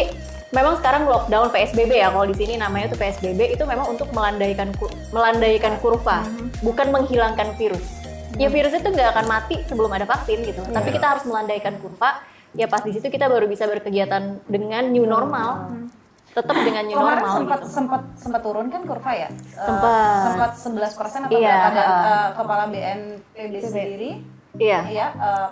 memang 0.52 0.78
sekarang 0.78 1.04
lockdown 1.04 1.48
PSBB 1.50 1.96
ya 1.96 2.12
kalau 2.12 2.28
di 2.28 2.36
sini 2.36 2.54
namanya 2.56 2.92
itu 2.92 2.96
PSBB 2.96 3.56
itu 3.56 3.64
memang 3.64 3.88
untuk 3.88 4.12
melandaikan 4.12 4.70
melandaikan 5.10 5.80
kurva, 5.80 6.22
bukan 6.60 6.92
menghilangkan 6.92 7.56
virus. 7.56 8.01
Ya 8.34 8.48
virus 8.48 8.72
itu 8.72 8.84
nggak 8.84 9.08
akan 9.12 9.26
mati 9.26 9.56
sebelum 9.62 9.90
ada 9.90 10.04
vaksin 10.04 10.40
gitu. 10.42 10.62
Tapi 10.64 10.88
kita 10.90 11.06
harus 11.08 11.24
melandaikan 11.24 11.76
kurva. 11.78 12.20
Ya 12.52 12.68
pas 12.68 12.80
di 12.80 12.92
situ 12.92 13.06
kita 13.06 13.26
baru 13.26 13.44
bisa 13.44 13.64
berkegiatan 13.64 14.40
dengan 14.44 14.84
new 14.86 15.04
normal. 15.04 15.72
Tetap 16.32 16.56
dengan 16.58 16.84
new 16.84 16.96
kemarin 16.96 17.20
normal 17.20 17.36
sempat 17.36 17.60
gitu. 17.60 17.68
sempat 17.70 18.02
sempat 18.16 18.40
turun 18.40 18.66
kan 18.66 18.80
kurva 18.82 19.12
ya 19.12 19.28
Eh, 19.28 19.52
Sempat. 19.52 20.16
sempat 20.24 20.50
11 20.56 20.96
persen 20.96 21.20
atau 21.22 21.36
Iya, 21.36 21.52
berapa 21.52 21.68
ada 21.68 21.82
eh, 21.84 22.28
kepala 22.32 22.64
BNPB 22.72 23.54
sendiri 23.60 24.10
Iya. 24.56 24.80
ya 24.88 25.06
eh, 25.12 25.48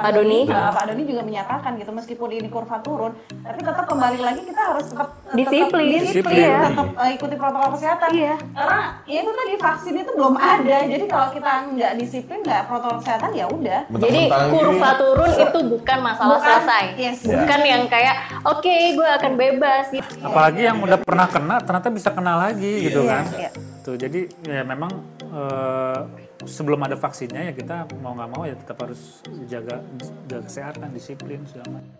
Pak 0.00 0.10
Doni. 0.12 0.40
eh, 0.44 0.70
Pak 0.70 0.84
Doni 0.86 1.02
juga 1.04 1.22
menyatakan 1.22 1.70
gitu 1.74 1.90
meskipun 1.90 2.28
ini 2.30 2.46
kurva 2.46 2.78
turun 2.78 3.12
tapi 3.38 3.60
tetap 3.60 3.84
kembali 3.84 4.18
lagi 4.18 4.40
kita 4.42 4.62
harus 4.64 4.86
tetap 4.86 5.08
Disiplin. 5.28 5.66
tetap, 5.66 5.80
disiplin, 6.00 6.00
Disiplin. 6.00 6.48
tetap 6.64 6.88
eh, 6.96 7.10
ikuti 7.12 7.34
protokol 7.34 7.70
kesehatan 7.74 8.08
Iya. 8.10 8.34
karena 8.50 8.78
ya 9.04 9.18
itu 9.18 9.32
tadi 9.32 9.52
vaksin 9.54 9.94
itu 9.96 10.10
belum 10.10 10.34
ada 10.34 10.78
jadi 10.84 11.04
kalau 11.04 11.28
kita 11.30 11.50
nggak 11.68 11.92
disiplin 11.96 12.38
nggak 12.40 12.62
protokol 12.64 12.96
kesehatan 12.98 13.30
ya 13.32 13.46
udah 13.46 13.80
Jadi 13.90 14.20
kurva 14.48 14.88
gini, 14.88 14.98
turun 14.98 15.30
itu 15.32 15.58
bukan 15.68 15.98
masalah 16.00 16.28
Bukan, 16.34 16.46
selesai. 16.48 16.84
yes. 16.96 17.16
Bukan 17.22 17.60
yang 17.62 17.82
kayak 17.86 18.14
oke 18.42 18.74
gue 18.94 19.08
akan 19.10 19.32
bebas 19.34 19.84
gitu. 19.90 20.12
apalagi 20.20 20.60
yang 20.62 20.78
udah 20.78 20.98
pernah 20.98 21.26
kena 21.26 21.56
ternyata 21.58 21.88
bisa 21.88 22.10
kena 22.10 22.34
lagi 22.36 22.72
gitu 22.84 23.00
Iya, 23.00 23.10
kan 23.10 23.24
iya. 23.34 23.50
tuh 23.80 23.94
jadi 23.94 24.20
ya 24.42 24.62
memang 24.62 24.90
eh, 25.22 26.00
sebelum 26.46 26.78
ada 26.86 26.94
vaksinnya 26.94 27.50
ya 27.50 27.52
kita 27.56 27.90
mau 27.98 28.14
nggak 28.14 28.30
mau 28.30 28.42
ya 28.46 28.54
tetap 28.54 28.78
harus 28.86 29.24
jaga 29.50 29.82
jaga 30.30 30.42
kesehatan, 30.46 30.94
disiplin 30.94 31.42
segala 31.50 31.80
macam. 31.80 31.92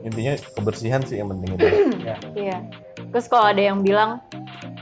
Intinya 0.00 0.32
kebersihan 0.56 1.00
sih 1.04 1.20
yang 1.20 1.28
penting 1.32 1.56
itu. 1.56 1.66
Ya. 2.00 2.16
Iya. 2.32 2.58
Terus 3.12 3.26
kalau 3.28 3.52
ada 3.52 3.60
yang 3.60 3.84
bilang 3.84 4.24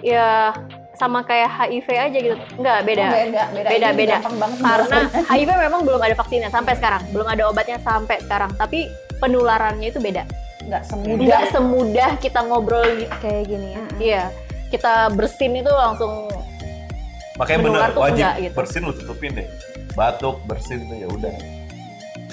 ya 0.02 0.54
sama 0.98 1.22
kayak 1.22 1.50
HIV 1.50 1.88
aja 1.94 2.18
gitu. 2.18 2.36
Enggak, 2.58 2.78
beda. 2.86 3.06
Oh, 3.06 3.14
beda, 3.14 3.42
beda. 3.54 3.68
Beda, 3.70 3.88
beda. 3.94 4.16
Karena 4.58 4.98
HIV 5.30 5.50
memang 5.66 5.80
belum 5.86 6.00
ada 6.02 6.14
vaksinnya 6.18 6.50
sampai 6.50 6.74
sekarang, 6.78 7.02
belum 7.14 7.26
ada 7.26 7.42
obatnya 7.50 7.78
sampai 7.78 8.18
sekarang. 8.22 8.50
Tapi 8.58 8.90
penularannya 9.22 9.94
itu 9.94 10.02
beda. 10.02 10.26
nggak 10.68 10.84
semudah 10.84 11.16
Nggak 11.24 11.44
semudah 11.54 12.10
kita 12.20 12.40
ngobrol 12.44 12.86
gitu. 12.98 13.14
Kayak 13.22 13.42
gini 13.46 13.68
ya. 13.70 13.82
Iya. 13.98 14.24
Kita 14.68 15.08
bersin 15.14 15.58
itu 15.58 15.72
langsung 15.72 16.28
Makanya 17.38 17.58
bener 17.62 17.80
wajib 17.94 18.18
enggak 18.18 18.34
gitu. 18.42 18.54
bersin 18.58 18.82
lu 18.82 18.92
tutupin 18.92 19.30
deh. 19.32 19.46
Batuk, 19.94 20.36
bersin 20.44 20.82
tuh 20.84 20.96
ya 20.98 21.06
udah. 21.06 21.34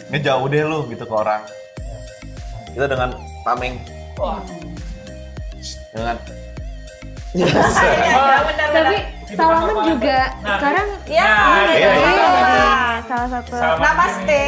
Ngejauh 0.09 0.45
deh 0.49 0.61
lu 0.65 0.79
gitu 0.89 1.03
ke 1.05 1.13
orang. 1.13 1.41
Kita 2.73 2.85
dengan 2.89 3.09
tameng. 3.45 3.77
Dengan 5.93 6.17
Tapi 8.75 8.95
salaman 9.35 9.75
juga 9.89 10.19
sekarang 10.39 10.87
ya 11.09 11.25
iya, 11.25 11.59
iya, 11.75 11.89
iya. 11.89 11.89
jadi 11.91 12.63
salah 13.03 13.29
satu 13.35 13.55
namaste 13.81 14.43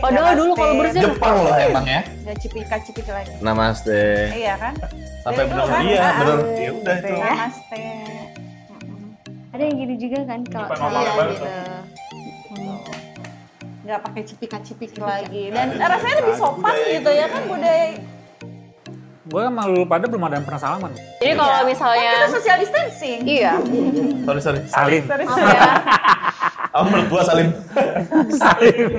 Padahal 0.00 0.32
dulu 0.34 0.52
kalau 0.56 0.74
bersin 0.80 1.02
Jepang 1.04 1.34
loh 1.44 1.54
emang 1.54 1.84
ya. 1.86 2.00
nggak 2.24 2.36
cipika 2.40 2.76
cipika 2.82 3.12
lagi 3.14 3.30
Namaste. 3.38 4.02
iya 4.34 4.54
kan 4.58 4.74
Sampai 5.22 5.44
iya, 5.86 6.00
ah, 6.02 6.12
bener. 6.20 6.36
ah. 6.36 6.56
Ya 6.58 6.70
udah 6.74 6.96
itu. 6.98 7.14
namaste 7.14 7.84
ada 9.54 9.62
yang 9.62 9.76
gitu 9.86 9.94
juga 10.10 10.18
kan 10.26 10.40
kalau 10.50 10.66
normal 10.74 11.30
gitu. 11.30 11.46
nggak 13.84 14.00
pakai 14.02 14.22
cipika 14.26 14.58
cipiki 14.66 14.98
lagi 14.98 15.54
dan 15.54 15.78
rasanya 15.78 16.16
lebih 16.26 16.34
sopan 16.34 16.74
gitu 16.90 17.10
ya 17.14 17.26
kan 17.30 17.42
budaya 17.46 17.88
Gue 19.24 19.40
sama 19.40 19.64
lu 19.64 19.88
pada 19.88 20.04
belum 20.04 20.20
ada 20.28 20.36
yang 20.36 20.44
pernah 20.44 20.60
salaman. 20.60 20.92
Jadi 21.16 21.32
kalau 21.32 21.64
misalnya 21.64 22.12
kita 22.12 22.28
social 22.28 22.56
distancing 22.60 23.24
iya, 23.24 23.56
Sorry, 24.20 24.40
sorry. 24.44 24.60
Salim. 24.68 25.02
apa 25.08 25.48
ya? 25.48 25.70
Aku 26.76 26.90
menurut 26.90 27.08
gua 27.08 27.22
salim. 27.30 27.48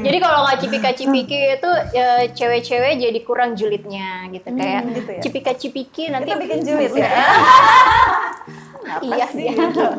Jadi 0.02 0.18
kalau 0.18 0.48
nggak 0.50 0.58
cipika-cipiki 0.66 1.62
itu 1.62 1.72
ya, 1.94 2.26
cewek-cewek 2.34 2.94
jadi 3.04 3.20
kurang 3.22 3.54
julidnya 3.54 4.32
gitu 4.34 4.50
kayak 4.50 4.82
gitu 4.96 5.12
ya. 5.14 5.22
cipika-cipiki 5.22 6.04
nanti 6.10 6.32
kita 6.32 6.42
bikin 6.42 6.60
julid 6.66 6.94
ya 6.96 7.12
iya 9.02 9.28
iya. 9.34 9.54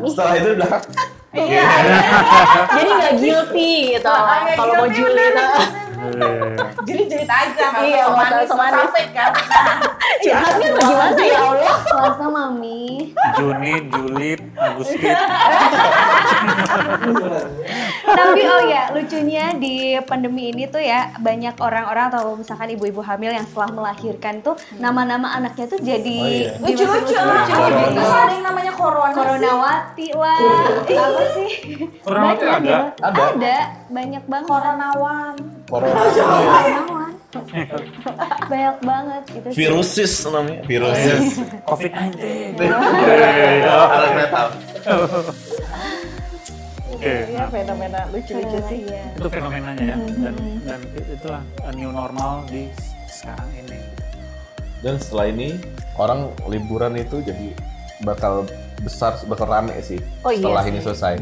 Setelah 0.06 0.34
itu 0.38 0.48
di 0.52 0.56
belakang. 0.56 0.82
jadi 2.76 2.90
nggak 2.96 3.14
guilty 3.20 3.72
gitu. 3.98 4.08
Nggak 4.08 4.56
kalau 4.56 4.72
mau 4.80 4.88
julid 4.88 5.34
bener. 6.08 6.54
julid 6.84 7.06
julid 7.08 7.30
aja 7.30 7.66
Iya, 7.76 8.04
manis, 8.08 8.50
manis. 8.50 8.90
kan 9.12 9.30
nah, 9.32 9.78
curhatnya 10.22 10.68
tuh 10.70 10.82
gimana 10.82 11.22
ya 11.22 11.40
Allah 11.44 11.76
Puasa 11.86 12.26
mami. 12.28 13.12
Junit, 13.36 13.84
Julid, 13.88 14.40
Agustin. 14.54 15.16
Tapi 18.06 18.40
oh 18.42 18.62
ya, 18.64 18.82
lucunya 18.92 19.44
di 19.56 19.74
pandemi 20.04 20.52
ini 20.52 20.66
tuh 20.66 20.78
ya 20.78 21.10
banyak 21.18 21.58
orang-orang 21.58 22.12
atau 22.12 22.36
misalkan 22.36 22.70
ibu-ibu 22.70 23.02
hamil 23.02 23.32
yang 23.32 23.44
setelah 23.44 23.70
melahirkan 23.72 24.40
tuh 24.40 24.54
nama-nama 24.78 25.34
anaknya 25.34 25.66
tuh 25.66 25.80
jadi 25.80 26.52
lucu 26.60 26.84
lucu 26.84 27.16
lucu 27.16 27.54
Corona. 27.56 27.86
Terus 27.90 28.12
ada 28.12 28.32
yang 28.32 28.44
namanya 28.44 28.72
corona. 28.76 29.14
Coronawati 29.14 30.08
lah. 30.12 30.38
Apa 30.86 31.24
sih? 31.34 31.50
Coronawati 32.04 32.44
Banyak 32.44 32.60
ada? 32.62 32.76
Ada. 33.02 33.22
Ada, 33.34 33.58
banyak 33.90 34.24
banget. 34.26 34.48
coronawan 34.48 35.34
Corona. 35.66 36.02
Banyak 38.50 38.76
banget 38.80 39.22
gitu 39.34 39.48
sih. 39.50 39.56
Virusis 39.58 40.12
namanya. 40.30 40.60
Virusis. 40.64 41.42
COVID-19. 41.66 42.16
Alat 43.66 44.12
metal. 44.14 44.46
Oke. 46.96 47.12
Iya 47.28 47.44
fenomena 47.52 48.00
lucu-lucu 48.08 48.58
sih 48.72 48.80
Iya. 48.88 49.04
Itu 49.20 49.28
fenomenanya 49.28 49.84
ya. 49.84 49.96
Dan, 50.16 50.34
dan 50.64 50.80
itulah 50.96 51.42
a 51.66 51.70
new 51.76 51.92
normal 51.92 52.48
di 52.48 52.72
sekarang 53.10 53.50
ini. 53.52 53.78
Dan 54.80 54.96
setelah 54.96 55.28
ini 55.28 55.60
orang 56.00 56.32
liburan 56.48 56.96
itu 56.96 57.20
jadi 57.20 57.52
bakal 58.00 58.48
besar, 58.80 59.18
bakal 59.28 59.44
rame 59.50 59.76
sih. 59.84 60.00
Oh 60.24 60.32
iya 60.32 60.40
setelah 60.40 60.62
sih. 60.64 60.70
ini 60.72 60.80
selesai. 60.80 61.14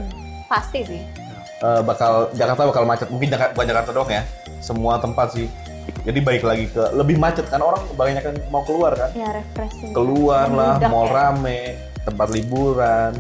pasti 0.45 0.85
sih 0.87 1.24
Eh, 1.63 1.83
bakal 1.83 2.35
Jakarta 2.35 2.67
bakal 2.67 2.85
macet. 2.85 3.09
Mungkin 3.09 3.31
Jakarta, 3.31 3.53
bukan 3.55 3.69
Jakarta 3.71 3.91
doang 3.95 4.11
ya. 4.11 4.23
Semua 4.59 4.99
tempat 4.99 5.33
sih. 5.33 5.47
Jadi 6.05 6.19
baik 6.21 6.43
lagi 6.43 6.69
ke 6.69 6.81
lebih 6.93 7.17
macet 7.17 7.45
kan 7.49 7.61
orang 7.61 7.81
kebanyakan 7.89 8.37
mau 8.49 8.65
keluar 8.65 8.93
kan. 8.93 9.13
Ya 9.13 9.33
refreshing. 9.33 9.93
Keluar 9.93 10.49
lah, 10.49 10.81
mau 10.89 11.05
ya. 11.05 11.13
rame, 11.13 11.61
tempat 12.03 12.29
liburan. 12.31 13.13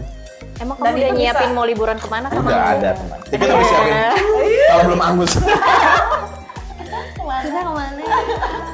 emang 0.55 0.79
kamu 0.79 0.87
itu 0.87 1.03
udah 1.03 1.13
nyiapin 1.19 1.41
bisa- 1.43 1.57
mau 1.57 1.67
liburan 1.67 1.99
ke 1.99 2.07
mana 2.07 2.31
sama 2.31 2.47
Udah 2.47 2.63
ada 2.79 2.91
teman. 2.95 3.19
Tiket 3.27 3.47
udah 3.49 3.67
siapin. 3.67 3.95
Kalau 4.71 4.83
belum 4.87 5.01
angus. 5.03 5.33
Kita 7.45 7.61
ke 7.61 7.73
mana? 7.73 8.03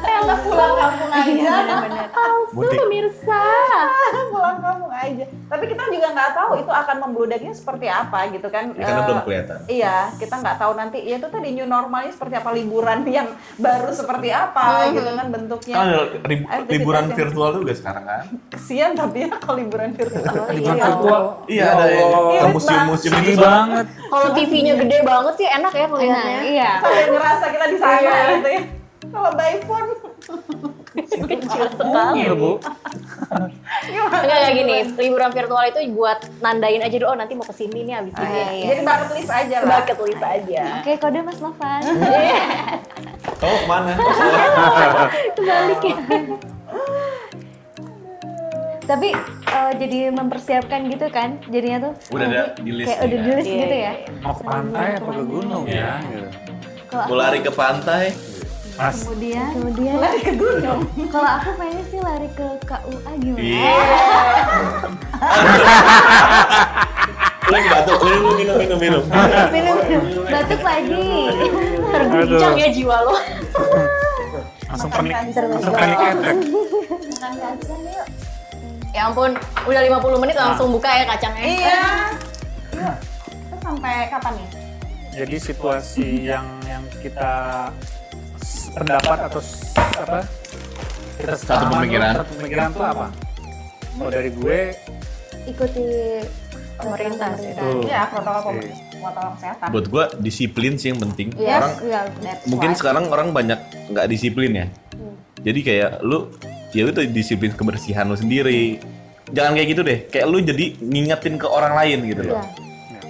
Kita 0.01 0.35
pulang 0.41 0.73
kampung 0.77 1.11
aja 1.11 1.53
Bener-bener. 1.59 2.07
Mudik. 2.51 2.83
pemirsa 2.83 3.43
pulang 4.33 4.59
kampung 4.59 4.91
aja 4.91 5.23
tapi 5.47 5.65
kita 5.67 5.83
juga 5.89 6.09
nggak 6.11 6.31
tahu 6.33 6.51
itu 6.57 6.73
akan 6.73 6.97
membludaknya 7.01 7.53
seperti 7.53 7.87
apa 7.87 8.27
gitu 8.29 8.47
kan 8.49 8.71
Ya, 8.73 8.83
karena 8.85 8.91
Eh, 8.93 9.05
belum 9.05 9.21
kelihatan. 9.21 9.59
Iya, 9.67 9.97
kita 10.17 10.35
nggak 10.37 10.57
tahu 10.57 10.73
nanti 10.75 10.99
ya 11.01 11.17
itu 11.17 11.29
tadi 11.29 11.49
new 11.51 11.67
normalnya 11.67 12.11
seperti 12.11 12.35
apa 12.37 12.51
liburan 12.51 12.99
yang 13.05 13.29
baru 13.57 13.91
seperti 13.91 14.29
apa 14.31 14.67
gitu 14.91 15.09
kan 15.09 15.27
bentuknya. 15.29 15.75
Kan 15.77 15.89
liburan 16.67 17.05
yang- 17.05 17.17
virtual 17.17 17.51
juga 17.57 17.73
sekarang 17.73 18.05
kan. 18.05 18.23
Kesian 18.49 18.91
tapi 18.95 19.17
ya 19.21 19.31
kalau 19.33 19.55
liburan 19.57 19.91
virtual. 19.91 20.23
Liburan 20.51 20.77
Iya. 20.77 20.85
virtual. 20.85 21.23
Iya 21.47 21.59
Ya 21.61 21.71
ada 21.73 21.85
ke 22.41 22.47
museum-museum 22.51 23.15
itu 23.21 23.39
banget. 23.41 23.87
Kalau 24.11 24.29
TV-nya 24.33 24.75
gede 24.77 24.99
banget 25.01 25.35
sih 25.37 25.47
enak 25.47 25.73
ya 25.73 25.87
melihatnya 25.87 26.39
iya. 26.45 26.71
Sampai 26.79 27.05
ngerasa 27.09 27.45
kita 27.49 27.65
di 27.65 27.77
sana 27.77 27.97
Iya. 27.97 28.19
gitu 28.35 28.49
ya. 28.51 28.63
Kalau 29.01 29.31
by 29.33 29.55
phone 29.65 29.89
kecil 31.01 31.67
sekali 31.73 32.21
Iya, 32.21 32.33
Bu. 32.33 32.53
kayak 34.13 34.51
gini, 34.53 34.77
liburan 34.93 35.31
virtual 35.31 35.63
itu 35.65 35.81
buat 35.91 36.19
nandain 36.41 36.79
aja 36.79 36.93
dulu, 36.93 37.09
oh 37.09 37.17
nanti 37.17 37.33
mau 37.33 37.43
ke 37.43 37.55
sini 37.55 37.83
nih 37.83 37.95
abis 37.97 38.13
Ah, 38.13 38.23
ini. 38.23 38.39
iya. 38.61 38.67
Jadi 38.69 38.81
bucket 38.83 39.11
list 39.15 39.33
aja 39.33 39.57
lah. 39.57 39.69
Bucket 39.73 39.99
list 40.01 40.23
aja. 40.23 40.63
Oke, 40.79 40.93
kode 40.97 41.21
Mas 41.23 41.39
Novan. 41.39 41.81
Kamu 43.41 43.57
ke 43.57 43.67
mana? 43.67 43.93
Kebalik 45.37 45.81
ya. 45.81 45.97
Tapi 48.91 49.15
eh, 49.47 49.73
jadi 49.79 50.11
mempersiapkan 50.11 50.91
gitu 50.91 51.07
kan, 51.15 51.39
jadinya 51.47 51.79
tuh 51.87 51.93
Udah 52.11 52.27
ada 52.27 52.43
di 52.59 52.75
list 52.75 52.91
kayak 52.91 53.07
udah 53.07 53.19
di 53.23 53.31
list 53.39 53.47
Iya, 53.47 53.55
gitu 53.63 53.77
iya, 53.79 53.93
ya. 53.95 54.19
Mau 54.19 54.35
ke 54.35 54.43
pantai 54.43 54.99
apa 54.99 55.11
ke 55.15 55.25
gunung 55.31 55.65
ya? 55.71 56.03
Kalau 56.91 57.07
Mau 57.07 57.15
lari 57.15 57.39
ke 57.39 57.53
pantai. 57.55 58.05
Mas, 58.81 59.05
kemudian 59.05 59.53
kemudian 59.55 59.95
Lari 59.95 60.21
ke 60.27 60.35
gunung. 60.35 60.81
kalau 61.15 61.31
aku 61.39 61.55
pengen 61.55 61.85
sih 61.87 62.01
lari 62.03 62.27
ke 62.35 62.47
KUA 62.67 63.13
gimana? 63.23 63.39
Iya. 63.39 63.71
Lagi 67.51 67.67
batuk, 67.67 67.99
minum, 68.07 68.35
minum, 68.39 68.57
minum, 68.59 68.79
minum. 68.79 69.03
Minum 69.51 69.77
batuk 70.31 70.63
lagi. 70.63 71.03
Terguncang 71.83 72.55
ya 72.59 72.69
jiwa 72.71 72.97
lo. 73.07 73.15
langsung 74.71 74.91
panik, 74.95 75.15
langsung 75.35 75.75
panik 75.75 75.99
attack. 75.99 76.37
Makan 77.19 77.79
yuk. 77.83 77.90
Ya 78.91 79.07
ampun, 79.07 79.31
udah 79.65 79.81
50 79.87 80.23
menit 80.23 80.37
langsung 80.37 80.75
buka 80.75 80.91
ya 80.91 81.05
kacangnya. 81.07 81.45
Iya. 81.47 81.83
Yuk. 82.81 82.97
Kita 83.31 83.57
sampai 83.63 83.95
kapan 84.11 84.33
nih? 84.35 84.49
Jadi 85.11 85.37
situasi 85.39 86.07
yang 86.27 86.47
yang 86.67 86.83
kita 87.03 87.33
pendapat 88.75 89.19
atau 89.31 89.41
apa? 89.99 90.21
Kita 91.19 91.35
Satu 91.37 91.65
pemikiran. 91.71 92.13
Satu 92.23 92.33
pemikiran 92.39 92.69
tuh 92.73 92.85
apa? 92.87 93.07
Kalau 93.95 94.11
dari 94.11 94.31
gue 94.33 94.59
Ikuti 95.47 95.87
Pemerintah. 96.81 97.29
Iya, 97.85 98.01
protokol 98.09 98.57
Oke. 98.57 98.65
pem- 98.65 98.73
protokol 99.01 99.31
kesehatan. 99.37 99.69
Buat 99.69 99.87
gua 99.93 100.05
disiplin 100.17 100.73
sih 100.81 100.89
yang 100.93 101.01
penting. 101.01 101.29
Yes, 101.37 101.61
Orang 101.61 101.75
iya, 101.85 102.01
that's 102.25 102.45
mungkin 102.49 102.71
why. 102.73 102.79
sekarang 102.81 103.05
orang 103.13 103.29
banyak 103.37 103.61
nggak 103.93 104.07
disiplin 104.09 104.53
ya. 104.57 104.67
Jadi 105.41 105.61
kayak 105.61 106.01
lu 106.01 106.33
ya 106.71 106.87
tuh 106.91 107.03
disiplin 107.07 107.51
kebersihan 107.51 108.07
lu 108.07 108.15
sendiri. 108.15 108.79
Jangan 109.31 109.55
kayak 109.55 109.69
gitu 109.71 109.83
deh. 109.83 109.99
Kayak 110.11 110.27
lu 110.27 110.39
jadi 110.43 110.65
ngingetin 110.79 111.39
ke 111.39 111.47
orang 111.47 111.75
lain 111.75 111.99
gitu 112.03 112.23
loh. 112.27 112.39
Iya. 112.39 113.01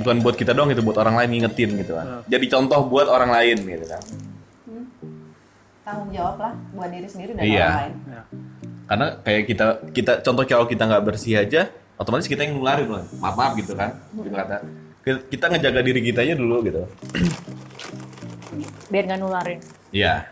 Bukan 0.00 0.16
buat 0.22 0.36
kita 0.38 0.52
doang 0.54 0.70
itu 0.70 0.80
buat 0.80 0.96
orang 0.96 1.20
lain 1.20 1.28
ngingetin 1.36 1.70
gitu 1.76 1.92
kan. 1.92 2.22
Jadi 2.24 2.44
contoh 2.48 2.80
buat 2.86 3.08
orang 3.08 3.30
lain 3.30 3.56
gitu 3.60 3.86
kan. 3.86 4.02
tanggung 5.88 6.12
jawab 6.12 6.36
lah 6.36 6.52
buat 6.76 6.92
diri 6.92 7.08
sendiri 7.08 7.32
dan 7.32 7.48
Iya. 7.48 7.64
orang 7.64 7.80
lain. 7.80 7.94
ya, 8.12 8.22
Karena 8.84 9.06
kayak 9.24 9.42
kita 9.48 9.66
kita 9.88 10.12
contoh 10.20 10.44
kalau 10.44 10.66
kita 10.68 10.82
nggak 10.84 11.00
bersih 11.00 11.40
aja 11.40 11.72
otomatis 11.96 12.28
kita 12.28 12.44
yang 12.44 12.60
nularin 12.60 12.88
lah. 12.92 13.04
Maaf 13.16 13.34
maaf 13.36 13.52
gitu 13.56 13.72
kan. 13.72 13.96
Gitu 14.12 14.28
kata. 14.28 14.56
Kita 15.32 15.44
ngejaga 15.48 15.80
diri 15.80 16.00
kita 16.04 16.20
aja 16.20 16.36
dulu 16.36 16.60
gitu. 16.60 16.84
biar 18.88 19.04
nggak 19.04 19.20
nularin. 19.20 19.58
Iya. 19.92 20.28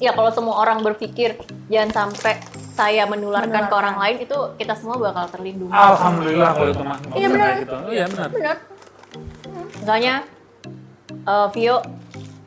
Ya 0.00 0.10
kalau 0.10 0.30
semua 0.30 0.56
orang 0.56 0.80
berpikir 0.80 1.36
jangan 1.68 1.90
sampai 2.08 2.40
saya 2.72 3.04
menularkan 3.04 3.68
ke 3.68 3.74
orang 3.74 3.96
lain 3.96 4.16
itu 4.18 4.32
kita 4.56 4.72
semua 4.72 4.96
bakal 4.96 5.28
terlindungi. 5.28 5.68
Alhamdulillah 5.70 6.50
kalau 6.50 6.68
itu 6.70 6.82
mah. 6.82 6.98
Iya, 7.12 7.26
benar. 7.28 7.48
Gitu. 7.58 7.76
Iya 7.90 8.04
benar. 8.08 8.28
Benar. 8.30 8.56
Misalnya 9.76 10.14
eh, 11.22 11.48
Vio 11.52 11.76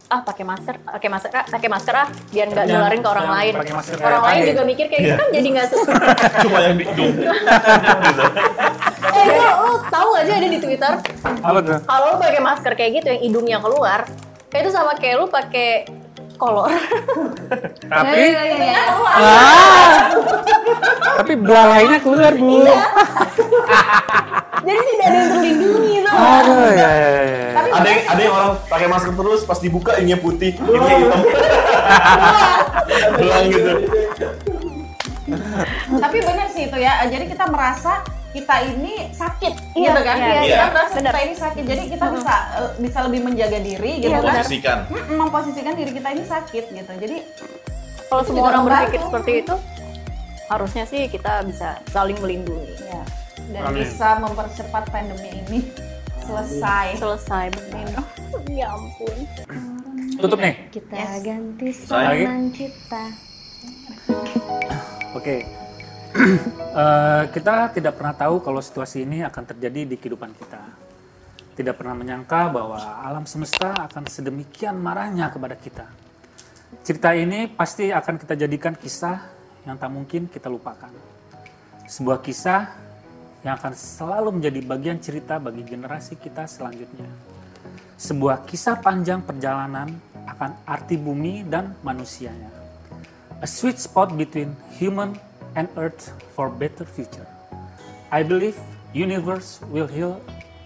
ah 0.06 0.22
pakai 0.22 0.44
masker, 0.44 0.76
pakai 0.80 1.10
masker, 1.10 1.30
ah, 1.32 1.46
pakai 1.48 1.70
masker 1.72 1.94
ah 1.96 2.06
biar 2.28 2.46
nggak 2.48 2.66
Jangan- 2.66 2.82
nularin 2.82 3.00
ke 3.00 3.10
orang 3.10 3.26
jangan 3.26 3.38
lain. 3.40 3.54
masker 3.72 3.96
Orang 4.00 4.24
lain 4.24 4.38
tadi. 4.38 4.50
juga 4.52 4.62
mikir 4.64 4.86
kayak 4.88 5.02
gitu 5.02 5.10
Iya. 5.10 5.18
kan 5.18 5.28
jadi 5.32 5.48
nggak 5.50 5.68
suka. 5.70 5.94
Cuma 6.44 6.58
yang 6.60 6.76
di 6.76 6.86
hidung. 6.86 7.14
eh 9.04 9.26
lu, 9.28 9.42
lu 9.60 9.74
tahu 9.88 10.08
gak 10.12 10.24
sih 10.24 10.36
ada 10.36 10.48
di 10.48 10.60
Twitter 10.60 10.94
kalau 11.84 12.06
lu 12.08 12.16
pakai 12.20 12.42
masker 12.42 12.74
kayak 12.74 12.92
gitu 12.96 13.08
yang 13.08 13.22
hidungnya 13.24 13.58
keluar, 13.60 14.00
kayak 14.48 14.62
itu 14.64 14.72
sama 14.72 14.94
kayak 14.96 15.16
lu 15.18 15.26
pakai 15.28 15.86
kolor. 16.38 16.70
Tapi 17.94 18.20
Iya, 18.20 18.42
iya, 18.46 18.58
iya. 18.74 18.84
ah, 19.04 19.92
tapi 21.22 21.34
belalainya 21.38 21.98
keluar 22.02 22.34
bu. 22.36 22.64
Iya. 22.66 22.78
jadi 24.64 24.80
tidak 24.80 25.06
ada 25.06 25.18
yang 25.18 25.30
terlindungi 25.36 25.96
tuh. 26.04 26.14
Aduh 26.14 26.68
ya 26.74 26.90
ya 26.90 27.10
ya. 27.10 27.24
ya. 27.24 27.50
ada 27.74 27.88
yang 27.90 28.02
ada 28.08 28.22
yang 28.22 28.34
orang 28.34 28.52
pakai 28.70 28.88
masker 28.88 29.14
terus 29.14 29.42
pas 29.44 29.60
dibuka 29.60 29.92
ininya 30.00 30.20
putih, 30.20 30.52
ininya 30.58 30.96
hitam. 30.98 31.22
Belang 33.18 33.46
gitu. 33.50 33.72
Tapi 36.00 36.18
benar 36.22 36.48
sih 36.52 36.64
itu 36.68 36.78
ya. 36.78 36.94
Jadi 37.08 37.26
kita 37.32 37.46
merasa 37.50 38.04
kita 38.34 38.56
ini 38.66 38.94
sakit 39.10 39.54
Iya, 39.74 39.90
gitu 39.90 40.02
kan. 40.02 40.18
iya, 40.18 40.34
iya. 40.42 40.42
Kita 40.44 40.66
merasa 40.74 40.98
kita 40.98 41.20
ini 41.22 41.36
sakit. 41.36 41.64
Jadi 41.64 41.84
kita 41.88 42.06
bisa 42.10 42.34
eh, 42.52 42.72
bisa 42.80 42.98
lebih 43.06 43.20
menjaga 43.22 43.60
diri 43.60 43.92
gitu 44.00 44.10
Iya, 44.10 44.18
kan. 44.18 44.24
benar. 44.24 44.42
Posisikan. 44.42 44.78
Mm, 44.90 45.06
memposisikan 45.16 45.74
diri 45.74 45.92
kita 45.94 46.08
ini 46.10 46.24
sakit 46.26 46.64
gitu. 46.68 46.92
Jadi 46.98 47.18
Kalau 48.10 48.24
semua 48.24 48.46
orang 48.48 48.64
berpikir 48.64 49.02
seperti 49.02 49.32
itu, 49.42 49.56
harusnya 50.46 50.84
sih 50.86 51.02
kita 51.08 51.42
bisa 51.44 51.82
saling 51.90 52.18
melindungi. 52.18 52.74
ya 52.84 53.02
dan 53.50 53.70
Amin. 53.70 53.84
bisa 53.84 54.18
mempercepat 54.18 54.84
pandemi 54.88 55.30
ini 55.36 55.60
selesai. 56.22 56.96
Selesai 56.96 57.52
benar. 57.52 58.06
ya 58.48 58.70
ampun. 58.70 59.18
Tutup 60.16 60.40
nih. 60.40 60.70
Kita 60.70 60.94
Yes. 60.96 61.22
ganti 61.22 61.70
saman 61.74 62.50
kita. 62.50 63.04
Oke. 65.14 65.63
Eh, 66.74 67.24
kita 67.30 67.70
tidak 67.70 68.02
pernah 68.02 68.18
tahu 68.18 68.42
kalau 68.42 68.58
situasi 68.58 69.06
ini 69.06 69.22
akan 69.22 69.46
terjadi 69.46 69.86
di 69.86 69.94
kehidupan 69.94 70.34
kita. 70.34 70.58
Tidak 71.54 71.78
pernah 71.78 71.94
menyangka 71.94 72.50
bahwa 72.50 72.82
alam 72.82 73.30
semesta 73.30 73.78
akan 73.78 74.10
sedemikian 74.10 74.74
marahnya 74.82 75.30
kepada 75.30 75.54
kita. 75.54 75.86
Cerita 76.82 77.14
ini 77.14 77.46
pasti 77.46 77.94
akan 77.94 78.18
kita 78.18 78.34
jadikan 78.34 78.74
kisah 78.74 79.22
yang 79.70 79.78
tak 79.78 79.94
mungkin 79.94 80.26
kita 80.26 80.50
lupakan. 80.50 80.90
Sebuah 81.86 82.26
kisah 82.26 82.74
yang 83.46 83.54
akan 83.54 83.78
selalu 83.78 84.42
menjadi 84.42 84.60
bagian 84.66 84.98
cerita 84.98 85.38
bagi 85.38 85.62
generasi 85.62 86.18
kita 86.18 86.50
selanjutnya. 86.50 87.06
Sebuah 88.02 88.50
kisah 88.50 88.82
panjang 88.82 89.22
perjalanan 89.22 89.94
akan 90.26 90.58
arti 90.66 90.98
bumi 90.98 91.46
dan 91.46 91.78
manusianya 91.86 92.64
a 93.44 93.48
sweet 93.48 93.76
spot 93.76 94.16
between 94.16 94.56
human 94.80 95.20
and 95.56 95.68
earth 95.78 96.14
for 96.36 96.50
better 96.50 96.86
future. 96.86 97.28
I 98.12 98.24
believe 98.24 98.58
universe 98.94 99.60
will 99.70 99.88
heal 99.88 100.22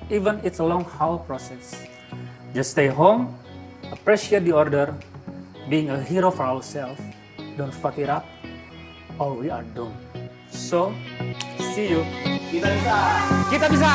even 0.09 0.39
it's 0.43 0.59
a 0.59 0.63
long 0.63 0.83
haul 0.83 1.19
process. 1.19 1.75
Just 2.53 2.71
stay 2.71 2.87
home, 2.87 3.35
appreciate 3.91 4.43
the 4.43 4.51
order, 4.53 4.95
being 5.69 5.89
a 5.89 6.01
hero 6.01 6.31
for 6.31 6.43
ourselves. 6.43 7.01
Don't 7.57 7.73
fuck 7.73 7.97
it 7.97 8.09
up 8.09 8.25
or 9.19 9.33
we 9.33 9.49
are 9.49 9.63
doomed. 9.75 9.95
So, 10.49 10.93
see 11.75 11.91
you. 11.91 12.01
Kita 12.47 12.71
bisa. 12.71 12.95
Kita 13.51 13.65
bisa. 13.67 13.93